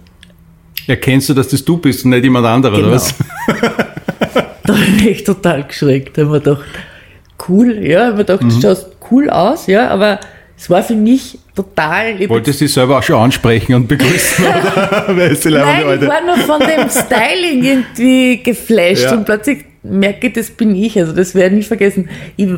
Erkennst 0.86 1.28
du, 1.28 1.34
dass 1.34 1.48
das 1.48 1.62
du 1.66 1.76
bist 1.76 2.06
und 2.06 2.12
nicht 2.12 2.24
jemand 2.24 2.46
anderer, 2.46 2.78
oder 2.78 2.82
Genau. 2.82 2.94
was? 2.94 3.14
da 4.64 4.72
bin 4.72 4.96
ich 4.96 5.06
echt 5.06 5.26
total 5.26 5.64
geschreckt. 5.64 6.16
Da 6.16 6.22
habe 6.22 6.38
ich 6.38 6.44
mir 6.44 6.50
gedacht, 6.50 6.64
cool, 7.46 7.74
ja, 7.74 7.82
ich 7.82 7.96
habe 7.96 8.12
mir 8.12 8.24
gedacht, 8.24 8.42
du 8.42 8.60
schaust 8.60 8.88
cool 9.10 9.28
aus, 9.28 9.66
ja, 9.66 9.88
aber 9.88 10.18
es 10.56 10.70
war 10.70 10.82
für 10.82 10.94
mich 10.94 11.38
total. 11.54 12.20
Ich 12.20 12.28
Wolltest 12.28 12.60
du 12.60 12.64
dich 12.64 12.72
selber 12.74 12.98
auch 12.98 13.02
schon 13.02 13.16
ansprechen 13.16 13.74
und 13.74 13.88
begrüßen, 13.88 14.44
Nein, 15.08 15.32
ich 15.32 15.44
war 15.50 16.24
nur 16.24 16.36
von 16.38 16.60
dem 16.60 16.88
Styling 16.88 17.64
irgendwie 17.64 18.42
geflasht 18.42 19.04
Ja. 19.04 19.14
und 19.14 19.24
plötzlich 19.24 19.64
merke 19.82 20.28
ich, 20.28 20.32
das 20.32 20.50
bin 20.50 20.74
ich. 20.74 20.98
Also 20.98 21.12
das 21.12 21.34
werde 21.34 21.50
ich 21.54 21.58
nicht 21.58 21.68
vergessen. 21.68 22.08
Ich 22.36 22.48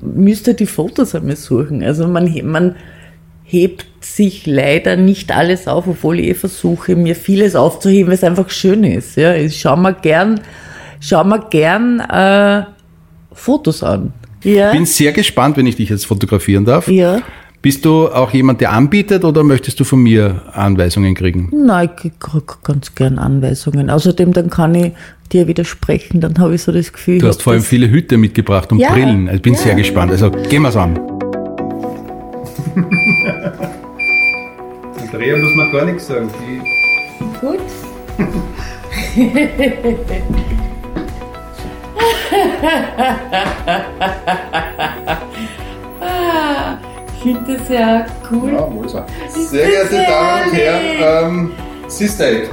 müsste 0.00 0.54
die 0.54 0.66
Fotos 0.66 1.14
einmal 1.14 1.36
suchen. 1.36 1.82
Also 1.82 2.06
man, 2.06 2.32
man 2.44 2.76
hebt 3.44 3.86
sich 4.00 4.46
leider 4.46 4.96
nicht 4.96 5.32
alles 5.32 5.66
auf, 5.68 5.86
obwohl 5.88 6.20
ich 6.20 6.28
eh 6.28 6.34
versuche, 6.34 6.96
mir 6.96 7.16
vieles 7.16 7.56
aufzuheben, 7.56 8.08
weil 8.08 8.14
es 8.14 8.24
einfach 8.24 8.50
schön 8.50 8.84
ist. 8.84 9.16
Ja, 9.16 9.34
ich 9.34 9.60
schaue 9.60 9.78
mir 9.78 9.94
gern, 9.94 10.40
schau 11.00 11.24
mir 11.24 11.40
gern 11.50 12.00
äh, 12.00 12.62
Fotos 13.32 13.82
an. 13.82 14.12
Ja, 14.44 14.72
Bin 14.72 14.86
sehr 14.86 15.12
gespannt, 15.12 15.56
wenn 15.56 15.66
ich 15.66 15.76
dich 15.76 15.88
jetzt 15.88 16.06
fotografieren 16.06 16.64
darf. 16.64 16.88
ja. 16.88 17.20
Bist 17.62 17.84
du 17.84 18.08
auch 18.08 18.32
jemand, 18.32 18.60
der 18.60 18.72
anbietet 18.72 19.24
oder 19.24 19.44
möchtest 19.44 19.78
du 19.78 19.84
von 19.84 20.02
mir 20.02 20.42
Anweisungen 20.52 21.14
kriegen? 21.14 21.48
Nein, 21.52 21.90
ich 22.02 22.10
krieg 22.18 22.42
ganz 22.64 22.92
gern 22.96 23.20
Anweisungen. 23.20 23.88
Außerdem, 23.88 24.32
dann 24.32 24.50
kann 24.50 24.74
ich 24.74 24.90
dir 25.32 25.46
widersprechen, 25.46 26.20
dann 26.20 26.36
habe 26.40 26.56
ich 26.56 26.62
so 26.62 26.72
das 26.72 26.92
Gefühl. 26.92 27.18
Du 27.18 27.28
hast 27.28 27.40
vor 27.40 27.52
allem 27.52 27.62
viele 27.62 27.88
Hüte 27.88 28.16
mitgebracht 28.16 28.72
und 28.72 28.80
Ja, 28.80 28.90
Brillen. 28.92 29.28
Also 29.28 29.36
ich 29.36 29.42
bin 29.42 29.54
ja. 29.54 29.60
sehr 29.60 29.74
gespannt. 29.76 30.10
Also 30.10 30.32
gehen 30.32 30.62
wir's 30.62 30.74
an. 30.74 30.98
Andrea 35.00 35.36
muss 35.36 35.54
man 35.54 35.70
gar 35.70 35.84
nichts 35.84 36.08
sagen. 36.08 36.28
Die 36.40 37.46
Gut. 37.46 37.60
ah, 46.00 46.76
ich 47.16 47.22
finde 47.22 47.56
das 47.56 47.68
ja 47.68 48.06
cool. 48.30 48.52
wohl 48.70 48.88
so. 48.88 49.02
Sehr 49.28 49.66
geehrte 49.66 49.94
Damen 49.96 50.50
und 50.50 50.56
Herren, 50.56 51.24
ähm, 51.24 51.52
Sister 51.88 52.26
Act. 52.28 52.50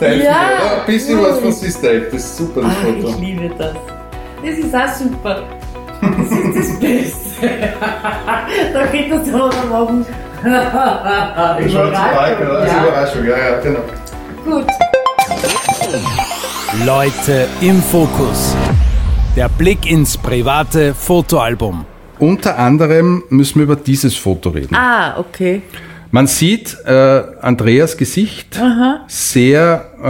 Teil 0.00 0.22
Ja, 0.22 0.30
oder? 0.30 0.80
Ein 0.80 0.86
bisschen 0.86 1.18
cool. 1.18 1.26
was 1.30 1.38
von 1.40 1.52
Sister 1.52 1.90
Act. 1.92 2.12
Das 2.14 2.22
ist 2.24 2.36
super, 2.36 2.60
das 2.62 2.70
Ah, 2.70 2.74
Foto. 2.84 3.08
ich 3.08 3.16
liebe 3.18 3.48
das. 3.56 3.74
Das 4.44 4.58
ist 4.58 4.74
auch 4.74 4.94
super. 4.94 5.42
Das 6.00 6.30
ist 6.30 6.56
das 6.56 6.80
Beste. 6.80 7.48
da 8.72 8.86
geht 8.86 9.10
das 9.12 9.28
aber 9.28 9.48
noch 9.48 9.68
machen. 9.70 10.06
Als 10.44 11.72
Ja. 11.72 11.84
Überraschung, 11.88 13.24
ja, 13.26 13.36
ja, 13.38 13.60
genau. 13.60 13.80
Gut. 14.44 14.66
Leute 16.84 17.48
im 17.62 17.82
Fokus. 17.82 18.54
Der 19.36 19.50
Blick 19.50 19.90
ins 19.90 20.16
private 20.16 20.94
Fotoalbum. 20.94 21.84
Unter 22.18 22.58
anderem 22.58 23.22
müssen 23.28 23.56
wir 23.58 23.64
über 23.64 23.76
dieses 23.76 24.16
Foto 24.16 24.48
reden. 24.48 24.74
Ah, 24.74 25.18
okay. 25.18 25.60
Man 26.10 26.26
sieht 26.26 26.74
äh, 26.86 26.90
Andreas 27.42 27.98
Gesicht 27.98 28.58
Aha. 28.58 29.00
sehr 29.08 29.90
äh, 30.02 30.08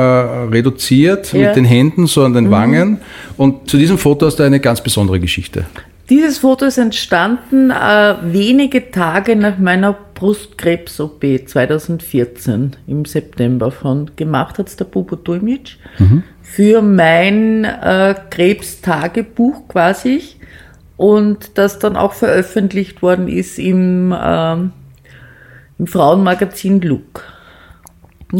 reduziert 0.52 1.32
Ja. 1.32 1.48
mit 1.48 1.56
den 1.56 1.64
Händen 1.64 2.06
so 2.06 2.24
an 2.24 2.34
den 2.34 2.52
Wangen. 2.52 2.98
Und 3.36 3.68
zu 3.68 3.76
diesem 3.78 3.98
Foto 3.98 4.26
hast 4.26 4.36
du 4.36 4.44
eine 4.44 4.60
ganz 4.60 4.80
besondere 4.80 5.18
Geschichte. 5.18 5.66
Dieses 6.08 6.38
Foto 6.38 6.64
ist 6.66 6.78
entstanden 6.78 7.72
äh, 7.72 8.14
wenige 8.22 8.92
Tage 8.92 9.34
nach 9.34 9.58
meiner 9.58 9.96
Brustkrebs-OP 10.16 11.22
2014 11.46 12.74
im 12.88 13.04
September 13.04 13.70
von 13.70 14.10
gemacht 14.16 14.58
hat's 14.58 14.74
der 14.76 14.86
Bubo 14.86 15.14
Dulmitsch 15.14 15.76
für 16.42 16.82
mein 16.82 17.64
äh, 17.64 18.14
Krebstagebuch 18.30 19.68
quasi 19.68 20.22
und 20.96 21.58
das 21.58 21.78
dann 21.78 21.96
auch 21.96 22.14
veröffentlicht 22.14 23.02
worden 23.02 23.28
ist 23.28 23.58
im, 23.58 24.14
ähm, 24.18 24.72
im 25.78 25.86
Frauenmagazin 25.86 26.80
Look. 26.80 27.22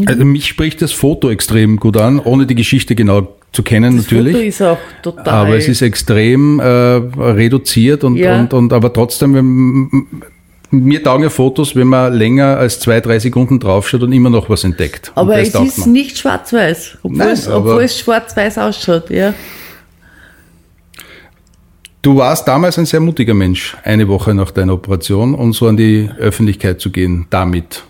Also 0.05 0.25
mich 0.25 0.47
spricht 0.47 0.81
das 0.81 0.91
Foto 0.91 1.29
extrem 1.29 1.77
gut 1.77 1.95
an, 1.95 2.19
ohne 2.19 2.45
die 2.45 2.55
Geschichte 2.55 2.95
genau 2.95 3.35
zu 3.53 3.63
kennen 3.63 3.95
Das 3.97 4.05
natürlich. 4.05 4.33
Foto 4.33 4.45
ist 4.47 4.61
auch 4.61 4.77
total. 5.01 5.27
Aber 5.29 5.55
es 5.55 5.67
ist 5.67 5.81
extrem 5.81 6.59
äh, 6.59 6.63
reduziert 6.65 8.03
und, 8.03 8.17
Ja. 8.17 8.39
und, 8.39 8.53
und 8.53 8.73
aber 8.73 8.91
trotzdem, 8.91 9.33
wenn, 9.35 10.07
mir 10.71 11.03
taugen 11.03 11.23
ja 11.23 11.29
Fotos, 11.29 11.75
wenn 11.75 11.87
man 11.87 12.13
länger 12.13 12.57
als 12.57 12.79
zwei, 12.79 12.99
drei 12.99 13.19
Sekunden 13.19 13.59
draufschaut 13.59 14.03
und 14.03 14.11
immer 14.11 14.29
noch 14.29 14.49
was 14.49 14.63
entdeckt. 14.63 15.11
aber 15.15 15.39
es 15.39 15.55
ist 15.55 15.85
mir. 15.87 15.93
nicht 15.93 16.17
schwarz-weiß, 16.17 16.99
obwohl, 17.03 17.17
Nein, 17.17 17.29
es, 17.29 17.47
obwohl 17.47 17.83
es 17.83 17.99
schwarz-weiß 17.99 18.57
ausschaut, 18.57 19.09
ja. 19.09 19.33
Du 22.01 22.15
warst 22.15 22.47
damals 22.47 22.77
ein 22.77 22.85
sehr 22.85 22.99
mutiger 22.99 23.33
Mensch, 23.33 23.75
eine 23.83 24.07
Woche 24.07 24.33
nach 24.33 24.51
deiner 24.51 24.73
Operation 24.73 25.35
und 25.35 25.53
so 25.53 25.67
an 25.67 25.77
die 25.77 26.09
Öffentlichkeit 26.17 26.79
zu 26.79 26.91
gehen 26.91 27.27
damit. 27.29 27.83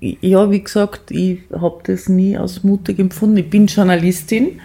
Ja, 0.00 0.50
wie 0.50 0.62
gesagt, 0.62 1.10
ich 1.10 1.40
habe 1.52 1.80
das 1.84 2.08
nie 2.08 2.36
als 2.36 2.64
mutig 2.64 2.98
empfunden. 2.98 3.36
Ich 3.36 3.50
bin 3.50 3.66
Journalistin. 3.66 4.60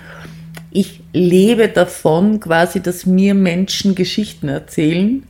Ich 0.71 1.01
lebe 1.13 1.67
davon 1.67 2.39
quasi, 2.39 2.81
dass 2.81 3.05
mir 3.05 3.33
Menschen 3.33 3.93
Geschichten 3.93 4.47
erzählen. 4.47 5.23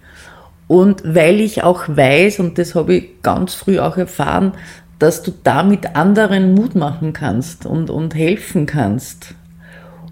Und 0.67 1.01
weil 1.05 1.39
ich 1.39 1.63
auch 1.63 1.83
weiß, 1.87 2.39
und 2.39 2.57
das 2.57 2.75
habe 2.75 2.95
ich 2.95 3.21
ganz 3.21 3.53
früh 3.53 3.79
auch 3.79 3.97
erfahren, 3.97 4.53
dass 4.99 5.21
du 5.23 5.31
damit 5.43 5.95
anderen 5.95 6.55
Mut 6.55 6.75
machen 6.75 7.13
kannst 7.13 7.65
und, 7.65 7.89
und 7.89 8.15
helfen 8.15 8.65
kannst. 8.65 9.35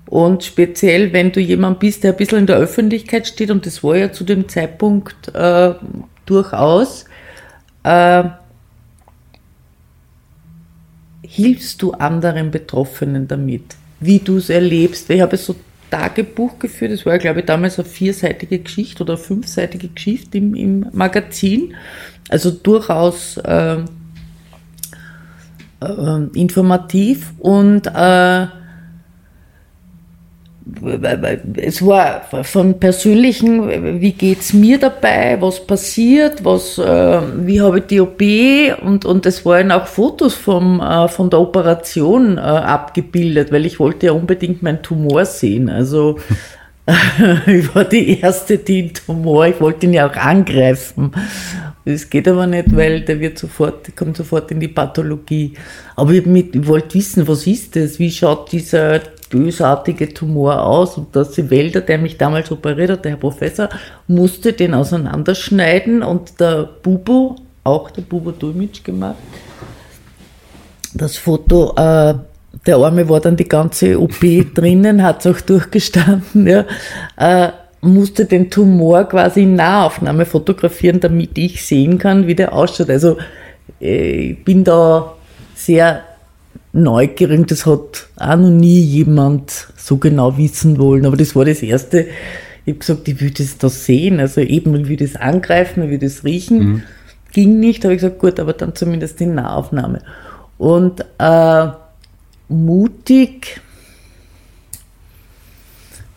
Und 0.08 0.44
speziell, 0.44 1.12
wenn 1.14 1.32
du 1.32 1.40
jemand 1.40 1.80
bist, 1.80 2.04
der 2.04 2.12
ein 2.12 2.18
bisschen 2.18 2.40
in 2.40 2.46
der 2.46 2.58
Öffentlichkeit 2.58 3.28
steht, 3.28 3.52
und 3.52 3.66
das 3.66 3.84
war 3.84 3.98
ja 3.98 4.12
zu 4.12 4.24
dem 4.24 4.48
Zeitpunkt 4.48 5.34
äh, 5.34 5.74
durchaus, 6.26 7.06
äh, 7.84 8.24
hilfst 11.24 11.82
du 11.82 11.92
anderen 11.94 12.52
Betroffenen 12.52 13.28
damit, 13.28 13.76
wie 14.00 14.20
du 14.20 14.38
es 14.38 14.50
erlebst. 14.50 15.10
Ich 15.10 15.22
habe 15.22 15.38
so 15.38 15.56
Tagebuch 15.90 16.60
geführt, 16.60 16.92
das 16.92 17.06
war 17.06 17.18
glaube 17.18 17.42
ich, 17.42 17.46
damals 17.46 17.80
eine 17.80 17.88
vierseitige 17.88 18.60
Geschichte 18.60 19.04
oder 19.04 19.18
fünfseitige 19.18 19.88
Geschichte 19.90 20.38
im, 20.38 20.56
im 20.56 20.88
Magazin. 20.94 21.76
Also 22.30 22.52
durchaus 22.52 23.38
äh, 23.38 23.78
äh, 25.82 26.24
informativ 26.34 27.34
und 27.40 27.88
äh, 27.88 28.48
es 31.58 31.86
war 31.86 32.24
von 32.44 32.80
persönlichen, 32.80 34.02
wie 34.02 34.14
geht's 34.14 34.52
mir 34.52 34.80
dabei, 34.80 35.38
was 35.40 35.66
passiert, 35.66 36.44
was, 36.44 36.80
äh, 36.80 37.22
wie 37.46 37.62
habe 37.62 37.80
ich 37.80 37.86
die 37.86 38.02
OP 38.02 38.22
und, 38.82 39.06
und 39.06 39.26
es 39.28 39.46
waren 39.46 39.72
auch 39.72 39.86
Fotos 39.86 40.34
vom, 40.34 40.80
äh, 40.80 41.08
von 41.08 41.30
der 41.30 41.40
Operation 41.40 42.38
äh, 42.38 42.42
abgebildet, 42.42 43.52
weil 43.52 43.68
ich 43.68 43.80
wollte 43.80 44.08
ja 44.08 44.14
unbedingt 44.14 44.64
meinen 44.64 44.82
Tumor 44.82 45.26
sehen. 45.26 45.70
Also 45.70 46.18
ich 47.48 47.74
war 47.76 47.86
die 47.86 48.20
Erste, 48.20 48.58
die 48.58 48.84
den 48.84 48.94
Tumor, 48.94 49.48
ich 49.48 49.62
wollte 49.62 49.86
ihn 49.86 49.94
ja 49.94 50.08
auch 50.10 50.16
angreifen. 50.16 51.12
Das 51.84 52.10
geht 52.10 52.28
aber 52.28 52.48
nicht, 52.48 52.76
weil 52.76 53.02
der 53.02 53.20
wird 53.20 53.38
sofort, 53.38 53.96
kommt 53.96 54.18
sofort 54.18 54.50
in 54.50 54.60
die 54.60 54.68
Pathologie. 54.68 55.54
Aber 55.96 56.12
ich, 56.12 56.26
mit, 56.26 56.56
ich 56.56 56.68
wollte 56.68 56.96
wissen, 56.96 57.28
was 57.28 57.46
ist 57.46 57.76
das? 57.76 58.00
Wie 58.00 58.10
schaut 58.10 58.52
dieser 58.52 59.00
bösartige 59.30 60.14
Tumor 60.14 60.62
aus? 60.62 60.98
Und 60.98 61.16
der 61.16 61.26
Wälder, 61.50 61.82
der 61.82 61.98
mich 61.98 62.18
damals 62.18 62.52
operiert 62.52 62.90
hat, 62.90 63.06
der 63.06 63.12
Herr 63.12 63.20
Professor, 63.20 63.70
musste 64.08 64.54
den 64.54 64.74
auseinanderschneiden 64.74 66.04
und 66.04 66.40
der 66.40 66.70
Bubo, 66.84 67.36
auch 67.64 67.92
der 67.92 68.04
Bubo 68.04 68.32
Dulmitsch 68.32 68.84
gemacht, 68.84 69.16
das 70.94 71.18
Foto, 71.18 71.74
äh, 71.76 72.16
der 72.66 72.78
Arme 72.78 73.08
war 73.10 73.20
dann 73.20 73.36
die 73.36 73.48
ganze 73.48 74.00
OP 74.00 74.22
drinnen, 74.54 75.04
hat 75.04 75.26
es 75.26 75.36
auch 75.36 75.42
durchgestanden, 75.42 76.48
ja, 76.48 76.66
äh, 77.18 77.50
musste 77.82 78.26
den 78.26 78.50
Tumor 78.50 79.04
quasi 79.04 79.44
in 79.44 79.56
Nahaufnahme 79.56 80.26
fotografieren, 80.26 81.00
damit 81.00 81.38
ich 81.38 81.66
sehen 81.66 81.98
kann, 81.98 82.28
wie 82.28 82.36
der 82.36 82.54
ausschaut. 82.54 82.90
Also 82.90 83.18
äh, 83.80 84.32
ich 84.32 84.44
bin 84.44 84.64
da 84.64 85.14
sehr 85.54 86.04
neugierig, 86.76 87.48
das 87.48 87.66
hat 87.66 88.08
auch 88.18 88.36
noch 88.36 88.50
nie 88.50 88.82
jemand 88.82 89.68
so 89.78 89.98
genau 89.98 90.38
wissen 90.38 90.78
wollen, 90.78 91.06
aber 91.06 91.16
das 91.18 91.36
war 91.36 91.46
das 91.46 91.64
Erste. 91.64 92.08
Ich 92.66 92.74
habe 92.74 92.80
gesagt, 92.80 93.08
ich 93.08 93.22
will 93.22 93.32
das 93.32 93.58
da 93.58 93.70
sehen, 93.70 94.20
also 94.20 94.42
eben, 94.42 94.76
ich 94.76 94.88
will 94.90 94.98
das 94.98 95.16
angreifen, 95.16 95.84
ich 95.84 95.90
will 95.90 96.00
das 96.00 96.24
riechen. 96.24 96.84
Ging 97.32 97.60
nicht, 97.60 97.84
habe 97.84 97.94
ich 97.94 98.02
gesagt, 98.02 98.20
gut, 98.20 98.40
aber 98.40 98.54
dann 98.54 98.76
zumindest 98.76 99.20
die 99.20 99.26
Nahaufnahme. 99.26 100.02
Und 100.58 101.06
äh, 101.20 101.68
mutig, 102.50 103.62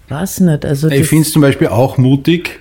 weiß 0.09 0.41
nicht, 0.41 0.65
also 0.65 0.89
Ich 0.89 1.07
finde 1.07 1.23
es 1.23 1.33
zum 1.33 1.43
Beispiel 1.43 1.69
auch 1.69 1.99
mutig, 1.99 2.61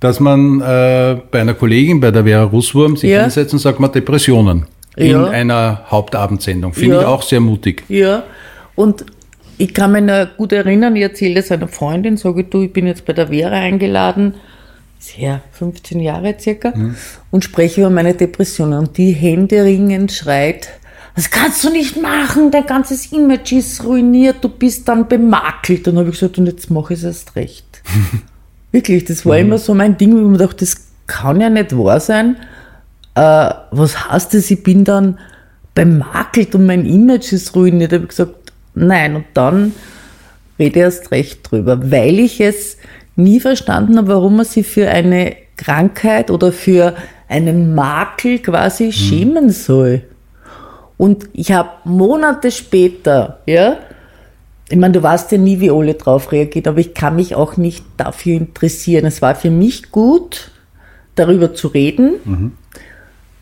dass 0.00 0.20
man 0.20 0.60
äh, 0.60 1.20
bei 1.30 1.40
einer 1.40 1.54
Kollegin, 1.54 2.00
bei 2.00 2.10
der 2.10 2.24
Vera 2.24 2.44
Russwurm, 2.44 2.96
sich 2.96 3.10
Ja. 3.10 3.22
hinsetzt 3.22 3.52
und 3.52 3.60
sagt, 3.60 3.80
man 3.80 3.92
Depressionen 3.92 4.66
in 4.96 5.06
Ja. 5.10 5.24
einer 5.26 5.82
Hauptabendsendung. 5.90 6.74
Finde 6.74 6.96
Ja. 6.96 7.00
ich 7.02 7.06
auch 7.06 7.22
sehr 7.22 7.40
mutig. 7.40 7.84
Ja, 7.88 8.24
und 8.74 9.04
ich 9.58 9.74
kann 9.74 9.92
mich 9.92 10.02
noch 10.02 10.26
gut 10.36 10.52
erinnern, 10.52 10.96
ich 10.96 11.02
erzähle 11.02 11.34
das 11.36 11.50
einer 11.52 11.68
Freundin, 11.68 12.16
sage 12.16 12.44
du, 12.44 12.62
ich 12.62 12.72
bin 12.72 12.86
jetzt 12.86 13.04
bei 13.04 13.12
der 13.12 13.28
Vera 13.28 13.50
eingeladen, 13.54 14.34
ist 14.98 15.16
her, 15.18 15.40
15 15.52 16.00
Jahre 16.00 16.34
circa, 16.38 16.72
und 17.30 17.44
spreche 17.44 17.80
über 17.82 17.90
meine 17.90 18.14
Depressionen. 18.14 18.78
Und 18.78 18.96
die 18.98 19.12
händeringend 19.12 20.12
schreit, 20.12 20.68
das 21.14 21.30
kannst 21.30 21.62
du 21.64 21.70
nicht 21.70 22.00
machen, 22.00 22.50
dein 22.50 22.66
ganzes 22.66 23.12
Image 23.12 23.52
ist 23.52 23.84
ruiniert, 23.84 24.36
du 24.42 24.48
bist 24.48 24.88
dann 24.88 25.08
bemakelt. 25.08 25.86
Dann 25.86 25.98
habe 25.98 26.08
ich 26.08 26.14
gesagt, 26.18 26.38
und 26.38 26.46
jetzt 26.46 26.70
mache 26.70 26.94
ich 26.94 27.00
es 27.00 27.04
erst 27.04 27.36
recht. 27.36 27.82
Wirklich, 28.72 29.04
das 29.04 29.26
war 29.26 29.38
immer 29.38 29.58
so 29.58 29.74
mein 29.74 29.96
Ding, 29.98 30.12
wo 30.14 30.18
ich 30.18 30.24
mir 30.26 30.38
dachte, 30.38 30.64
das 30.64 30.76
kann 31.06 31.40
ja 31.40 31.50
nicht 31.50 31.76
wahr 31.76 32.00
sein. 32.00 32.36
Äh, 33.14 33.50
was 33.70 34.10
heißt 34.10 34.34
das, 34.34 34.50
ich 34.50 34.62
bin 34.62 34.84
dann 34.84 35.18
bemakelt 35.74 36.54
und 36.54 36.66
mein 36.66 36.86
Image 36.86 37.32
ist 37.32 37.54
ruiniert. 37.54 37.92
Da 37.92 37.96
habe 37.96 38.04
ich 38.04 38.10
gesagt, 38.10 38.52
nein, 38.74 39.16
und 39.16 39.24
dann 39.34 39.72
rede 40.58 40.78
ich 40.78 40.82
erst 40.82 41.10
recht 41.10 41.50
drüber, 41.50 41.90
weil 41.90 42.18
ich 42.18 42.40
es 42.40 42.76
nie 43.16 43.40
verstanden 43.40 43.98
habe, 43.98 44.08
warum 44.08 44.36
man 44.36 44.46
sich 44.46 44.66
für 44.66 44.88
eine 44.88 45.36
Krankheit 45.56 46.30
oder 46.30 46.52
für 46.52 46.94
einen 47.28 47.74
Makel 47.74 48.38
quasi 48.38 48.92
schämen 48.92 49.50
soll. 49.50 50.02
Und 50.96 51.28
ich 51.32 51.52
habe 51.52 51.70
Monate 51.84 52.50
später, 52.50 53.40
ja, 53.46 53.78
ich 54.68 54.78
meine, 54.78 54.92
du 54.92 55.02
weißt 55.02 55.32
ja 55.32 55.38
nie, 55.38 55.60
wie 55.60 55.70
alle 55.70 55.94
drauf 55.94 56.32
reagiert, 56.32 56.66
aber 56.66 56.78
ich 56.78 56.94
kann 56.94 57.16
mich 57.16 57.34
auch 57.34 57.56
nicht 57.56 57.84
dafür 57.96 58.34
interessieren. 58.34 59.04
Es 59.04 59.20
war 59.20 59.34
für 59.34 59.50
mich 59.50 59.90
gut, 59.90 60.50
darüber 61.14 61.54
zu 61.54 61.68
reden, 61.68 62.14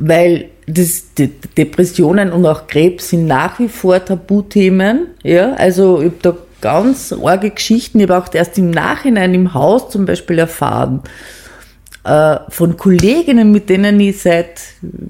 weil 0.01 0.49
das, 0.67 1.15
die 1.15 1.29
Depressionen 1.29 2.33
und 2.33 2.45
auch 2.47 2.67
Krebs 2.67 3.11
sind 3.11 3.27
nach 3.27 3.59
wie 3.59 3.69
vor 3.69 4.05
Tabuthemen. 4.05 5.09
Ja, 5.23 5.53
also 5.55 6.01
ich 6.01 6.07
habe 6.07 6.17
da 6.23 6.37
ganz 6.61 7.13
arge 7.13 7.51
Geschichten, 7.51 8.01
ich 8.01 8.09
habe 8.09 8.23
auch 8.23 8.35
erst 8.35 8.59
im 8.59 8.71
Nachhinein 8.71 9.35
im 9.35 9.55
Haus 9.55 9.91
zum 9.91 10.07
Beispiel 10.07 10.39
erfahren, 10.39 11.03
äh, 12.05 12.37
von 12.49 12.77
Kolleginnen, 12.77 13.53
mit 13.53 13.69
denen 13.69 14.01
ich 14.01 14.23
seit 14.23 14.61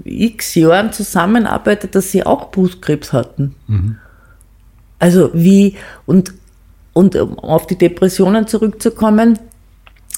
x 0.05 0.57
Jahren 0.57 0.93
zusammenarbeite, 0.93 1.86
dass 1.88 2.11
sie 2.11 2.26
auch 2.26 2.51
Brustkrebs 2.51 3.12
hatten. 3.12 3.55
Also 4.99 5.30
wie, 5.32 5.76
und, 6.07 6.34
und 6.93 7.16
um 7.16 7.38
auf 7.38 7.66
die 7.66 7.78
Depressionen 7.78 8.47
zurückzukommen, 8.47 9.38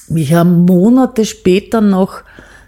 mich 0.09 0.33
haben 0.33 0.65
Monate 0.65 1.25
später 1.25 1.79
noch 1.79 2.21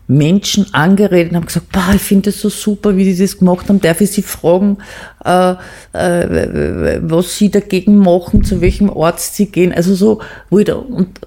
Menschen 0.07 0.67
angeredet 0.73 1.31
und 1.31 1.37
haben 1.37 1.45
gesagt, 1.47 1.71
boah, 1.71 1.91
ich 1.95 2.01
finde 2.01 2.29
das 2.31 2.39
so 2.39 2.49
super, 2.49 2.95
wie 2.95 3.05
die 3.05 3.17
das 3.17 3.39
gemacht 3.39 3.67
haben. 3.69 3.81
Darf 3.81 4.01
ich 4.01 4.11
Sie 4.11 4.21
fragen, 4.21 4.77
äh, 5.25 5.55
äh, 5.93 6.99
was 7.01 7.37
Sie 7.37 7.49
dagegen 7.49 7.97
machen, 7.97 8.43
zu 8.43 8.61
welchem 8.61 8.89
Arzt 8.95 9.35
Sie 9.35 9.47
gehen? 9.47 9.73
Also 9.73 9.95
so, 9.95 10.21
wo 10.49 10.59
ich 10.59 10.65
da, 10.65 10.75
und 10.75 11.19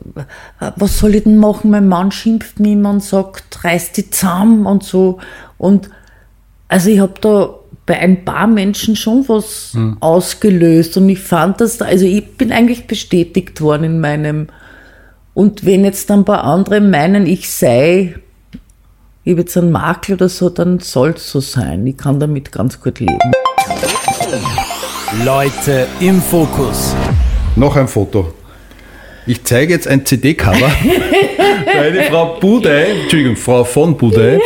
äh, 0.61 0.71
was 0.77 0.99
soll 0.99 1.17
ich 1.17 1.25
denn 1.25 1.39
machen? 1.39 1.71
Mein 1.71 1.89
Mann 1.89 2.13
schimpft 2.13 2.61
mich 2.61 2.73
immer 2.73 2.91
und 2.91 3.03
sagt, 3.03 3.65
reiß 3.65 3.93
die 3.93 4.11
zusammen 4.11 4.65
und 4.67 4.85
so. 4.85 5.19
Und 5.59 5.91
also 6.69 6.89
ich 6.91 7.01
habe 7.01 7.15
da 7.21 7.55
bei 7.85 7.99
ein 7.99 8.25
paar 8.25 8.47
Menschen 8.47 8.95
schon 8.97 9.29
was 9.29 9.71
Hm. 9.73 9.97
ausgelöst 10.01 10.97
und 10.99 11.09
ich 11.09 11.19
fand 11.21 11.61
das, 11.61 11.79
da- 11.79 11.87
also 11.87 12.05
ich 12.05 12.37
bin 12.37 12.53
eigentlich 12.53 12.87
bestätigt 12.87 13.61
worden 13.61 13.85
in 13.85 14.01
meinem, 14.01 14.49
und 15.35 15.65
wenn 15.65 15.85
jetzt 15.85 16.11
ein 16.11 16.25
paar 16.25 16.45
andere 16.45 16.81
meinen, 16.81 17.27
ich 17.27 17.51
sei, 17.51 18.15
ich 19.25 19.33
habe 19.33 19.41
jetzt 19.43 19.57
einen 19.57 19.73
Makel 19.73 20.15
oder 20.15 20.29
so, 20.29 20.49
dann 20.49 20.81
soll 20.81 21.11
es 21.11 21.31
so 21.31 21.41
sein. 21.41 21.87
Ich 21.87 21.97
kann 21.97 22.19
damit 22.19 22.51
ganz 22.53 22.81
gut 22.81 23.01
leben. 23.01 23.19
Leute 25.25 25.87
im 26.01 26.23
Fokus. 26.23 26.95
Noch 27.57 27.77
ein 27.77 27.89
Foto. 27.89 28.33
Ich 29.27 29.45
zeige 29.45 29.75
jetzt 29.75 29.87
ein 29.87 30.07
CD-Cover. 30.07 30.71
Meine 31.75 32.03
Frau 32.11 32.39
Budei, 32.41 32.93
Entschuldigung, 33.03 33.37
Frau 33.37 33.63
von 33.63 33.95
Budei, 33.95 34.41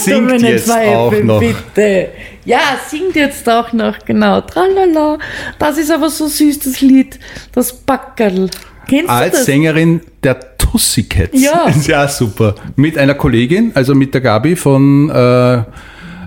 singt 0.00 0.30
Dominik 0.30 0.50
jetzt 0.50 0.70
auch 0.70 1.12
noch. 1.22 1.38
Bitte. 1.38 2.08
Ja, 2.44 2.60
singt 2.88 3.14
jetzt 3.14 3.48
auch 3.48 3.72
noch, 3.72 3.96
genau. 4.04 4.40
Tralala. 4.40 5.18
Das 5.60 5.78
ist 5.78 5.92
aber 5.92 6.10
so 6.10 6.26
süß, 6.26 6.58
das 6.60 6.80
Lied. 6.80 7.20
Das 7.52 7.72
Backerl. 7.72 8.50
Kennst 8.88 9.08
Als? 9.10 9.44
Sängerin 9.44 10.00
der 10.22 10.56
Tussycats. 10.58 11.40
Ja. 11.40 11.70
ja, 11.86 12.08
super. 12.08 12.54
Mit 12.76 12.98
einer 12.98 13.14
Kollegin, 13.14 13.72
also 13.74 13.94
mit 13.94 14.12
der 14.14 14.20
Gabi 14.20 14.56
von, 14.56 15.08
äh, 15.10 15.54
äh, 15.54 15.62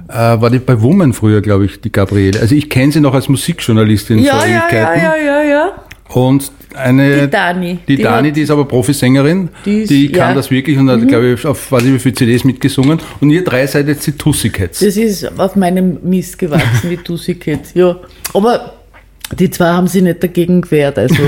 war 0.10 0.50
die 0.50 0.60
bei 0.60 0.82
Woman 0.82 1.14
früher, 1.14 1.42
glaube 1.42 1.66
ich, 1.66 1.82
die 1.82 1.92
Gabriele. 1.92 2.40
Also 2.40 2.56
ich 2.56 2.70
kenne 2.70 2.92
sie 2.92 3.00
noch 3.02 3.14
als 3.14 3.30
Musikjournalistin 3.30 4.20
Ja, 4.20 4.36
vor 4.38 4.46
ja, 4.48 4.52
ja, 4.52 4.60
Ewigkeiten. 4.62 5.02
ja, 5.04 5.16
ja, 5.16 5.44
ja. 5.44 5.72
Und 6.10 6.52
eine, 6.76 7.22
Die 7.22 7.30
Dani. 7.30 7.80
die, 7.88 7.96
Die 7.96 8.04
Dani, 8.04 8.28
hat- 8.30 8.36
die 8.36 8.42
ist 8.42 8.52
aber 8.52 8.66
Profisängerin, 8.66 9.48
Die 9.66 9.86
die, 9.86 10.06
ist- 10.08 10.14
kann 10.14 10.28
ja. 10.28 10.32
Mhm. 10.32 10.36
das 10.36 10.52
wirklich 10.52 10.78
und 10.78 10.90
hat, 10.90 11.08
glaube 11.08 11.28
ich, 11.34 11.46
auf 11.46 11.72
weiß 11.72 11.84
ich 11.84 11.94
wie 11.94 12.00
viele 12.00 12.16
CDs 12.16 12.44
mitgesungen. 12.44 13.00
Und 13.22 13.30
ihr 13.30 13.44
drei 13.46 13.66
seid 13.68 13.88
jetzt 13.88 14.06
die 14.08 14.12
Tussycats. 14.14 14.80
Das 14.80 14.98
ist 14.98 15.40
auf 15.40 15.56
meinem 15.56 16.00
Mist 16.04 16.38
gewachsen, 16.38 16.90
die 16.90 16.98
Tussycats. 16.98 17.74
Ja. 17.76 17.96
Aber 18.34 18.74
die 19.40 19.50
zwei 19.50 19.68
haben 19.70 19.88
sich 19.88 20.02
nicht 20.02 20.22
dagegen 20.22 20.62
gewehrt. 20.62 20.98
Also. 20.98 21.16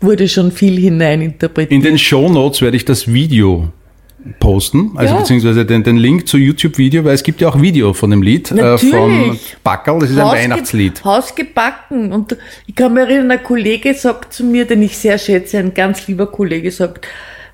Wurde 0.00 0.28
schon 0.28 0.52
viel 0.52 0.78
hineininterpretiert. 0.78 1.72
In 1.72 1.82
den 1.82 1.98
Show 1.98 2.28
Notes 2.28 2.60
werde 2.62 2.76
ich 2.76 2.84
das 2.84 3.10
Video 3.12 3.68
posten, 4.40 4.90
also 4.96 5.14
Ja. 5.14 5.20
beziehungsweise 5.20 5.64
den, 5.64 5.84
den 5.84 5.96
Link 5.98 6.26
zu 6.26 6.36
YouTube-Video, 6.36 7.04
weil 7.04 7.14
es 7.14 7.22
gibt 7.22 7.40
ja 7.40 7.48
auch 7.48 7.60
Video 7.60 7.92
von 7.92 8.10
dem 8.10 8.22
Lied 8.22 8.50
äh, 8.50 8.54
Natürlich. 8.56 9.56
Backerl, 9.62 10.00
das 10.00 10.10
ist 10.10 10.18
ein 10.18 10.24
Hausge- 10.24 10.36
Weihnachtslied. 10.38 11.04
Hausgebacken. 11.04 12.12
Und 12.12 12.36
ich 12.66 12.74
kann 12.74 12.92
mich 12.92 13.04
erinnern, 13.04 13.30
ein 13.30 13.42
Kollege 13.44 13.94
sagt 13.94 14.32
zu 14.34 14.42
mir, 14.44 14.64
den 14.66 14.82
ich 14.82 14.98
sehr 14.98 15.16
schätze, 15.18 15.58
ein 15.58 15.72
ganz 15.72 16.06
lieber 16.08 16.26
Kollege 16.26 16.70
sagt, 16.72 17.06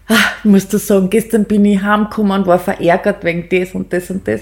ah, 0.08 0.14
ich 0.42 0.50
muss 0.50 0.66
das 0.66 0.86
sagen, 0.86 1.10
gestern 1.10 1.44
bin 1.44 1.64
ich 1.66 1.82
heimgekommen 1.82 2.40
und 2.40 2.46
war 2.46 2.58
verärgert 2.58 3.22
wegen 3.22 3.46
das 3.50 3.74
und 3.74 3.92
das 3.92 4.08
und 4.10 4.26
das. 4.26 4.40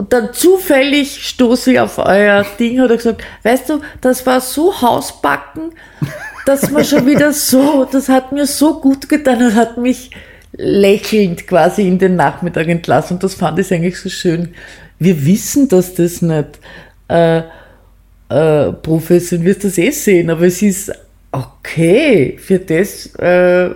Und 0.00 0.14
dann 0.14 0.32
zufällig 0.32 1.28
stoße 1.28 1.72
ich 1.72 1.78
auf 1.78 1.98
euer 1.98 2.46
Ding, 2.58 2.78
er 2.78 2.88
gesagt, 2.88 3.22
weißt 3.42 3.68
du, 3.68 3.80
das 4.00 4.24
war 4.24 4.40
so 4.40 4.80
Hausbacken, 4.80 5.72
dass 6.46 6.70
man 6.70 6.86
schon 6.86 7.04
wieder 7.04 7.34
so, 7.34 7.84
das 7.84 8.08
hat 8.08 8.32
mir 8.32 8.46
so 8.46 8.80
gut 8.80 9.10
getan 9.10 9.44
und 9.44 9.54
hat 9.54 9.76
mich 9.76 10.10
lächelnd 10.52 11.46
quasi 11.46 11.86
in 11.86 11.98
den 11.98 12.16
Nachmittag 12.16 12.68
entlassen. 12.68 13.16
Und 13.16 13.24
das 13.24 13.34
fand 13.34 13.58
ich 13.58 13.70
eigentlich 13.74 13.98
so 13.98 14.08
schön. 14.08 14.54
Wir 14.98 15.26
wissen, 15.26 15.68
dass 15.68 15.92
das 15.92 16.22
nicht 16.22 16.58
äh, 17.08 17.42
äh, 18.30 18.68
und 18.68 19.44
wirst 19.44 19.64
das 19.64 19.76
eh 19.76 19.90
sehen, 19.90 20.30
aber 20.30 20.46
es 20.46 20.62
ist 20.62 20.92
okay 21.62 22.36
für 22.38 22.58
das 22.58 23.06
äh, 23.16 23.70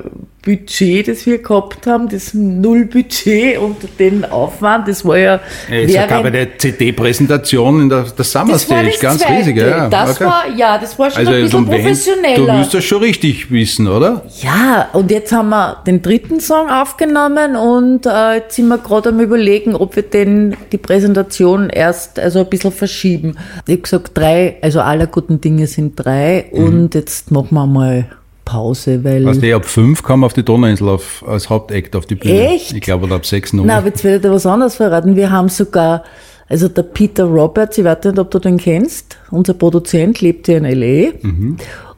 Budget, 0.45 1.09
das 1.09 1.25
wir 1.25 1.39
gehabt 1.39 1.87
haben, 1.87 2.07
das 2.11 2.35
Nullbudget 2.35 3.57
und 3.59 3.77
den 3.99 4.27
Aufwand, 4.27 4.87
das 4.89 5.03
war 5.03 5.17
ja 5.17 5.41
Es 5.71 5.95
gab 5.95 6.11
während- 6.11 6.27
eine 6.37 6.49
CD-Präsentation 6.59 7.81
in 7.81 7.89
der, 7.89 8.03
der 8.03 8.25
Summer 8.27 8.59
Stage, 8.59 8.91
das 8.91 9.01
ganz 9.01 9.21
Zweite. 9.23 9.39
riesig. 9.39 9.57
Ja, 9.57 9.89
das 9.89 10.17
okay. 10.17 10.25
war, 10.27 10.43
ja, 10.55 10.77
das 10.77 10.99
war 10.99 11.11
schon 11.11 11.21
also 11.27 11.33
ein 11.33 11.41
bisschen 11.45 11.67
wenn, 11.67 11.71
du 11.71 11.83
professioneller. 11.83 12.59
willst 12.59 12.75
das 12.75 12.85
schon 12.85 12.99
richtig 13.03 13.51
wissen, 13.51 13.89
oder? 13.89 14.27
Ja, 14.43 14.91
und 14.93 15.11
jetzt 15.11 15.33
haben 15.33 15.49
wir 15.49 15.79
den 15.87 16.03
dritten 16.03 16.41
Song 16.41 16.69
aufgenommen 16.69 17.57
und 17.57 18.05
äh, 18.05 18.35
jetzt 18.35 18.57
sind 18.57 18.69
wir 18.69 18.77
gerade 18.77 19.09
am 19.09 19.21
überlegen, 19.21 19.75
ob 19.75 19.97
wir 19.97 20.03
den, 20.03 20.55
die 20.73 20.79
Präsentation 20.79 21.71
erst 21.71 22.19
also 22.19 22.41
ein 22.41 22.51
bisschen 22.51 22.73
verschieben. 22.73 23.37
Ich 23.67 23.73
habe 23.73 23.81
gesagt, 23.83 24.11
drei, 24.13 24.57
also 24.61 24.83
aller 24.83 25.07
guten 25.07 25.41
Dinge 25.41 25.67
sind 25.69 25.95
drei 25.97 26.45
Mhm. 26.53 26.65
und 26.67 26.95
jetzt 26.95 27.31
machen 27.31 27.49
wir 27.55 27.67
mal 27.75 28.07
Pause, 28.45 29.03
weil... 29.05 29.25
Weißt 29.25 29.43
du, 29.43 29.57
ab 29.57 29.65
fünf 29.65 30.03
kam 30.03 30.25
auf 30.25 30.33
die 30.33 30.43
Donauinsel 30.43 30.89
auf, 30.89 31.25
als 31.27 31.49
Hauptakt 31.51 31.97
auf 31.97 32.07
die 32.07 32.15
Bühne. 32.15 32.49
Echt? 32.49 32.73
Ich 32.73 32.81
glaube, 32.81 33.13
ab 33.15 33.27
sechs 33.27 33.53
noch. 33.53 33.65
Na, 33.65 33.79
aber 33.79 33.89
jetzt 33.89 34.05
werde 34.05 34.17
ich 34.17 34.23
dir 34.23 34.31
was 34.31 34.47
anderes 34.47 34.77
verraten. 34.77 35.17
Wir 35.17 35.31
haben 35.31 35.49
sogar, 35.49 36.05
also 36.49 36.69
der 36.69 36.83
Peter 36.83 37.25
Roberts, 37.25 37.79
ich 37.79 37.85
weiß 37.85 38.05
nicht, 38.05 38.19
ob 38.19 38.31
du 38.31 38.39
den 38.39 38.59
kennst, 38.59 39.19
unser 39.31 39.55
Produzent 39.55 40.21
lebt 40.21 40.49
ja 40.49 40.59
in 40.59 40.65
L.A. 40.65 41.13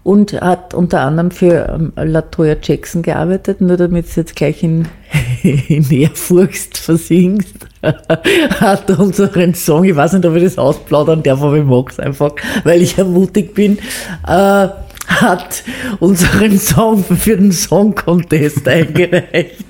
und 0.04 0.40
hat 0.40 0.72
unter 0.72 1.00
anderem 1.00 1.32
für 1.32 1.68
ähm, 1.68 1.92
Latoya 1.96 2.54
Jackson 2.62 3.02
gearbeitet, 3.02 3.60
nur 3.60 3.76
damit 3.76 4.06
es 4.06 4.14
jetzt 4.14 4.36
gleich 4.36 4.62
in, 4.62 4.86
in 5.42 5.90
Ehrfurcht 5.90 6.78
versinkst, 6.78 7.56
hat 7.82 8.88
unseren 8.90 9.54
Song, 9.54 9.82
ich 9.82 9.96
weiß 9.96 10.12
nicht, 10.12 10.26
ob 10.26 10.36
ich 10.36 10.44
das 10.44 10.58
ausplaudern 10.58 11.24
darf, 11.24 11.42
aber 11.42 11.56
ich 11.56 11.64
mag 11.64 11.90
es 11.90 11.98
einfach, 11.98 12.32
weil 12.62 12.82
ich 12.82 12.96
ermutigt 12.96 13.54
bin, 13.54 13.78
äh, 14.28 14.68
hat 15.08 15.62
unseren 16.00 16.58
Song 16.58 17.04
für 17.04 17.36
den 17.36 17.52
Song 17.52 17.94
Contest 17.94 18.66
eingereicht. 18.68 19.64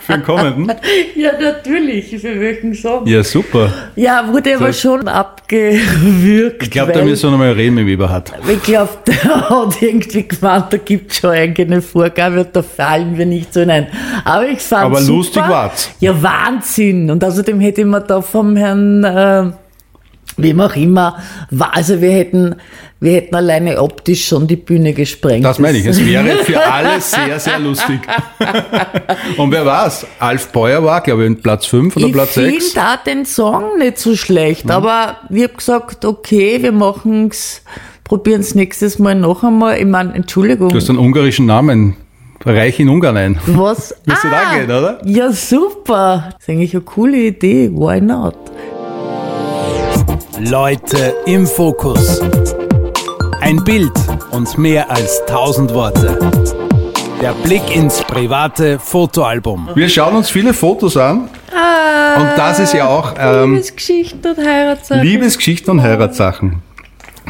Für 0.00 0.12
den 0.12 0.22
kommenden? 0.22 0.72
Ja, 1.14 1.32
natürlich. 1.40 2.10
Für 2.20 2.38
welchen 2.40 2.74
Song? 2.74 3.06
ja, 3.06 3.22
super. 3.22 3.72
Ja, 3.96 4.26
wurde 4.32 4.56
aber 4.56 4.72
schon 4.72 5.08
abgewürgt. 5.08 6.62
Ich 6.62 6.70
glaube, 6.70 6.92
da 6.92 7.02
müssen 7.04 7.24
wir 7.24 7.30
nochmal 7.32 7.52
reden 7.52 7.74
mit 7.74 7.84
dem 7.84 7.88
Eberhard. 7.88 8.32
ich 8.48 8.62
glaube, 8.62 8.90
der 9.06 9.48
hat 9.50 9.80
irgendwie 9.82 10.28
gemeint, 10.28 10.66
da 10.70 10.76
gibt 10.76 11.12
es 11.12 11.18
schon 11.18 11.30
eine 11.30 11.82
Vorgabe 11.82 12.40
und 12.40 12.54
da 12.54 12.62
fallen 12.62 13.16
wir 13.16 13.26
nicht 13.26 13.52
so 13.52 13.60
hinein. 13.60 13.86
Aber 14.24 14.46
ich 14.46 14.60
fand 14.60 14.84
Aber 14.86 15.00
super. 15.00 15.16
lustig 15.16 15.42
war's. 15.48 15.90
Ja, 16.00 16.22
Wahnsinn. 16.22 17.10
Und 17.10 17.24
außerdem 17.24 17.60
hätte 17.60 17.82
ich 17.82 17.86
mir 17.86 18.00
da 18.00 18.20
vom 18.20 18.56
Herrn, 18.56 19.04
äh, 19.04 19.50
wem 20.36 20.60
auch 20.60 20.76
immer, 20.76 21.16
war, 21.50 21.74
also 21.74 22.00
wir 22.00 22.10
hätten, 22.10 22.56
wir 23.00 23.12
hätten 23.12 23.34
alleine 23.34 23.80
optisch 23.80 24.26
schon 24.26 24.46
die 24.46 24.56
Bühne 24.56 24.92
gesprengt. 24.92 25.44
Das 25.44 25.58
meine 25.58 25.78
ich. 25.78 25.86
Es 25.86 26.04
wäre 26.04 26.36
für 26.44 26.60
alle 26.64 27.00
sehr, 27.00 27.38
sehr 27.38 27.58
lustig. 27.58 28.00
Und 29.36 29.50
wer 29.50 29.66
weiß, 29.66 30.06
Alf 30.18 30.48
Beuer 30.48 30.82
war, 30.84 31.00
glaube 31.00 31.22
ich, 31.22 31.26
in 31.28 31.40
Platz 31.40 31.66
5 31.66 31.96
oder 31.96 32.06
ich 32.06 32.12
Platz 32.12 32.32
finde 32.32 32.60
6. 32.60 32.74
da 32.74 32.96
den 32.96 33.24
Song 33.24 33.78
nicht 33.78 33.98
so 33.98 34.16
schlecht, 34.16 34.70
aber 34.70 35.16
ich 35.30 35.42
habe 35.42 35.54
gesagt, 35.54 36.04
okay, 36.04 36.62
wir 36.62 36.72
machen's, 36.72 37.62
probieren's 38.04 38.54
nächstes 38.54 38.98
Mal 38.98 39.14
noch 39.14 39.42
einmal. 39.42 39.78
Ich 39.78 39.86
meine, 39.86 40.14
Entschuldigung. 40.14 40.68
Du 40.68 40.76
hast 40.76 40.88
einen 40.90 40.98
ungarischen 40.98 41.46
Namen. 41.46 41.96
Reich 42.44 42.80
in 42.80 42.88
Ungarn 42.88 43.16
ein. 43.16 43.38
Was? 43.46 43.94
Müsste 44.04 44.28
da 44.28 44.54
gehen, 44.56 44.64
oder? 44.64 45.00
Ja, 45.04 45.30
super. 45.30 46.30
Das 46.32 46.42
ist 46.42 46.48
eigentlich 46.48 46.74
eine 46.74 46.82
coole 46.82 47.16
Idee. 47.18 47.70
Why 47.72 48.00
not? 48.00 48.34
Leute 50.50 51.14
im 51.26 51.46
Fokus. 51.46 52.20
Ein 53.40 53.62
Bild 53.62 53.92
und 54.32 54.58
mehr 54.58 54.90
als 54.90 55.22
tausend 55.26 55.72
Worte. 55.72 56.18
Der 57.20 57.32
Blick 57.44 57.74
ins 57.74 58.02
private 58.02 58.78
Fotoalbum. 58.80 59.68
Wir 59.74 59.88
schauen 59.88 60.16
uns 60.16 60.30
viele 60.30 60.52
Fotos 60.52 60.96
an. 60.96 61.28
Und 62.16 62.28
das 62.36 62.58
ist 62.58 62.74
ja 62.74 62.88
auch 62.88 63.14
ähm, 63.18 63.52
Liebesgeschichten 63.54 64.30
und 64.32 64.44
Heiratssachen. 64.44 65.02
Liebesgeschichten 65.02 65.70
und 65.70 65.82
Heiratssachen. 65.82 66.62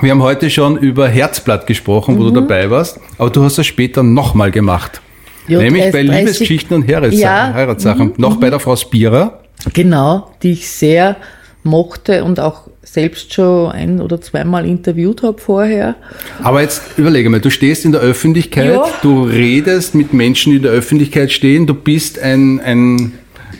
Wir 0.00 0.10
haben 0.12 0.22
heute 0.22 0.48
schon 0.48 0.78
über 0.78 1.06
Herzblatt 1.08 1.66
gesprochen, 1.66 2.18
wo 2.18 2.22
du 2.24 2.30
Mhm. 2.30 2.34
dabei 2.48 2.70
warst, 2.70 2.98
aber 3.18 3.28
du 3.30 3.44
hast 3.44 3.58
das 3.58 3.66
später 3.66 4.02
nochmal 4.02 4.50
gemacht. 4.50 5.02
Ja, 5.48 5.58
Nämlich 5.58 5.82
30 5.90 5.92
bei 5.92 6.02
Liebesgeschichten 6.18 6.76
und 6.76 6.88
Heiratssachen. 6.88 7.18
Ja. 7.20 7.48
Mhm. 7.50 7.54
Heiratssachen. 7.54 8.12
Noch 8.16 8.36
bei 8.36 8.48
der 8.48 8.58
Frau 8.58 8.74
Spierer. 8.74 9.40
Genau, 9.74 10.30
die 10.42 10.52
ich 10.52 10.70
sehr 10.70 11.16
mochte 11.62 12.24
und 12.24 12.40
auch 12.40 12.62
selbst 12.84 13.32
schon 13.32 13.70
ein 13.72 14.00
oder 14.00 14.20
zweimal 14.20 14.66
interviewt 14.66 15.22
habe 15.22 15.38
vorher. 15.38 15.94
Aber 16.42 16.62
jetzt 16.62 16.82
überlege 16.98 17.30
mal, 17.30 17.40
du 17.40 17.50
stehst 17.50 17.84
in 17.84 17.92
der 17.92 18.00
Öffentlichkeit, 18.00 18.72
Ja. 18.74 18.84
du 19.02 19.22
redest 19.24 19.94
mit 19.94 20.12
Menschen, 20.12 20.50
die 20.50 20.56
in 20.56 20.62
der 20.62 20.72
Öffentlichkeit 20.72 21.30
stehen, 21.32 21.66
du 21.66 21.74
bist 21.74 22.18
ein, 22.18 22.60
ein, 22.60 23.12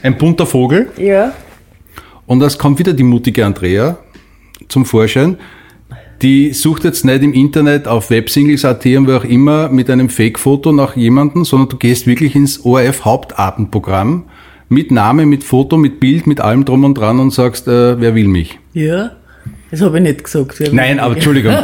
ein 0.03 0.19
bunter 0.19 0.45
Vogel 0.47 0.89
Ja. 0.99 1.33
und 2.27 2.43
es 2.43 2.59
kommt 2.59 2.79
wieder 2.79 2.93
die 2.93 3.05
mutige 3.05 3.47
Andrea 3.47 3.99
zum 4.69 4.85
Vorschein. 4.85 5.39
Die 6.21 6.53
sucht 6.53 6.85
jetzt 6.85 7.05
nicht 7.05 7.23
im 7.23 7.33
Internet 7.33 7.89
auf 7.89 8.11
Websingles.at 8.11 8.87
und 8.87 9.09
wo 9.09 9.13
auch 9.13 9.25
immer 9.25 9.69
mit 9.69 9.91
einem 9.91 10.09
Fake-Foto 10.09 10.71
nach 10.71 10.95
jemandem, 10.97 11.45
sondern 11.45 11.69
du 11.69 11.77
gehst 11.77 12.07
wirklich 12.07 12.37
ins 12.37 12.65
ORF-Hauptabendprogramm 12.65 14.25
mit 14.73 14.91
Name, 14.91 15.27
mit 15.27 15.45
Foto, 15.45 15.77
mit 15.77 16.01
Bild, 16.01 16.27
mit 16.27 16.41
allem 16.41 16.65
drum 16.65 16.85
und 16.85 16.95
dran 16.95 17.21
und 17.21 17.31
sagst, 17.33 17.69
äh, 17.69 18.01
wer 18.01 18.15
will 18.15 18.27
mich? 18.29 18.59
Ja. 18.73 19.13
Das 19.71 19.81
habe 19.81 19.97
ich 19.99 20.03
nicht 20.03 20.25
gesagt. 20.25 20.59
Ja, 20.61 20.69
Nein, 20.73 20.99
aber 21.01 21.15
Entschuldigung. 21.15 21.55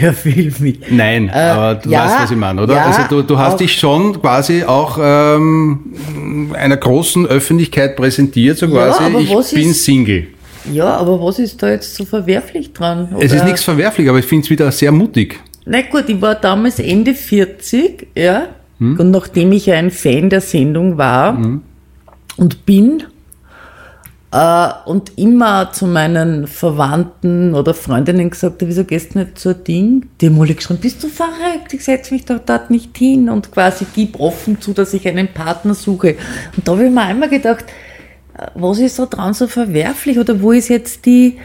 Wer 0.00 0.24
will 0.24 0.52
mich? 0.58 0.80
Nein, 0.90 1.30
aber 1.30 1.76
du 1.76 1.90
ja, 1.90 2.04
weißt, 2.04 2.22
was 2.24 2.30
ich 2.32 2.36
meine, 2.36 2.62
oder? 2.62 2.74
ja, 2.74 2.86
also 2.86 3.02
du, 3.08 3.22
du 3.22 3.38
hast 3.38 3.60
dich 3.60 3.72
schon 3.78 4.20
quasi 4.20 4.64
auch 4.64 4.98
ähm, 5.00 6.50
einer 6.54 6.76
großen 6.76 7.26
Öffentlichkeit 7.26 7.94
präsentiert, 7.94 8.58
so 8.58 8.66
Ja, 8.66 8.72
quasi, 8.72 9.04
aber 9.04 9.20
ich 9.20 9.30
bin 9.54 9.70
ist- 9.70 9.84
Single. 9.84 10.26
Ja, 10.72 10.96
aber 10.96 11.22
was 11.22 11.38
ist 11.38 11.62
da 11.62 11.70
jetzt 11.70 11.94
so 11.94 12.04
verwerflich 12.04 12.72
dran? 12.72 13.14
Es 13.20 13.26
ist 13.32 13.36
Oder- 13.36 13.44
nichts 13.44 13.62
verwerflich, 13.62 14.08
aber 14.08 14.18
ich 14.18 14.24
finde 14.26 14.44
es 14.44 14.50
wieder 14.50 14.70
sehr 14.72 14.90
mutig. 14.90 15.38
Na 15.64 15.80
gut, 15.82 16.04
ich 16.08 16.20
war 16.20 16.34
damals 16.34 16.78
Ende 16.80 17.14
40, 17.14 18.08
ja. 18.16 18.48
Hm? 18.78 18.98
Und 18.98 19.10
nachdem 19.10 19.52
ich 19.52 19.66
ja 19.66 19.76
ein 19.76 19.90
Fan 19.90 20.30
der 20.30 20.40
Sendung 20.40 20.98
war 20.98 21.38
und 22.36 22.66
bin, 22.66 23.04
äh, 24.30 24.68
und 24.84 25.16
immer 25.18 25.72
zu 25.72 25.86
meinen 25.86 26.46
Verwandten 26.46 27.54
oder 27.54 27.72
Freundinnen 27.74 28.30
gesagt 28.30 28.60
habe, 28.60 28.68
wieso 28.68 28.84
gehst 28.84 29.14
du 29.14 29.20
nicht 29.20 29.46
ein 29.46 29.64
Ding? 29.64 30.06
Die 30.20 30.26
haben 30.26 30.40
alle 30.40 30.54
geschrieben, 30.54 30.80
bist 30.80 31.02
du 31.02 31.08
verrückt? 31.08 31.72
Ich 31.72 31.84
setze 31.84 32.12
mich 32.12 32.26
doch 32.26 32.38
dort 32.44 32.70
nicht 32.70 32.96
hin 32.96 33.30
und 33.30 33.50
quasi 33.52 33.86
gib 33.94 34.20
offen 34.20 34.60
zu, 34.60 34.74
dass 34.74 34.92
ich 34.92 35.08
einen 35.08 35.28
Partner 35.28 35.74
suche. 35.74 36.16
Und 36.56 36.68
da 36.68 36.72
habe 36.72 36.86
ich 36.86 36.92
mir 36.92 37.02
einmal 37.02 37.30
gedacht, 37.30 37.64
äh, 38.36 38.48
was 38.54 38.78
ist 38.80 38.98
da 38.98 39.06
dran 39.06 39.32
so 39.32 39.46
verwerflich 39.46 40.18
oder 40.18 40.40
wo 40.42 40.52
ist 40.52 40.68
jetzt 40.68 41.06
die, 41.06 41.38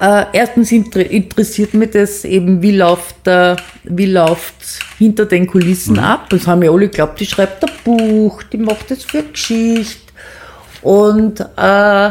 äh, 0.00 0.24
erstens 0.32 0.72
inter 0.72 1.08
interessiert 1.08 1.74
mich 1.74 1.90
das 1.90 2.24
eben, 2.24 2.60
wie 2.62 2.76
läuft, 2.76 3.26
äh, 3.26 3.56
wie 3.84 4.06
läuft's 4.06 4.80
hinter 4.98 5.26
den 5.26 5.46
Kulissen 5.46 5.98
ab. 5.98 6.28
Das 6.30 6.46
haben 6.46 6.62
ja 6.62 6.70
alle 6.70 6.88
geglaubt, 6.88 7.20
die 7.20 7.26
schreibt 7.26 7.64
ein 7.64 7.70
Buch, 7.84 8.42
die 8.44 8.58
macht 8.58 8.90
das 8.90 9.04
für 9.04 9.22
Geschichte. 9.22 10.12
Und 10.82 11.40
äh, 11.40 12.10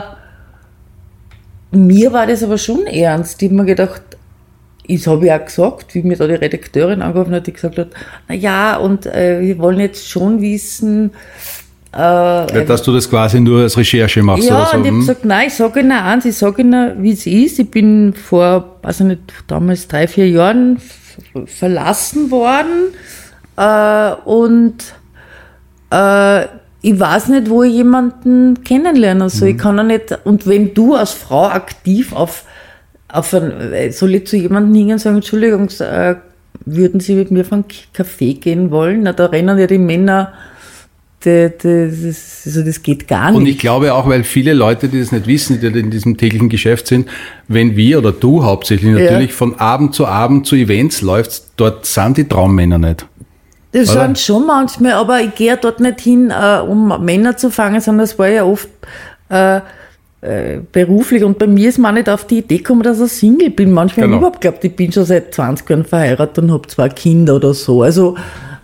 mir 1.72 2.14
war 2.14 2.28
das 2.28 2.44
aber 2.44 2.58
schon 2.58 2.86
ernst. 2.88 3.42
Ich 3.42 3.50
habe 3.50 3.56
mir 3.56 3.66
gedacht, 3.66 4.02
ich 4.86 5.08
habe 5.08 5.26
ja 5.26 5.40
auch 5.40 5.46
gesagt, 5.46 5.94
wie 5.96 6.04
mir 6.04 6.18
da 6.18 6.28
die 6.28 6.34
Redakteurin 6.34 7.02
angerufen 7.02 7.34
hat, 7.34 7.48
die 7.48 7.54
gesagt 7.54 7.78
hat, 7.78 7.90
na 8.28 8.36
ja, 8.36 8.78
und 8.78 9.06
äh, 9.06 9.40
wir 9.42 9.58
wollen 9.60 9.80
jetzt 9.80 10.10
schon 10.10 10.42
wissen, 10.42 11.12
äh, 11.94 12.66
dass 12.66 12.82
du 12.82 12.92
das 12.92 13.08
quasi 13.10 13.40
nur 13.40 13.62
als 13.62 13.78
Recherche 13.78 14.24
machst 14.24 14.50
ja, 14.50 14.56
oder 14.56 14.66
so. 14.66 14.78
und 14.78 14.82
ich 14.82 14.88
habe 14.88 14.96
hm? 14.96 15.00
gesagt, 15.02 15.26
nein, 15.26 15.48
ich 15.48 15.54
sage 15.54 15.80
Ihnen 15.82 15.92
eins, 15.92 16.26
ich 16.26 16.36
sage 16.36 16.62
Ihnen, 16.64 17.04
wie 17.04 17.12
es 17.12 17.28
ist. 17.28 17.60
Ich 17.60 17.70
bin 17.70 18.14
vor, 18.14 18.78
weiß 18.82 19.02
ich 19.02 19.06
nicht, 19.06 19.22
damals 19.48 19.88
drei, 19.88 20.08
vier 20.08 20.28
Jahren 20.28 20.80
verlassen 21.46 22.32
worden 22.32 22.94
äh, 23.58 24.14
und 24.28 24.76
äh, 25.92 26.46
ich 26.82 27.00
weiß 27.00 27.30
nicht, 27.30 27.50
wo 27.50 27.64
ich 27.64 27.74
jemanden 27.74 28.64
kennenlernen 28.64 29.30
soll. 29.30 29.50
Mhm. 29.50 29.56
Ich 29.56 29.62
kann 29.62 29.78
ja 29.78 29.84
nicht, 29.84 30.20
und 30.26 30.48
wenn 30.48 30.74
du 30.74 30.96
als 30.96 31.12
Frau 31.12 31.46
aktiv 31.46 32.12
auf, 32.14 32.46
auf 33.08 33.34
ein, 33.36 33.52
äh, 33.72 33.92
soll 33.92 34.16
ich 34.16 34.28
zu 34.28 34.36
jemandem 34.36 34.74
hingehen 34.74 34.94
und 34.94 35.00
sagen, 35.00 35.18
Entschuldigung, 35.18 35.70
äh, 35.80 36.16
würden 36.66 37.00
Sie 37.00 37.16
mit 37.16 37.30
mir 37.30 37.42
auf 37.42 37.54
einen 37.54 37.66
Kaffee 37.94 38.34
gehen 38.34 38.72
wollen? 38.72 39.04
Na, 39.04 39.14
da 39.14 39.28
rennen 39.28 39.58
ja 39.58 39.68
die 39.68 39.78
Männer, 39.78 40.34
das, 41.26 42.44
also 42.46 42.64
das 42.64 42.84
geht 42.84 43.08
gar 43.08 43.32
nicht. 43.32 43.38
Und 43.38 43.46
ich 43.46 43.58
glaube 43.58 43.94
auch, 43.94 44.08
weil 44.08 44.24
viele 44.24 44.54
Leute, 44.54 44.90
die 44.90 45.00
das 45.00 45.12
nicht 45.12 45.28
wissen, 45.28 45.60
die 45.60 45.68
in 45.68 45.92
diesem 45.92 46.18
täglichen 46.18 46.50
Geschäft 46.50 46.88
sind, 46.88 47.08
wenn 47.48 47.76
wir 47.76 48.00
oder 48.00 48.12
du 48.12 48.44
hauptsächlich 48.44 48.94
natürlich 48.94 49.34
von 49.34 49.60
Abend 49.60 49.96
zu 49.96 50.06
Abend 50.06 50.46
zu 50.46 50.56
Events 50.56 51.02
läufst, 51.02 51.52
dort 51.58 51.86
sind 51.86 52.18
die 52.18 52.28
Traummänner 52.28 52.78
nicht. 52.78 53.06
Das 53.72 53.90
Oder? 53.92 54.06
sind 54.06 54.20
schon 54.20 54.46
manchmal, 54.46 54.94
aber 54.94 55.22
ich 55.22 55.34
gehe 55.34 55.58
dort 55.58 55.80
nicht 55.80 56.02
hin, 56.02 56.32
äh, 56.32 56.60
um 56.60 57.04
Männer 57.04 57.36
zu 57.38 57.50
fangen, 57.50 57.82
sondern 57.82 58.04
es 58.04 58.20
war 58.20 58.28
ja 58.28 58.46
oft 58.46 58.70
äh, 59.30 59.62
äh, 60.22 60.60
beruflich. 60.72 61.24
Und 61.24 61.40
bei 61.40 61.48
mir 61.48 61.70
ist 61.70 61.80
man 61.80 61.96
nicht 61.96 62.08
auf 62.08 62.26
die 62.28 62.38
Idee 62.38 62.60
gekommen, 62.60 62.84
dass 62.84 63.02
ich 63.02 63.12
Single 63.12 63.50
bin. 63.50 63.72
Manchmal 63.72 64.06
Genau. 64.06 64.16
habe 64.16 64.16
ich 64.16 64.20
überhaupt 64.20 64.42
geglaubt, 64.42 64.64
ich 64.64 64.76
bin 64.76 64.92
schon 64.92 65.06
seit 65.06 65.34
20 65.34 65.70
Jahren 65.70 65.86
verheiratet 65.86 66.44
und 66.44 66.52
habe 66.52 66.68
zwei 66.68 66.88
Kinder 66.88 67.36
oder 67.36 67.54
so. 67.54 67.82
Also 67.82 68.16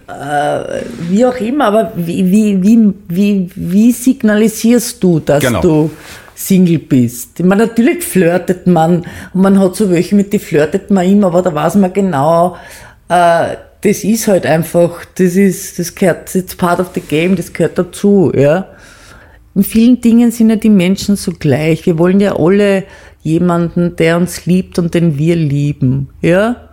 äh, 0.09 0.81
wie 1.09 1.25
auch 1.25 1.35
immer, 1.37 1.65
aber 1.65 1.91
wie, 1.95 2.29
wie, 2.31 2.63
wie, 2.63 2.93
wie, 3.07 3.49
wie 3.55 3.91
signalisierst 3.91 5.03
du, 5.03 5.19
dass 5.19 5.43
Genau. 5.43 5.61
du 5.61 5.91
Single 6.35 6.79
bist? 6.79 7.39
Ich 7.39 7.45
meine, 7.45 7.67
natürlich 7.67 8.03
flirtet 8.03 8.65
man 8.65 9.05
und 9.33 9.41
man 9.41 9.59
hat 9.59 9.75
so 9.75 9.89
welche, 9.89 10.15
mit 10.15 10.33
die 10.33 10.39
flirtet 10.39 10.89
man 10.89 11.05
immer, 11.05 11.27
aber 11.27 11.41
da 11.41 11.53
weiß 11.53 11.75
man 11.75 11.93
genau, 11.93 12.55
äh, 13.09 13.55
das 13.81 14.03
ist 14.03 14.27
halt 14.27 14.45
einfach, 14.45 15.05
das 15.15 15.35
ist, 15.35 15.79
das 15.79 15.95
gehört, 15.95 16.33
it's 16.35 16.55
part 16.55 16.79
of 16.79 16.91
the 16.93 17.01
game, 17.01 17.35
das 17.35 17.53
gehört 17.53 17.77
dazu, 17.77 18.31
ja. 18.35 18.67
In 19.55 19.63
vielen 19.63 19.99
Dingen 19.99 20.31
sind 20.31 20.49
ja 20.49 20.55
die 20.55 20.69
Menschen 20.69 21.15
so 21.15 21.31
gleich. 21.37 21.85
Wir 21.85 21.97
wollen 21.97 22.19
ja 22.19 22.37
alle 22.37 22.83
jemanden, 23.21 23.95
der 23.95 24.17
uns 24.17 24.45
liebt 24.45 24.79
und 24.79 24.93
den 24.93 25.17
wir 25.17 25.35
lieben, 25.35 26.09
ja. 26.21 26.68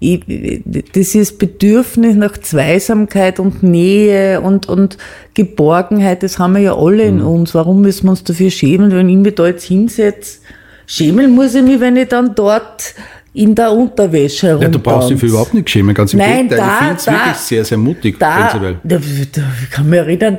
Dieses 0.00 1.36
Bedürfnis 1.36 2.14
nach 2.14 2.38
Zweisamkeit 2.38 3.40
und 3.40 3.62
Nähe 3.62 4.40
und, 4.40 4.68
und 4.68 4.96
Geborgenheit, 5.34 6.22
das 6.22 6.38
haben 6.38 6.54
wir 6.54 6.60
ja 6.62 6.76
alle 6.76 7.02
in 7.04 7.20
uns. 7.20 7.54
Warum 7.54 7.80
müssen 7.80 8.06
wir 8.06 8.10
uns 8.10 8.22
dafür 8.24 8.50
schämen, 8.50 8.92
wenn 8.92 9.08
ich 9.08 9.16
mich 9.16 9.34
da 9.34 9.46
jetzt 9.48 9.64
hinsetze? 9.64 10.38
Schämen 10.86 11.32
muss 11.34 11.54
ich 11.54 11.62
mich, 11.62 11.80
wenn 11.80 11.96
ich 11.96 12.08
dann 12.08 12.34
dort 12.34 12.94
in 13.34 13.54
der 13.54 13.72
Unterwäsche 13.72 14.58
Ja, 14.60 14.68
du 14.68 14.78
brauchst 14.78 15.10
dich 15.10 15.18
für 15.20 15.26
überhaupt 15.26 15.54
nicht 15.54 15.68
schämen, 15.68 15.94
ganz 15.94 16.12
im 16.12 16.20
Nein, 16.20 16.48
Gegenteil. 16.48 16.58
da- 16.58 16.72
ich 16.72 16.78
finde 16.78 16.94
es 16.96 17.06
wirklich 17.06 17.36
sehr, 17.36 17.64
sehr 17.64 17.78
mutig, 17.78 18.18
da, 18.18 18.40
prinzipiell. 18.48 18.76
da, 18.84 18.96
da, 18.96 19.42
ich 19.62 19.70
kann 19.70 19.88
mich 19.90 19.98
erinnern, 19.98 20.38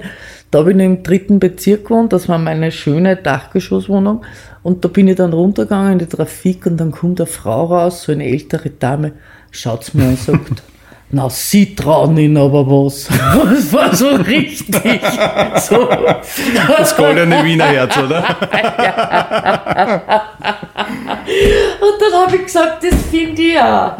da 0.51 0.59
habe 0.59 0.71
ich 0.71 0.79
im 0.79 1.03
dritten 1.03 1.39
Bezirk 1.39 1.83
gewohnt, 1.85 2.11
das 2.13 2.27
war 2.27 2.39
meine 2.39 2.71
schöne 2.71 3.15
Dachgeschosswohnung. 3.17 4.23
Und 4.63 4.83
da 4.83 4.89
bin 4.89 5.07
ich 5.07 5.15
dann 5.15 5.31
runtergegangen 5.33 5.93
in 5.93 5.99
die 5.99 6.05
Trafik 6.07 6.65
und 6.65 6.77
dann 6.77 6.91
kommt 6.91 7.21
eine 7.21 7.27
Frau 7.27 7.65
raus, 7.65 8.03
so 8.03 8.11
eine 8.11 8.25
ältere 8.25 8.71
Dame, 8.71 9.11
schaut's 9.51 9.93
mir 9.93 10.03
an 10.03 10.09
und 10.09 10.19
sagt, 10.19 10.63
na, 11.11 11.27
sie 11.29 11.73
trauen 11.75 12.15
ihnen 12.17 12.37
aber 12.37 12.67
was. 12.67 13.07
Das 13.49 13.73
war 13.73 13.95
so 13.95 14.09
richtig. 14.09 15.01
So. 15.67 15.89
Das 16.77 16.95
goldene 16.95 17.43
Wiener 17.43 17.65
Herz, 17.65 17.97
oder? 17.97 18.19
Und 21.81 22.01
dann 22.01 22.21
habe 22.21 22.35
ich 22.37 22.43
gesagt, 22.45 22.83
das 22.83 22.95
finde 23.09 23.41
ich 23.41 23.59
auch. 23.59 23.93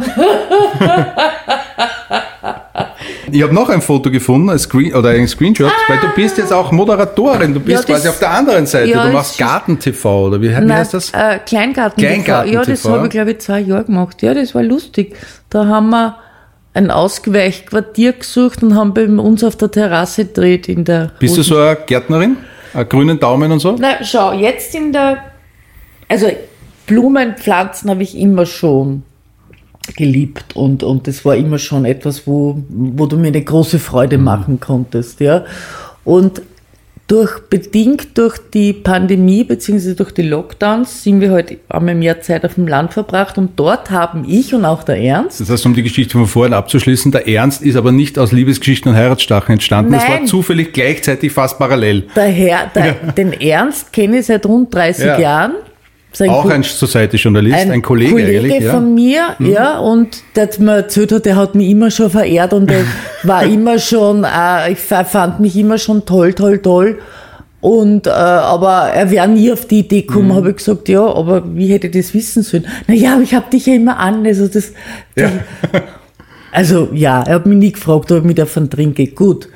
Ich 3.31 3.43
habe 3.43 3.53
noch 3.53 3.69
ein 3.69 3.81
Foto 3.81 4.09
gefunden, 4.09 4.49
ein 4.49 4.57
Screen, 4.59 4.93
oder 4.93 5.09
ein 5.09 5.27
Screenshot, 5.27 5.71
weil 5.87 5.99
du 5.99 6.07
bist 6.15 6.37
jetzt 6.37 6.51
auch 6.51 6.71
Moderatorin, 6.71 7.53
du 7.53 7.59
bist 7.59 7.87
Ja, 7.87 7.95
quasi 7.95 8.09
auf 8.09 8.19
der 8.19 8.31
anderen 8.31 8.65
Seite. 8.65 8.89
ja, 8.89 9.05
du 9.05 9.13
machst 9.13 9.37
Garten-TV, 9.37 10.27
oder 10.27 10.41
wie, 10.41 10.49
wie 10.49 10.53
Nein, 10.53 10.73
heißt 10.73 10.93
das? 10.95 11.11
Äh, 11.13 11.39
Kleingarten. 11.45 12.03
Kleingarten 12.03 12.51
Ja, 12.51 12.63
das 12.63 12.85
habe 12.85 13.05
ich, 13.05 13.11
glaube 13.11 13.31
ich, 13.31 13.39
zwei 13.39 13.59
Jahre 13.59 13.85
gemacht. 13.85 14.21
Ja, 14.23 14.33
das 14.33 14.55
war 14.55 14.63
lustig. 14.63 15.15
Da 15.49 15.65
haben 15.65 15.89
wir 15.89 16.17
ein 16.73 16.91
Ausweichquartier 16.91 18.13
gesucht 18.13 18.63
und 18.63 18.75
haben 18.75 18.93
bei 18.93 19.05
uns 19.07 19.43
auf 19.43 19.55
der 19.55 19.71
Terrasse 19.71 20.25
gedreht 20.25 20.69
in 20.69 20.85
der. 20.85 21.11
Bist 21.19 21.37
du 21.37 21.41
so 21.41 21.57
eine 21.57 21.77
Gärtnerin? 21.85 22.37
Einen 22.73 22.89
grünen 22.89 23.19
Daumen 23.19 23.51
und 23.51 23.59
so? 23.59 23.75
Na, 23.79 24.03
schau, 24.03 24.33
jetzt 24.33 24.75
in 24.75 24.93
der. 24.93 25.17
Also, 26.07 26.27
Blumen, 26.85 27.35
Pflanzen 27.35 27.89
habe 27.89 28.03
ich 28.03 28.17
immer 28.17 28.45
schon 28.45 29.03
geliebt 29.95 30.55
und, 30.55 30.83
und 30.83 31.07
das 31.07 31.25
war 31.25 31.35
immer 31.35 31.57
schon 31.57 31.85
etwas, 31.85 32.27
wo, 32.27 32.61
wo 32.69 33.05
du 33.05 33.17
mir 33.17 33.27
eine 33.27 33.43
große 33.43 33.79
Freude 33.79 34.17
machen 34.17 34.59
konntest, 34.59 35.19
ja. 35.19 35.45
Und 36.03 36.41
durch, 37.09 37.39
bedingt 37.49 38.17
durch 38.17 38.37
die 38.53 38.71
Pandemie 38.71 39.43
beziehungsweise 39.43 39.95
durch 39.95 40.11
die 40.11 40.21
Lockdowns 40.21 41.03
sind 41.03 41.19
wir 41.19 41.31
heute 41.31 41.57
einmal 41.67 41.95
mehr 41.95 42.21
Zeit 42.21 42.45
auf 42.45 42.53
dem 42.53 42.67
Land 42.67 42.93
verbracht 42.93 43.37
und 43.37 43.51
dort 43.59 43.89
haben 43.91 44.23
ich 44.27 44.53
und 44.53 44.63
auch 44.63 44.83
der 44.83 44.97
Ernst 45.01 45.41
Das 45.41 45.49
heißt, 45.49 45.65
um 45.65 45.73
die 45.73 45.83
Geschichte 45.83 46.13
von 46.13 46.27
vorhin 46.27 46.53
abzuschließen, 46.53 47.11
der 47.11 47.27
Ernst 47.27 47.63
ist 47.63 47.75
aber 47.75 47.91
nicht 47.91 48.19
aus 48.19 48.31
Liebesgeschichten 48.31 48.91
und 48.91 48.97
Heiratsstachen 48.97 49.53
entstanden. 49.53 49.93
Es 49.95 50.03
war 50.07 50.17
Nein. 50.17 50.27
zufällig 50.27 50.71
gleichzeitig 50.71 51.31
fast 51.31 51.57
parallel. 51.57 52.07
Daher, 52.13 52.69
der, 52.75 52.93
den 53.17 53.33
Ernst 53.33 53.91
kenne 53.91 54.19
ich 54.19 54.27
seit 54.27 54.45
rund 54.45 54.73
30 54.73 55.05
Ja. 55.05 55.19
Jahren. 55.19 55.53
Sein 56.11 56.29
Auch 56.31 56.43
Ko- 56.43 56.49
ein 56.49 56.63
Society-Journalist, 56.63 57.69
ein, 57.69 57.81
Kollege, 57.83 58.15
eigentlich. 58.25 58.63
Ja. 58.63 58.71
Mhm. 58.73 58.75
von 58.75 58.95
mir, 58.95 59.21
ja, 59.39 59.77
und 59.77 60.23
der 60.35 60.43
hat 60.43 60.59
mir 60.59 60.75
erzählt 60.77 61.11
hat, 61.11 61.25
der 61.25 61.35
hat 61.35 61.53
mich 61.53 61.69
immer 61.69 61.91
schon 61.91 62.09
verehrt 62.09 62.51
und 62.53 62.71
er 62.71 62.83
war 63.23 63.43
immer 63.43 63.77
schon, 63.77 64.23
äh, 64.23 64.71
ich 64.71 64.79
fand 64.79 65.39
mich 65.39 65.55
immer 65.55 65.77
schon 65.77 66.05
toll, 66.05 66.33
toll, 66.33 66.57
toll. 66.59 66.99
Und, 67.61 68.07
äh, 68.07 68.09
aber 68.09 68.89
er 68.93 69.11
wäre 69.11 69.27
nie 69.27 69.51
auf 69.51 69.65
die 69.67 69.79
Idee 69.79 70.01
Mhm. 70.01 70.07
gekommen, 70.07 70.33
habe 70.33 70.49
ich 70.51 70.55
gesagt, 70.57 70.89
ja, 70.89 71.01
aber 71.05 71.43
wie 71.55 71.67
hätte 71.67 71.87
ich 71.87 71.93
das 71.93 72.13
wissen 72.13 72.41
sollen? 72.41 72.65
Naja, 72.87 73.13
aber 73.13 73.21
ich 73.21 73.35
habe 73.35 73.49
dich 73.51 73.65
ja 73.67 73.75
immer 73.75 73.99
an, 73.99 74.25
also 74.25 74.47
das, 74.47 74.71
Ja. 75.15 75.29
also 76.51 76.89
ja, 76.93 77.21
er 77.23 77.35
hat 77.35 77.45
mich 77.45 77.57
nie 77.57 77.71
gefragt, 77.71 78.11
ob 78.11 78.17
ich 78.19 78.23
mit 78.23 78.37
davon 78.39 78.69
trinke. 78.69 79.05
Gut. 79.07 79.47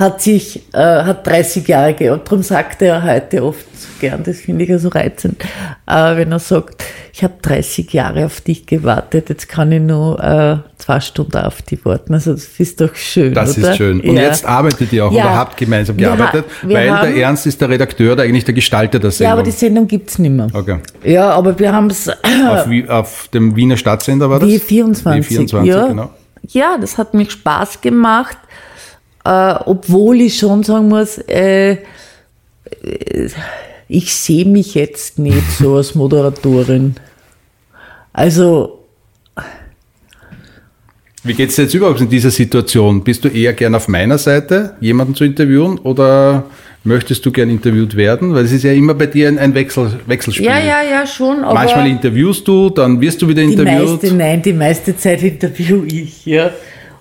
Hat 0.00 0.20
sich, 0.22 0.62
äh, 0.72 0.78
hat 0.78 1.26
30 1.26 1.68
Jahre 1.68 1.94
gehabt. 1.94 2.26
Darum 2.26 2.42
sagt 2.42 2.80
er 2.82 3.02
heute 3.04 3.44
oft 3.44 3.64
so 3.78 3.86
gern, 4.00 4.22
das 4.24 4.38
finde 4.40 4.64
ich 4.64 4.70
ja 4.70 4.78
so 4.78 4.88
reizend, 4.88 5.42
äh, 5.86 6.16
wenn 6.16 6.32
er 6.32 6.38
sagt, 6.38 6.82
ich 7.12 7.22
habe 7.22 7.34
30 7.42 7.92
Jahre 7.92 8.24
auf 8.24 8.40
dich 8.40 8.64
gewartet, 8.66 9.28
jetzt 9.28 9.48
kann 9.48 9.70
ich 9.72 9.80
nur 9.82 10.18
äh, 10.22 10.56
zwei 10.78 11.00
Stunden 11.00 11.36
auf 11.36 11.60
dich 11.62 11.84
warten. 11.84 12.14
Also 12.14 12.32
das 12.32 12.44
ist 12.58 12.80
doch 12.80 12.94
schön, 12.94 13.34
Das 13.34 13.58
oder? 13.58 13.70
ist 13.72 13.76
schön. 13.76 14.00
Und 14.00 14.16
Ja. 14.16 14.22
jetzt 14.22 14.46
arbeitet 14.46 14.90
ihr 14.92 15.04
auch 15.04 15.12
Ja. 15.12 15.24
oder 15.26 15.36
habt 15.36 15.56
gemeinsam 15.58 15.98
Wir 15.98 16.10
ha- 16.12 16.16
gearbeitet, 16.16 16.46
wir 16.62 16.76
weil 16.76 16.86
der 17.12 17.16
Ernst 17.22 17.46
ist 17.46 17.60
der 17.60 17.68
Redakteur, 17.68 18.16
der 18.16 18.24
eigentlich 18.24 18.44
der 18.46 18.54
Gestalter 18.54 18.98
der 18.98 19.10
Ja, 19.10 19.12
Sendung. 19.12 19.32
aber 19.34 19.42
die 19.42 19.50
Sendung 19.50 19.86
gibt's 19.86 20.18
nicht 20.18 20.32
mehr. 20.32 20.48
okay. 20.54 20.78
Ja, 21.04 21.30
aber 21.32 21.58
wir 21.58 21.72
haben 21.72 21.90
es 21.90 22.08
Auf, 22.08 22.66
auf 22.88 23.28
dem 23.34 23.54
Wiener 23.54 23.76
Stadtsender 23.76 24.30
war 24.30 24.40
das? 24.40 24.48
W24. 24.48 25.04
W24, 25.04 25.64
ja. 25.64 25.86
genau. 25.88 26.10
ja, 26.48 26.78
das 26.80 26.96
hat 26.96 27.12
mir 27.12 27.28
Spaß 27.28 27.82
gemacht, 27.82 28.38
äh, 29.24 29.54
obwohl 29.66 30.20
ich 30.20 30.38
schon 30.38 30.62
sagen 30.62 30.88
muss, 30.88 31.18
äh, 31.28 31.72
äh, 31.72 31.78
ich 33.88 34.14
sehe 34.14 34.44
mich 34.44 34.74
jetzt 34.74 35.18
nicht 35.18 35.50
so 35.58 35.74
als 35.76 35.94
Moderatorin. 35.94 36.94
Also, 38.12 38.78
Wie 41.22 41.34
geht's 41.34 41.56
dir 41.56 41.62
jetzt 41.62 41.74
überhaupt 41.74 42.00
in 42.00 42.08
dieser 42.08 42.30
Situation? 42.30 43.04
Bist 43.04 43.24
du 43.24 43.28
eher 43.28 43.52
gern 43.52 43.74
auf 43.74 43.88
meiner 43.88 44.16
Seite, 44.16 44.76
jemanden 44.80 45.14
zu 45.14 45.24
interviewen, 45.24 45.78
oder 45.78 46.44
möchtest 46.82 47.26
du 47.26 47.30
gern 47.30 47.50
interviewt 47.50 47.94
werden? 47.94 48.32
Weil 48.32 48.44
es 48.46 48.52
ist 48.52 48.62
ja 48.62 48.72
immer 48.72 48.94
bei 48.94 49.06
dir 49.06 49.28
ein, 49.28 49.54
Wechsel, 49.54 50.00
Wechselspiel. 50.06 50.46
ja, 50.46 50.58
ja, 50.58 50.82
ja, 50.82 51.06
schon, 51.06 51.42
Manchmal 51.42 51.88
interviewst 51.88 52.48
du, 52.48 52.70
dann 52.70 53.00
wirst 53.00 53.20
du 53.20 53.28
wieder 53.28 53.42
die 53.42 53.52
interviewt. 53.52 54.00
meiste, 54.02 54.14
nein, 54.14 54.40
die 54.40 54.52
meiste 54.54 54.96
Zeit 54.96 55.22
interview 55.22 55.84
ich, 55.84 56.24
ja. 56.24 56.52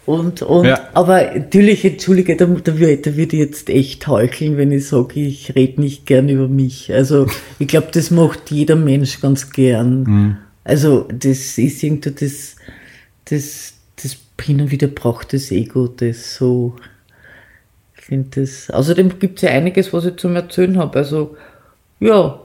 Und, 0.09 0.41
und, 0.41 0.65
Ja. 0.65 0.89
aber 0.93 1.35
natürlich, 1.35 1.85
entschuldige, 1.85 2.35
da, 2.35 2.45
da, 2.45 2.79
würde, 2.79 2.97
da 2.97 3.15
würde 3.15 3.35
ich 3.35 3.43
jetzt 3.43 3.69
echt 3.69 4.07
heucheln, 4.07 4.57
wenn 4.57 4.71
ich 4.71 4.87
sage, 4.87 5.19
ich 5.19 5.53
rede 5.55 5.79
nicht 5.79 6.07
gern 6.07 6.29
über 6.29 6.47
mich. 6.47 6.91
Also, 6.91 7.27
ich 7.59 7.67
glaube, 7.67 7.89
das 7.91 8.09
macht 8.09 8.49
jeder 8.49 8.75
Mensch 8.75 9.21
ganz 9.21 9.51
gern. 9.51 10.03
Mhm. 10.03 10.37
Also, 10.63 11.07
das 11.13 11.59
ist 11.59 11.83
irgendwie 11.83 12.09
das, 12.09 12.55
das, 13.25 13.73
das 14.01 14.17
hin 14.41 14.61
und 14.61 14.71
wieder 14.71 14.87
braucht 14.87 15.31
das 15.33 15.51
Ego, 15.51 15.87
das 15.87 16.37
so, 16.37 16.75
ich 17.95 18.05
finde 18.05 18.41
das, 18.41 18.71
außerdem 18.71 19.19
gibt 19.19 19.37
es 19.37 19.43
ja 19.43 19.51
einiges, 19.51 19.93
was 19.93 20.05
ich 20.05 20.15
zum 20.15 20.35
Erzählen 20.35 20.79
habe. 20.79 20.97
Also, 20.97 21.37
ja, 21.99 22.39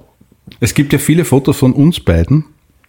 Es 0.61 0.75
gibt 0.75 0.93
ja 0.93 0.99
viele 0.99 1.25
Fotos 1.25 1.57
von 1.57 1.73
uns 1.73 1.99
beiden. 1.99 2.45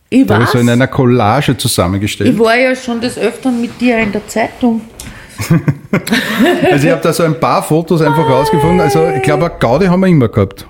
Ich 0.10 0.28
weiß. 0.28 0.52
so 0.52 0.60
in 0.60 0.70
einer 0.70 0.88
Collage 0.88 1.58
zusammengestellt. 1.58 2.32
Ich 2.34 2.40
war 2.40 2.56
ja 2.56 2.76
schon 2.76 3.02
des 3.02 3.18
Öfteren 3.18 3.60
mit 3.60 3.80
dir 3.82 3.98
in 4.00 4.12
der 4.12 4.28
Zeitung. 4.28 4.82
Also 6.72 6.88
ich 6.88 6.92
habe 6.92 7.02
da 7.02 7.14
so 7.14 7.24
ein 7.24 7.40
paar 7.40 7.64
Fotos 7.64 8.02
einfach 8.02 8.28
rausgefunden. 8.30 8.82
Also 8.82 9.08
ich 9.08 9.22
glaube, 9.22 9.46
eine 9.46 9.56
Gaudi 9.60 9.86
haben 9.86 10.02
wir 10.02 10.08
immer 10.08 10.28
gehabt. 10.28 10.68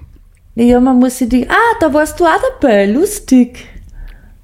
Ja, 0.55 0.79
man 0.79 0.99
muss 0.99 1.17
sich 1.17 1.29
die. 1.29 1.49
Ah, 1.49 1.75
da 1.79 1.93
warst 1.93 2.19
du 2.19 2.25
auch 2.25 2.29
dabei. 2.59 2.85
Lustig. 2.85 3.67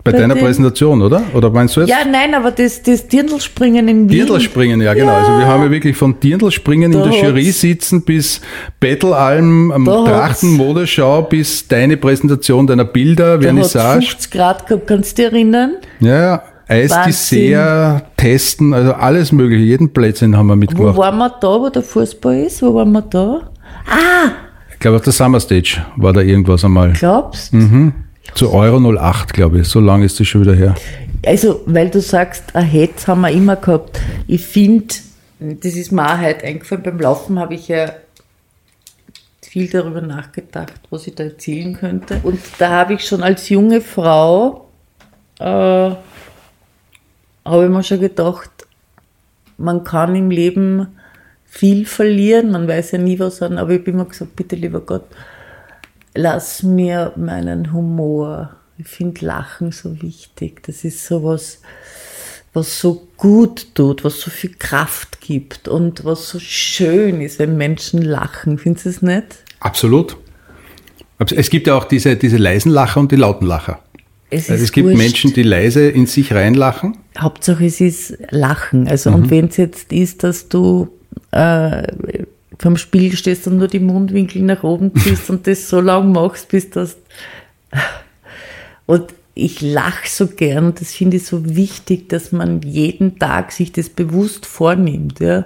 Bei, 0.04 0.12
Bei 0.12 0.18
deiner 0.18 0.34
dem- 0.34 0.44
Präsentation, 0.44 1.02
oder? 1.04 1.22
Oder 1.36 1.52
meinst 1.52 1.76
du 1.76 1.82
jetzt? 1.82 1.90
Ja, 1.90 1.98
nein, 2.10 2.34
aber 2.34 2.50
das, 2.50 2.82
das 2.82 3.08
Dirndlspringen 3.08 3.88
in 3.88 3.98
Wien. 4.10 4.18
Dirndlspringen, 4.26 4.82
ja 4.82 4.96
genau. 4.96 5.14
Also 5.14 5.38
wir 5.38 5.46
haben 5.46 5.62
ja 5.64 5.70
wirklich 5.72 5.96
von 5.96 6.20
Dirndlspringen 6.20 6.92
in 6.92 7.00
Da 7.00 7.06
der 7.08 7.22
Jury 7.24 7.52
sitzen 7.52 8.02
bis 8.04 8.42
Battlealm, 8.80 9.72
am 9.72 9.86
Da 9.86 9.92
hat's- 9.92 10.40
Trachtenmodeschau 10.42 11.22
bis 11.24 11.68
deine 11.68 11.98
Präsentation 11.98 12.66
deiner 12.66 12.86
Bilder, 12.86 13.38
Da 13.38 13.44
Vernissage. 13.44 14.02
50 14.08 14.32
Grad 14.32 14.66
gehabt, 14.68 14.88
kannst 14.88 15.18
du 15.18 15.22
dich 15.24 15.32
erinnern? 15.32 15.76
Ja, 16.00 16.20
ja. 16.20 16.44
Eisdessert, 16.68 18.04
testen, 18.18 18.74
also 18.74 18.94
alles 18.94 19.32
mögliche. 19.32 19.64
Jeden 19.64 19.92
Plätzchen 19.94 20.36
haben 20.38 20.48
wir 20.48 20.54
Wo 20.54 20.60
mitgemacht. 20.60 20.98
waren 20.98 21.18
wir 21.18 21.30
da, 21.30 21.48
wo 21.48 21.70
der 21.70 21.82
Fußball 21.84 22.38
ist? 22.44 22.62
Wo 22.62 22.74
waren 22.74 22.92
wir 22.92 23.02
da? 23.02 23.42
Ah, 23.88 24.32
Ich 24.72 24.80
glaube 24.80 24.98
auf 24.98 25.04
der 25.04 25.14
Summer 25.14 25.40
Stage 25.40 25.86
war 25.98 26.14
da 26.14 26.22
irgendwas 26.22 26.64
einmal. 26.66 26.94
glaubst 26.94 27.54
Mhm. 27.54 27.94
Zu 28.36 28.52
Euro 28.54 28.80
08, 28.80 29.34
glaube 29.34 29.60
ich. 29.60 29.68
So 29.68 29.80
lange 29.80 30.06
ist 30.06 30.20
das 30.20 30.28
schon 30.28 30.42
wieder 30.42 30.56
her. 30.56 30.76
Also, 31.26 31.62
weil 31.66 31.90
du 31.90 32.02
sagst, 32.02 32.56
ein 32.56 32.66
Hetz 32.66 33.08
haben 33.08 33.22
wir 33.22 33.32
immer 33.32 33.56
gehabt. 33.56 34.00
Ich 34.28 34.46
finde, 34.46 34.94
das 35.40 35.76
ist 35.76 35.92
mir 35.92 36.06
auch 36.06 36.20
heute 36.20 36.46
eingefallen, 36.46 36.84
beim 36.84 37.00
Laufen 37.00 37.40
habe 37.40 37.56
ich 37.56 37.68
ja 37.68 37.92
viel 39.52 39.68
darüber 39.68 40.02
nachgedacht, 40.02 40.80
was 40.90 41.08
ich 41.08 41.16
da 41.16 41.26
erzählen 41.26 41.74
könnte. 41.74 42.22
Und 42.24 42.40
da 42.58 42.70
habe 42.70 42.94
ich 42.94 43.06
schon 43.06 43.22
als 43.22 43.50
junge 43.50 43.82
Frau, 43.82 44.70
äh, 45.40 45.44
habe 45.44 45.98
ich 47.46 47.70
mir 47.70 47.84
schon 47.84 48.00
gedacht, 48.00 48.50
man 49.58 49.84
kann 49.84 50.16
im 50.16 50.32
Leben 50.32 50.88
viel 51.46 51.86
verlieren, 51.86 52.52
man 52.52 52.66
weiß 52.68 52.92
ja 52.92 52.98
nie, 52.98 53.20
was 53.20 53.42
an, 53.42 53.58
aber 53.58 53.72
ich 53.72 53.82
habe 53.82 53.92
immer 53.92 54.06
gesagt, 54.06 54.38
bitte 54.38 54.56
lieber 54.56 54.80
Gott, 54.80 55.04
lass 56.16 56.64
mir 56.64 57.14
meinen 57.16 57.74
Humor. 57.74 58.52
Ich 58.78 58.88
finde 58.88 59.26
Lachen 59.26 59.72
so 59.72 60.02
wichtig. 60.02 60.64
Das 60.64 60.84
ist 60.84 61.06
so 61.06 61.24
was, 61.24 61.60
was 62.54 62.80
so 62.80 63.08
gut 63.18 63.76
tut, 63.76 64.04
was 64.04 64.20
so 64.20 64.32
viel 64.32 64.54
Kraft 64.58 65.22
gibt 65.22 65.68
und 65.68 66.04
was 66.04 66.30
so 66.30 66.40
schön 66.40 67.22
ist, 67.22 67.38
wenn 67.40 67.58
Menschen 67.58 68.02
lachen. 68.02 68.58
Findest 68.58 68.86
du 68.86 68.90
es 68.90 69.02
nicht? 69.02 69.26
Absolut. 69.60 70.18
Es 71.36 71.52
gibt 71.52 71.68
ja 71.68 71.76
auch 71.76 71.84
diese, 71.84 72.16
diese 72.16 72.38
leisen 72.38 72.72
Lacher 72.72 73.00
und 73.00 73.12
die 73.12 73.16
lauten 73.16 73.46
Lacher. 73.46 73.80
Es 74.32 74.50
Also 74.50 74.64
es 74.64 74.72
gibt 74.72 74.88
wurscht. 74.88 74.98
Menschen, 74.98 75.34
die 75.34 75.44
leise 75.44 75.88
in 75.90 76.08
sich 76.08 76.34
reinlachen. 76.34 76.98
Hauptsache 77.20 77.66
es 77.66 77.80
ist 77.80 78.18
Lachen. 78.32 78.88
Also 78.88 79.10
Mhm. 79.12 79.16
und 79.16 79.30
wenn 79.30 79.48
es 79.50 79.58
jetzt 79.58 79.94
ist, 79.94 80.24
dass 80.24 80.50
du 80.50 80.88
äh, 81.32 81.84
vom 82.62 82.78
Spiegel 82.78 83.18
stehst 83.18 83.48
und 83.48 83.58
nur 83.58 83.68
die 83.68 83.80
Mundwinkel 83.80 84.44
nach 84.44 84.64
oben 84.64 84.94
ziehst 84.96 85.30
und 85.32 85.48
das 85.48 85.68
so 85.68 85.82
lang 85.82 86.12
machst, 86.12 86.48
bis 86.50 86.70
das 86.70 86.96
und 88.86 89.14
ich 89.34 89.62
lache 89.62 90.08
so 90.08 90.28
gern 90.28 90.66
und 90.66 90.82
das 90.82 90.94
finde 90.94 91.18
ich 91.18 91.26
so 91.26 91.56
wichtig, 91.56 92.10
dass 92.10 92.32
man 92.32 92.62
jeden 92.62 93.18
Tag 93.18 93.52
sich 93.52 93.72
das 93.72 93.90
bewusst 93.90 94.46
vornimmt, 94.46 95.20
ja. 95.20 95.46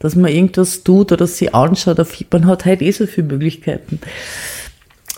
Dass 0.00 0.16
man 0.16 0.32
irgendwas 0.32 0.84
tut 0.84 1.12
oder 1.12 1.26
sich 1.26 1.54
anschaut. 1.54 1.98
Man 2.30 2.46
hat 2.46 2.64
halt 2.64 2.82
eh 2.82 2.92
so 2.92 3.06
viele 3.06 3.26
Möglichkeiten. 3.26 4.00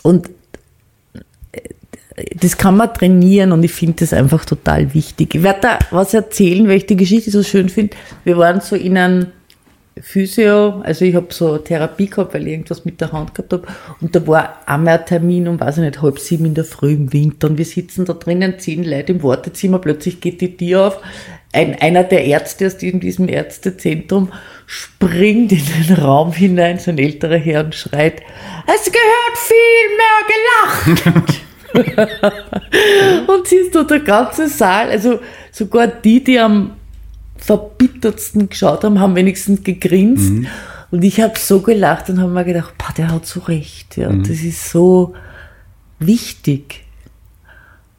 Und 0.02 0.30
das 2.34 2.56
kann 2.56 2.76
man 2.76 2.92
trainieren 2.92 3.52
und 3.52 3.62
ich 3.62 3.72
finde 3.72 3.96
das 4.00 4.12
einfach 4.12 4.44
total 4.44 4.92
wichtig. 4.94 5.34
Ich 5.34 5.42
werde 5.42 5.60
da 5.60 5.78
was 5.90 6.14
erzählen, 6.14 6.66
weil 6.66 6.78
ich 6.78 6.86
die 6.86 6.96
Geschichte 6.96 7.30
so 7.30 7.42
schön 7.42 7.68
finde. 7.68 7.96
Wir 8.24 8.36
waren 8.36 8.60
so 8.60 8.74
in 8.74 8.96
einem 8.96 9.26
Physio, 10.02 10.80
also 10.82 11.04
ich 11.04 11.14
habe 11.14 11.26
so 11.30 11.58
Therapie 11.58 12.08
gehabt, 12.08 12.34
weil 12.34 12.46
ich 12.46 12.52
irgendwas 12.52 12.84
mit 12.84 13.00
der 13.00 13.12
Hand 13.12 13.34
gehabt 13.34 13.52
habe 13.52 13.66
und 14.00 14.14
da 14.14 14.26
war 14.26 14.60
einmal 14.66 14.98
ein 14.98 15.06
Termin 15.06 15.48
um, 15.48 15.60
weiß 15.60 15.78
ich 15.78 15.84
nicht, 15.84 16.02
halb 16.02 16.18
sieben 16.18 16.46
in 16.46 16.54
der 16.54 16.64
Früh 16.64 16.92
im 16.92 17.12
Winter. 17.12 17.48
Und 17.48 17.58
wir 17.58 17.64
sitzen 17.64 18.04
da 18.04 18.14
drinnen, 18.14 18.58
zehn 18.58 18.84
Leute 18.84 19.12
im 19.12 19.22
Wartezimmer, 19.22 19.78
plötzlich 19.78 20.20
geht 20.20 20.40
die 20.40 20.56
Tür 20.56 20.88
auf, 20.88 21.00
ein, 21.52 21.74
einer 21.80 22.04
der 22.04 22.24
Ärzte 22.24 22.66
aus 22.66 22.76
diesem, 22.76 23.00
diesem 23.00 23.28
Ärztezentrum 23.28 24.32
springt 24.66 25.52
in 25.52 25.62
den 25.88 25.96
Raum 25.96 26.32
hinein, 26.32 26.78
so 26.78 26.90
ein 26.90 26.98
älterer 26.98 27.36
Herr 27.36 27.64
und 27.64 27.74
schreit, 27.74 28.22
es 28.66 28.84
gehört 28.90 29.38
viel 29.38 29.56
mehr 29.96 30.96
gelacht. 31.16 31.40
Und 33.26 33.46
siehst 33.46 33.74
du, 33.74 33.84
der 33.84 34.00
ganze 34.00 34.48
Saal, 34.48 34.90
also 34.90 35.20
sogar 35.52 35.86
die, 35.86 36.22
die 36.22 36.38
am 36.38 36.76
verbittertsten 37.40 38.48
geschaut 38.48 38.84
haben, 38.84 39.00
haben 39.00 39.16
wenigstens 39.16 39.62
gegrinst. 39.62 40.32
Und 40.90 41.02
ich 41.04 41.20
habe 41.20 41.38
so 41.38 41.60
gelacht 41.60 42.10
und 42.10 42.20
habe 42.20 42.32
mir 42.32 42.44
gedacht, 42.44 42.74
boah, 42.78 42.92
der 42.96 43.12
hat 43.12 43.26
so 43.26 43.40
recht. 43.40 43.96
Ja, 43.96 44.12
das 44.12 44.40
ist 44.40 44.70
so 44.70 45.14
wichtig. 45.98 46.84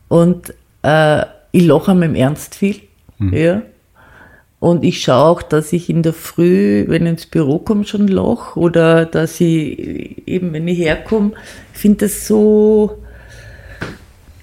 Und 0.08 0.54
äh, 0.84 1.24
ich 1.52 1.66
lache 1.66 1.92
am 1.92 2.16
Ernst 2.16 2.56
viel. 2.56 2.82
Ja. 3.20 3.62
Und 4.60 4.84
ich 4.84 5.02
schaue 5.02 5.26
auch, 5.26 5.42
dass 5.42 5.74
ich 5.74 5.90
in 5.90 6.04
der 6.04 6.14
Früh, 6.14 6.86
wenn 6.88 7.06
ich 7.06 7.12
ins 7.12 7.26
Büro 7.26 7.60
komme, 7.60 7.86
schon 7.86 8.08
lache. 8.08 8.60
Oder 8.60 9.06
dass 9.06 9.40
ich 9.42 10.28
eben, 10.28 10.54
wenn 10.54 10.68
ich 10.68 10.80
herkomme, 10.80 11.32
finde 11.74 12.06
das 12.06 12.28
so, 12.28 13.00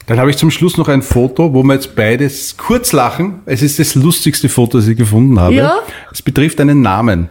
Dann 0.08 0.18
habe 0.18 0.30
ich 0.30 0.38
zum 0.38 0.50
Schluss 0.50 0.78
noch 0.78 0.88
ein 0.88 1.02
Foto, 1.02 1.52
wo 1.52 1.62
wir 1.62 1.74
jetzt 1.74 1.94
beides 1.94 2.56
kurz 2.56 2.94
lachen. 2.94 3.40
Es 3.44 3.60
ist 3.60 3.78
das 3.78 3.94
lustigste 3.94 4.48
Foto, 4.48 4.78
das 4.78 4.88
ich 4.88 4.96
gefunden 4.96 5.38
habe. 5.38 5.54
Ja? 5.54 5.80
Es 6.10 6.22
betrifft 6.22 6.58
einen 6.62 6.80
Namen. 6.80 7.28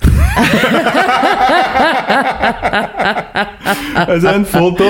also 3.94 4.26
ein 4.26 4.44
Foto, 4.46 4.82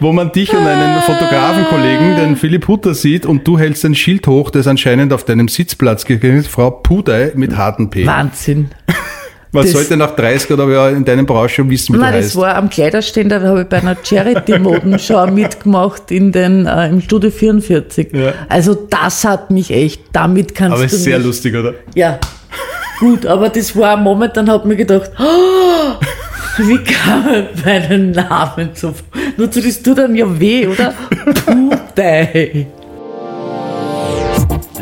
wo 0.00 0.12
man 0.12 0.32
dich 0.32 0.54
und 0.54 0.66
einen 0.66 1.02
Fotografenkollegen, 1.02 2.16
den 2.16 2.36
Philipp 2.36 2.66
Hutter, 2.66 2.94
sieht 2.94 3.26
und 3.26 3.46
du 3.46 3.58
hältst 3.58 3.84
ein 3.84 3.94
Schild 3.94 4.26
hoch, 4.26 4.48
das 4.48 4.66
anscheinend 4.66 5.12
auf 5.12 5.24
deinem 5.24 5.48
Sitzplatz 5.48 6.06
gekriegt 6.06 6.34
ist, 6.34 6.48
Frau 6.48 6.70
Pudey 6.70 7.32
mit 7.34 7.58
harten 7.58 7.90
P. 7.90 8.06
Wahnsinn. 8.06 8.70
Man 9.52 9.64
das- 9.64 9.72
sollte 9.72 9.96
nach 9.96 10.14
30 10.14 10.50
oder 10.52 10.68
ja 10.68 10.88
in 10.90 11.04
deinem 11.04 11.26
Branche 11.26 11.56
schon 11.56 11.70
wissen, 11.70 11.94
wie 11.94 11.98
Nein, 11.98 12.12
du 12.12 12.18
das 12.18 12.26
heißt. 12.26 12.36
war 12.36 12.54
am 12.54 12.70
Kleiderständer, 12.70 13.40
da 13.40 13.48
habe 13.48 13.62
ich 13.62 13.66
bei 13.68 13.78
einer 13.78 13.96
Charity-Modenschau 14.00 15.26
mitgemacht 15.32 16.10
in 16.12 16.30
den, 16.30 16.66
äh, 16.66 16.88
im 16.88 17.00
Studio 17.00 17.30
44. 17.30 18.12
Ja. 18.12 18.32
Also 18.48 18.74
das 18.74 19.24
hat 19.24 19.50
mich 19.50 19.70
echt, 19.72 20.02
damit 20.12 20.54
kannst 20.54 20.74
Aber 20.76 20.86
du 20.86 20.94
ist 20.94 21.02
sehr 21.02 21.18
mich, 21.18 21.26
lustig, 21.26 21.56
oder? 21.56 21.74
Ja, 21.96 22.18
gut, 23.00 23.26
aber 23.26 23.48
das 23.48 23.74
war 23.76 23.96
ein 23.96 24.04
Moment, 24.04 24.36
dann 24.36 24.48
hat 24.48 24.64
mir 24.64 24.76
gedacht, 24.76 25.10
oh, 25.18 25.94
wie 26.58 26.78
kann 26.84 27.24
man 27.24 27.46
meinen 27.64 28.10
Namen 28.12 28.70
so. 28.74 28.94
Nur 29.36 29.50
zu 29.50 29.60
das 29.60 29.82
tut 29.82 29.98
dann 29.98 30.14
ja 30.14 30.26
weh, 30.38 30.66
oder? 30.68 30.94
Puh, 31.46 31.70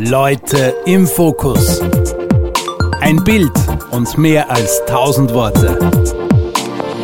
Leute 0.00 0.74
im 0.84 1.06
Fokus. 1.06 1.80
Ein 3.00 3.16
Bild 3.24 3.50
und 3.90 4.18
mehr 4.18 4.50
als 4.50 4.82
tausend 4.86 5.32
Worte. 5.34 5.78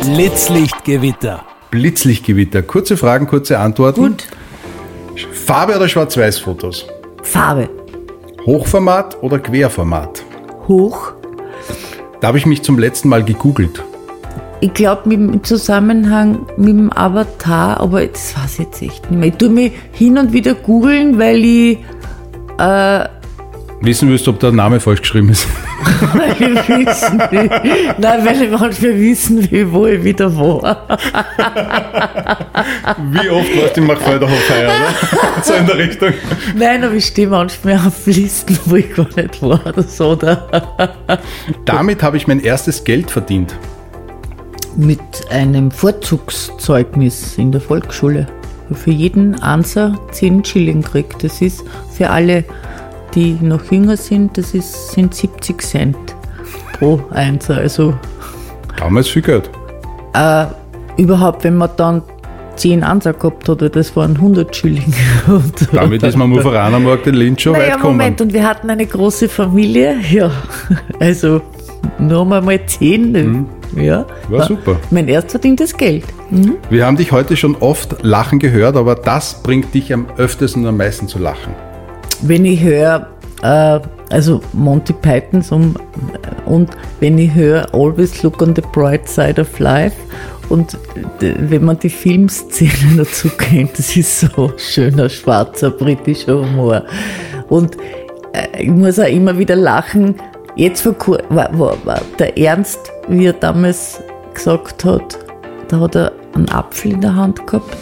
Blitzlichtgewitter. 0.01 1.43
Blitzlichtgewitter. 1.71 2.61
Kurze 2.61 2.97
Fragen, 2.97 3.27
kurze 3.27 3.59
Antworten. 3.59 4.01
Gut. 4.01 4.27
Farbe 5.33 5.75
oder 5.75 5.87
Schwarz-Weiß-Fotos? 5.87 6.87
Farbe. 7.23 7.69
Hochformat 8.45 9.21
oder 9.21 9.39
Querformat? 9.39 10.23
Hoch. 10.67 11.13
Da 12.21 12.27
habe 12.27 12.37
ich 12.37 12.45
mich 12.45 12.61
zum 12.61 12.77
letzten 12.77 13.09
Mal 13.09 13.23
gegoogelt. 13.23 13.83
Ich 14.61 14.73
glaube, 14.73 15.13
im 15.13 15.43
Zusammenhang 15.43 16.45
mit 16.57 16.69
dem 16.69 16.91
Avatar, 16.93 17.79
aber 17.79 18.05
das 18.05 18.35
weiß 18.37 18.53
ich 18.53 18.65
jetzt 18.65 18.81
echt 18.81 19.11
nicht 19.11 19.19
mehr. 19.19 19.29
Ich 19.29 19.35
tue 19.35 19.49
mich 19.49 19.73
hin 19.91 20.17
und 20.17 20.33
wieder 20.33 20.53
googeln, 20.53 21.19
weil 21.19 21.43
ich 21.43 21.79
äh, 22.57 23.05
Wissen 23.81 24.09
willst, 24.09 24.27
ob 24.27 24.39
der 24.39 24.51
Name 24.51 24.79
falsch 24.79 25.01
geschrieben 25.01 25.29
ist? 25.29 25.47
weil 26.13 26.31
ich 26.31 26.69
wissen 26.69 27.19
will. 27.29 27.49
Nein, 27.97 28.25
weil 28.25 28.41
ich 28.41 28.49
manchmal 28.51 28.99
wissen 28.99 29.51
will, 29.51 29.71
wo 29.71 29.85
ich 29.85 30.03
wieder 30.03 30.35
war. 30.35 30.97
Wie 33.11 33.29
oft 33.29 33.57
warst 33.57 33.77
du 33.77 33.81
im 33.81 33.87
Machfelderhof 33.87 34.49
heuer, 34.49 34.69
oder? 34.69 35.43
So 35.43 35.53
in 35.53 35.67
der 35.67 35.77
Richtung. 35.77 36.13
Nein, 36.55 36.83
aber 36.83 36.93
ich 36.93 37.05
stehe 37.05 37.27
manchmal 37.27 37.75
auf 37.75 38.05
Listen, 38.05 38.57
wo 38.65 38.75
ich 38.75 38.95
gar 38.95 39.07
nicht 39.15 39.41
war 39.41 39.65
oder 39.65 39.83
so. 39.83 40.11
Oder? 40.11 40.47
Damit 41.65 42.01
habe 42.01 42.17
ich 42.17 42.27
mein 42.27 42.39
erstes 42.39 42.83
Geld 42.83 43.11
verdient. 43.11 43.55
Mit 44.77 44.99
einem 45.29 45.69
Vorzugszeugnis 45.71 47.37
in 47.37 47.51
der 47.51 47.61
Volksschule. 47.61 48.27
Für 48.73 48.91
jeden 48.91 49.35
Anser 49.41 49.99
10 50.11 50.43
Schilling 50.43 50.81
kriegt. 50.81 51.23
Das 51.23 51.41
ist 51.41 51.63
für 51.95 52.09
alle, 52.09 52.43
die 53.15 53.37
noch 53.41 53.71
jünger 53.71 53.97
sind, 53.97 54.37
das 54.37 54.53
ist, 54.53 54.91
sind 54.91 55.15
70 55.15 55.61
Cent 55.61 55.97
pro 56.77 57.01
Einser. 57.11 57.57
Also 57.57 57.93
Damals 58.77 59.07
viel 59.07 59.21
Geld. 59.21 59.49
äh, 60.13 60.45
überhaupt, 60.97 61.43
wenn 61.43 61.55
man 61.55 61.69
dann 61.77 62.01
10 62.55 62.83
Anser 62.83 63.13
gehabt 63.13 63.49
hat, 63.49 63.75
das 63.75 63.95
waren 63.95 64.15
100 64.15 64.55
Schilling. 64.55 64.93
Damit 65.71 66.03
ist 66.03 66.15
man 66.15 66.31
am 66.31 66.37
Uferanermarkt 66.37 67.07
in 67.07 67.15
Linz 67.15 67.41
schon 67.41 67.53
naja, 67.53 67.65
weit 67.65 67.75
gekommen. 67.75 67.97
Moment, 67.97 68.21
und 68.21 68.33
wir 68.33 68.47
hatten 68.47 68.69
eine 68.69 68.85
große 68.85 69.29
Familie, 69.29 69.97
ja, 70.11 70.31
also 70.99 71.41
nur 71.99 72.25
mal 72.25 72.41
mal 72.41 72.65
10, 72.65 73.45
ja. 73.75 74.05
War 74.29 74.43
super. 74.45 74.79
Mein 74.89 75.07
erst 75.07 75.31
verdientes 75.31 75.75
Geld. 75.75 76.05
Wir 76.69 76.85
haben 76.85 76.97
dich 76.97 77.11
heute 77.11 77.37
schon 77.37 77.55
oft 77.59 78.03
lachen 78.03 78.39
gehört, 78.39 78.77
aber 78.77 78.95
das 78.95 79.41
bringt 79.43 79.73
dich 79.73 79.93
am 79.93 80.07
öftesten 80.17 80.63
und 80.63 80.69
am 80.69 80.77
meisten 80.77 81.07
zu 81.07 81.19
lachen. 81.19 81.53
Wenn 82.23 82.45
ich 82.45 82.61
höre, 82.61 83.07
äh, 83.41 83.79
also 84.09 84.41
Monty 84.53 84.93
Pythons 84.93 85.51
um, 85.51 85.75
und 86.45 86.69
wenn 86.99 87.17
ich 87.17 87.33
höre 87.33 87.73
Always 87.73 88.21
Look 88.23 88.41
on 88.41 88.55
the 88.55 88.61
Bright 88.71 89.07
Side 89.07 89.41
of 89.41 89.59
Life 89.59 89.95
und 90.49 90.77
wenn 91.19 91.63
man 91.63 91.79
die 91.79 91.89
Filmszenen 91.89 92.97
dazu 92.97 93.29
kennt, 93.29 93.77
das 93.77 93.95
ist 93.95 94.19
so 94.19 94.51
schöner 94.57 95.09
schwarzer 95.09 95.71
britischer 95.71 96.39
Humor. 96.39 96.83
Und 97.49 97.77
äh, 98.33 98.63
ich 98.63 98.69
muss 98.69 98.99
auch 98.99 99.07
immer 99.07 99.37
wieder 99.37 99.55
lachen. 99.55 100.15
Jetzt 100.55 100.81
vor 100.81 100.93
kur 100.93 101.19
war 101.29 102.01
der 102.19 102.37
Ernst, 102.37 102.79
wie 103.07 103.25
er 103.25 103.33
damals 103.33 104.01
gesagt 104.33 104.85
hat, 104.85 105.17
da 105.67 105.79
hat 105.79 105.95
er 105.95 106.11
einen 106.33 106.49
Apfel 106.49 106.93
in 106.93 107.01
der 107.01 107.15
Hand 107.15 107.45
gehabt, 107.47 107.75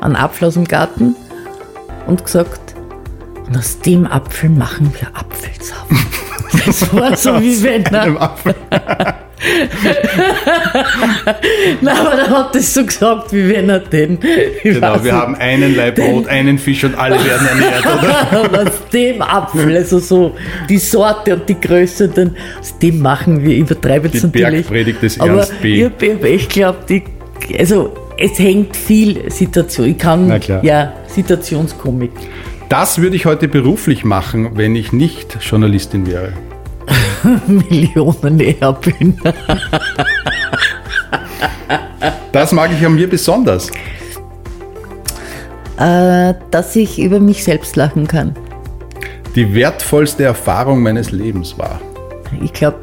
einen 0.00 0.16
Apfel 0.16 0.48
aus 0.48 0.54
dem 0.54 0.64
Garten 0.64 1.16
und 2.06 2.24
gesagt, 2.24 2.71
und 3.46 3.56
aus 3.56 3.78
dem 3.80 4.06
Apfel 4.06 4.50
machen 4.50 4.92
wir 4.98 5.08
Apfelsaft. 5.08 5.86
Das 6.64 6.92
war 6.92 7.16
so 7.16 7.40
wie 7.40 7.62
wenn 7.62 7.86
Einem. 7.86 8.18
Apfel. 8.18 8.54
Nein, 11.80 11.96
aber 11.96 12.12
er 12.12 12.30
hat 12.30 12.54
das 12.54 12.74
so 12.74 12.84
gesagt, 12.84 13.32
wie 13.32 13.48
wenn 13.48 13.68
er 13.68 13.80
den. 13.80 14.18
ich 14.62 14.74
Genau, 14.74 15.02
wir 15.02 15.12
haben 15.12 15.34
einen 15.34 15.74
Laib 15.74 15.96
Brot, 15.96 16.28
einen 16.28 16.58
Fisch 16.58 16.84
und 16.84 16.94
alle 16.94 17.16
werden 17.16 17.48
ernährt, 17.48 17.84
oder? 17.84 18.42
und 18.42 18.56
aus 18.68 18.88
dem 18.92 19.20
Apfel, 19.22 19.76
also 19.76 19.98
so 19.98 20.36
die 20.68 20.78
Sorte 20.78 21.34
und 21.34 21.48
die 21.48 21.60
Größe, 21.60 22.08
dann, 22.08 22.36
aus 22.60 22.78
dem 22.78 23.00
machen 23.00 23.42
wir, 23.42 23.56
übertreibe 23.56 24.08
jetzt 24.08 24.22
Die 24.22 24.26
natürlich. 24.26 24.66
Bergpredigt 24.66 25.02
des 25.02 25.18
aber 25.18 25.38
Ernst 25.38 25.60
B. 25.60 25.90
ich 26.22 26.56
ich, 26.88 27.02
also 27.58 27.92
es 28.18 28.38
hängt 28.38 28.76
viel 28.76 29.30
Situation. 29.30 29.88
Ich 29.88 29.98
kann 29.98 30.28
Na 30.28 30.38
klar. 30.38 30.64
ja 30.64 30.92
Situationskomik. 31.08 32.12
Das 32.72 33.02
würde 33.02 33.16
ich 33.16 33.26
heute 33.26 33.48
beruflich 33.48 34.02
machen, 34.02 34.56
wenn 34.56 34.74
ich 34.74 34.94
nicht 34.94 35.36
Journalistin 35.42 36.06
wäre. 36.06 36.32
Millionen 37.46 38.38
bin. 38.38 39.18
Das 42.32 42.52
mag 42.52 42.70
ich 42.72 42.86
an 42.86 42.94
mir 42.94 43.10
besonders. 43.10 43.70
Äh, 45.76 46.32
dass 46.50 46.74
ich 46.74 46.98
über 46.98 47.20
mich 47.20 47.44
selbst 47.44 47.76
lachen 47.76 48.06
kann. 48.08 48.34
Die 49.36 49.54
wertvollste 49.54 50.24
Erfahrung 50.24 50.82
meines 50.82 51.10
Lebens 51.10 51.58
war. 51.58 51.78
Ich 52.42 52.54
glaube, 52.54 52.78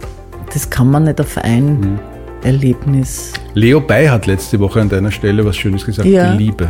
das 0.53 0.69
kann 0.69 0.91
man 0.91 1.05
nicht 1.05 1.19
auf 1.19 1.35
ein 1.39 1.79
Mhm. 1.79 1.99
Erlebnis. 2.43 3.33
Leo 3.55 3.81
Bay 3.81 4.05
hat 4.05 4.27
letzte 4.27 4.59
Woche 4.59 4.81
an 4.81 4.89
deiner 4.89 5.09
Stelle 5.09 5.43
was 5.43 5.57
Schönes 5.57 5.83
gesagt. 5.83 6.07
Ja. 6.07 6.31
Die 6.33 6.43
Liebe. 6.43 6.69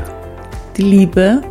Die 0.78 0.84
Liebe 0.84 1.41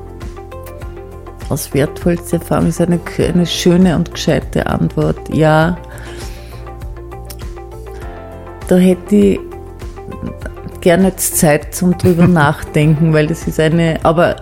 als 1.50 1.72
wertvollste 1.74 2.36
Erfahrung 2.36 2.68
ist 2.68 2.80
eine, 2.80 3.00
eine 3.18 3.46
schöne 3.46 3.96
und 3.96 4.12
gescheite 4.12 4.66
Antwort. 4.66 5.34
Ja, 5.34 5.78
da 8.68 8.76
hätte 8.76 9.16
ich 9.16 9.40
gerne 10.80 11.08
jetzt 11.08 11.38
Zeit 11.38 11.74
zum 11.74 11.96
drüber 11.96 12.26
nachdenken, 12.28 13.12
weil 13.12 13.26
das 13.26 13.46
ist 13.46 13.60
eine, 13.60 13.98
aber 14.02 14.36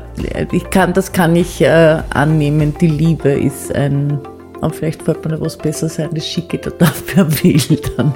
ich 0.53 0.69
kann, 0.71 0.93
das 0.93 1.13
kann 1.13 1.37
ich 1.37 1.61
äh, 1.61 1.99
annehmen. 2.11 2.75
Die 2.81 2.89
Liebe 2.89 3.31
ist 3.31 3.75
ein, 3.75 4.19
aber 4.61 4.73
vielleicht 4.73 5.03
fällt 5.03 5.25
mir 5.25 5.33
noch 5.33 5.41
was 5.41 5.57
besser 5.57 5.89
sein, 5.89 6.11
das 6.13 6.27
schicke 6.27 6.57
ich 6.57 6.63
da 6.63 6.71
dann 6.71 6.93
per 7.07 7.25
Mail 7.25 7.81
dann. 7.97 8.15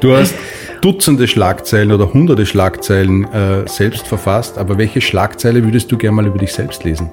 Du 0.00 0.14
hast 0.16 0.34
Dutzende 0.80 1.28
Schlagzeilen 1.28 1.92
oder 1.92 2.14
hunderte 2.14 2.46
Schlagzeilen 2.46 3.30
äh, 3.32 3.68
selbst 3.68 4.06
verfasst, 4.06 4.56
aber 4.56 4.78
welche 4.78 5.02
Schlagzeile 5.02 5.62
würdest 5.62 5.92
du 5.92 5.98
gerne 5.98 6.16
mal 6.16 6.26
über 6.26 6.38
dich 6.38 6.54
selbst 6.54 6.84
lesen? 6.84 7.10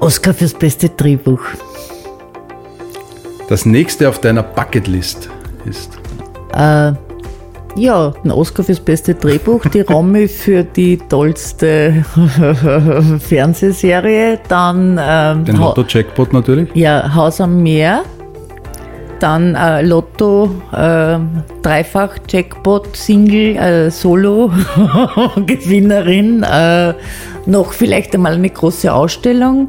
Oscar 0.00 0.34
fürs 0.34 0.54
beste 0.54 0.88
Drehbuch. 0.90 1.40
Das 3.48 3.64
nächste 3.64 4.08
auf 4.08 4.18
deiner 4.20 4.42
Bucketlist 4.42 5.28
ist. 5.64 5.98
Äh, 6.52 6.92
ja, 7.76 8.12
ein 8.24 8.30
Oscar 8.30 8.64
fürs 8.64 8.80
beste 8.80 9.14
Drehbuch, 9.14 9.62
die 9.66 9.80
Romy 9.88 10.28
für 10.28 10.64
die 10.64 10.96
tollste 10.96 12.04
Fernsehserie, 13.20 14.40
dann 14.48 14.98
ähm, 15.00 15.44
Den 15.44 15.56
Lotto-Jackpot 15.56 16.32
natürlich. 16.32 16.68
ja, 16.74 17.14
Haus 17.14 17.40
am 17.40 17.62
Meer, 17.62 18.02
dann 19.20 19.54
äh, 19.54 19.82
Lotto, 19.82 20.50
äh, 20.72 21.18
Dreifach 21.62 22.18
Jackpot, 22.28 22.96
Single, 22.96 23.56
äh, 23.56 23.90
Solo, 23.90 24.50
Gewinnerin, 25.46 26.42
äh, 26.42 26.94
noch 27.46 27.72
vielleicht 27.72 28.14
einmal 28.14 28.34
eine 28.34 28.50
große 28.50 28.92
Ausstellung, 28.92 29.68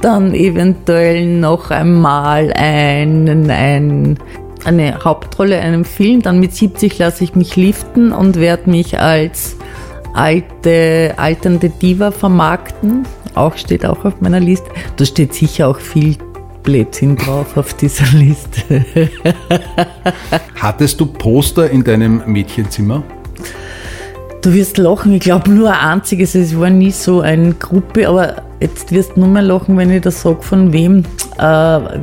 dann 0.00 0.34
eventuell 0.34 1.26
noch 1.26 1.70
einmal 1.70 2.52
ein, 2.52 3.50
ein, 3.50 4.18
eine 4.64 5.04
Hauptrolle 5.04 5.56
in 5.56 5.62
einem 5.62 5.84
Film, 5.84 6.22
dann 6.22 6.38
mit 6.38 6.54
70 6.54 6.98
lasse 6.98 7.24
ich 7.24 7.34
mich 7.34 7.56
liften 7.56 8.12
und 8.12 8.36
werde 8.36 8.70
mich 8.70 8.98
als 9.00 9.56
alte, 10.14 11.14
alternde 11.16 11.68
Diva 11.68 12.10
vermarkten. 12.10 13.06
Auch 13.34 13.56
steht 13.56 13.84
auch 13.84 14.04
auf 14.04 14.20
meiner 14.20 14.40
Liste. 14.40 14.70
Da 14.96 15.04
steht 15.04 15.34
sicher 15.34 15.68
auch 15.68 15.78
viel 15.78 16.16
Blödsinn 16.66 17.16
drauf 17.16 17.56
auf 17.56 17.74
dieser 17.74 18.06
Liste. 18.18 18.84
Hattest 20.60 21.00
du 21.00 21.06
Poster 21.06 21.70
in 21.70 21.84
deinem 21.84 22.22
Mädchenzimmer? 22.26 23.04
Du 24.42 24.52
wirst 24.52 24.76
lachen, 24.76 25.14
ich 25.14 25.20
glaube 25.20 25.48
nur 25.50 25.70
ein 25.70 25.78
einziges, 25.78 26.34
es 26.34 26.58
war 26.58 26.68
nie 26.68 26.90
so 26.90 27.20
eine 27.20 27.54
Gruppe, 27.54 28.08
aber 28.08 28.42
jetzt 28.60 28.90
wirst 28.90 29.16
du 29.16 29.20
nur 29.20 29.28
mehr 29.28 29.42
lachen, 29.42 29.76
wenn 29.78 29.90
ich 29.90 30.02
das 30.02 30.20
sage, 30.20 30.42
von 30.42 30.72
wem. 30.72 31.04
Äh, 31.38 31.42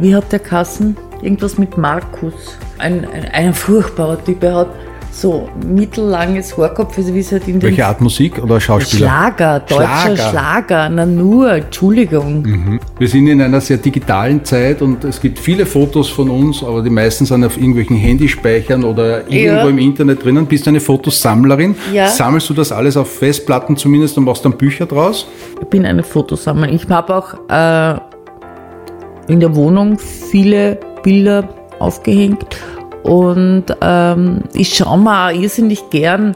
wie 0.02 0.16
hat 0.16 0.32
der 0.32 0.40
Kassen? 0.40 0.96
Irgendwas 1.22 1.58
mit 1.58 1.78
Markus. 1.78 2.58
Ein, 2.78 3.06
ein, 3.14 3.26
ein 3.34 3.54
furchtbarer 3.54 4.24
Typ. 4.24 4.44
Er 4.44 4.56
hat 4.56 4.70
so 5.14 5.48
mittellanges 5.64 6.58
Haar 6.58 6.70
gehabt, 6.74 6.98
also 6.98 7.14
wie 7.14 7.20
es 7.20 7.32
halt 7.32 7.48
in 7.48 7.60
den 7.60 7.62
Welche 7.62 7.86
Art 7.86 8.02
Musik 8.02 8.42
oder 8.42 8.60
Schauspieler? 8.60 9.08
Schlager, 9.08 9.60
deutscher 9.60 9.86
Schlager. 10.16 10.30
Schlager, 10.30 10.90
na 10.90 11.06
nur, 11.06 11.52
Entschuldigung. 11.54 12.42
Mhm. 12.42 12.80
Wir 12.98 13.08
sind 13.08 13.28
in 13.28 13.40
einer 13.42 13.62
sehr 13.62 13.78
digitalen 13.78 14.44
Zeit 14.44 14.82
und 14.82 15.04
es 15.04 15.22
gibt 15.22 15.38
viele 15.38 15.68
Fotos 15.68 16.10
von 16.10 16.30
uns, 16.32 16.64
aber 16.64 16.82
die 16.82 16.90
meisten 16.90 17.26
sind 17.26 17.44
auf 17.46 17.58
irgendwelchen 17.58 17.96
Handyspeichern 17.96 18.84
oder 18.84 19.20
irgendwo 19.32 19.66
Ja. 19.66 19.70
im 19.70 19.78
Internet 19.78 20.24
drinnen. 20.26 20.48
Bist 20.48 20.66
du 20.66 20.72
eine 20.72 20.80
Fotosammlerin? 20.80 21.76
Ja. 21.94 22.08
Sammelst 22.08 22.50
du 22.50 22.56
das 22.56 22.72
alles 22.72 22.98
auf 22.98 23.10
Festplatten 23.10 23.78
zumindest 23.78 24.18
und 24.18 24.24
machst 24.26 24.44
dann 24.44 24.54
Bücher 24.58 24.88
draus? 24.88 25.28
Ich 25.62 25.68
bin 25.68 25.86
eine 25.86 26.02
Fotosammlerin. 26.02 26.76
Ich 26.76 26.90
habe 26.90 27.16
auch 27.16 27.34
äh, 27.50 29.32
in 29.32 29.40
der 29.40 29.56
Wohnung 29.56 30.00
viele 30.00 30.80
Bilder 31.04 31.48
aufgehängt 31.80 32.58
und 33.04 33.66
ähm, 33.82 34.42
ich 34.54 34.76
schaue 34.76 34.98
mir 34.98 35.28
auch 35.28 35.32
irrsinnig 35.32 35.90
gern 35.90 36.36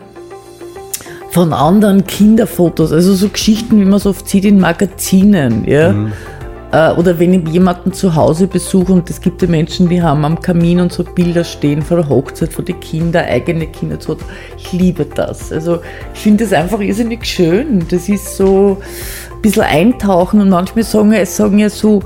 von 1.31 1.53
anderen 1.53 2.05
Kinderfotos, 2.05 2.91
also 2.91 3.13
so 3.13 3.29
Geschichten, 3.29 3.79
wie 3.79 3.85
man 3.85 3.95
es 3.95 4.05
oft 4.05 4.27
sieht 4.27 4.45
in 4.45 4.59
Magazinen, 4.59 5.65
ja. 5.65 5.93
Äh, 6.71 6.91
Oder 6.95 7.17
wenn 7.17 7.33
ich 7.33 7.47
jemanden 7.53 7.93
zu 7.93 8.15
Hause 8.15 8.47
besuche 8.47 8.91
und 8.91 9.09
es 9.09 9.21
gibt 9.21 9.41
ja 9.41 9.47
Menschen, 9.47 9.87
die 9.87 10.01
haben 10.01 10.25
am 10.25 10.41
Kamin 10.41 10.81
und 10.81 10.91
so 10.91 11.03
Bilder 11.03 11.45
stehen 11.45 11.81
von 11.81 11.97
der 11.97 12.09
Hochzeit, 12.09 12.51
von 12.51 12.65
den 12.65 12.79
Kindern, 12.81 13.25
eigene 13.25 13.67
Kinder. 13.67 13.97
so. 13.99 14.17
Ich 14.57 14.73
liebe 14.73 15.05
das. 15.05 15.51
Also 15.51 15.79
ich 16.13 16.19
finde 16.19 16.43
das 16.43 16.51
einfach 16.51 16.81
irrsinnig 16.81 17.25
schön. 17.25 17.85
Das 17.89 18.09
ist 18.09 18.35
so 18.35 18.77
ein 19.33 19.41
bisschen 19.41 19.63
eintauchen 19.63 20.41
und 20.41 20.49
manchmal 20.49 20.83
sagen, 20.83 21.13
sagen 21.25 21.59
ja 21.59 21.69
so 21.69 22.01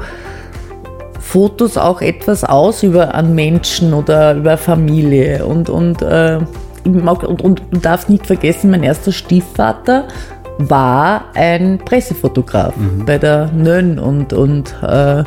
Fotos 1.31 1.77
auch 1.77 2.01
etwas 2.01 2.43
aus 2.43 2.83
über 2.83 3.15
einen 3.15 3.33
Menschen 3.33 3.93
oder 3.93 4.35
über 4.35 4.57
Familie. 4.57 5.45
Und, 5.45 5.69
und, 5.69 6.01
äh, 6.01 6.39
und, 6.83 7.41
und 7.41 7.61
du 7.71 7.79
darfst 7.79 8.09
nicht 8.09 8.27
vergessen, 8.27 8.69
mein 8.69 8.83
erster 8.83 9.13
Stiefvater 9.13 10.09
war 10.57 11.23
ein 11.33 11.79
Pressefotograf 11.85 12.73
bei 13.05 13.17
der 13.17 13.49
Nönn 13.53 13.97
und, 13.97 14.33
und 14.33 14.75
äh, 14.83 15.23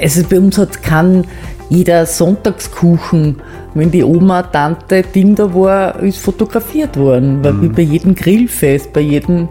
also 0.00 0.22
bei 0.28 0.38
uns 0.38 0.58
hat 0.58 0.82
kann 0.82 1.24
jeder 1.70 2.04
Sonntagskuchen, 2.04 3.40
wenn 3.72 3.90
die 3.90 4.04
Oma, 4.04 4.42
Tante, 4.42 5.02
Ding 5.02 5.36
da 5.36 5.54
war, 5.54 6.00
ist 6.00 6.18
fotografiert 6.18 6.98
worden. 6.98 7.42
Weil 7.42 7.62
wie 7.62 7.68
bei 7.68 7.82
jedem 7.82 8.14
Grillfest, 8.14 8.92
bei 8.92 9.00
jedem 9.00 9.48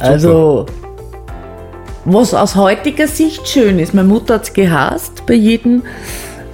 also 0.00 0.64
was 2.04 2.34
aus 2.34 2.56
heutiger 2.56 3.08
Sicht 3.08 3.48
schön 3.48 3.78
ist. 3.78 3.94
Meine 3.94 4.08
Mutter 4.08 4.34
hat 4.34 4.44
es 4.44 4.52
gehasst, 4.52 5.24
bei 5.26 5.34
jedem 5.34 5.82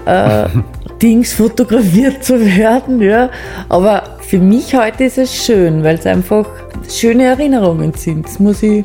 äh, 0.07 0.47
Dings 1.03 1.33
fotografiert 1.33 2.25
zu 2.25 2.41
werden. 2.41 3.01
Ja. 3.01 3.31
Aber 3.69 4.03
für 4.21 4.39
mich 4.39 4.75
heute 4.75 5.05
ist 5.05 5.19
es 5.19 5.45
schön, 5.45 5.83
weil 5.83 5.97
es 5.97 6.07
einfach 6.07 6.47
schöne 6.89 7.25
Erinnerungen 7.25 7.95
sind. 7.95 8.27
Das 8.27 8.39
muss 8.39 8.63
ich. 8.63 8.85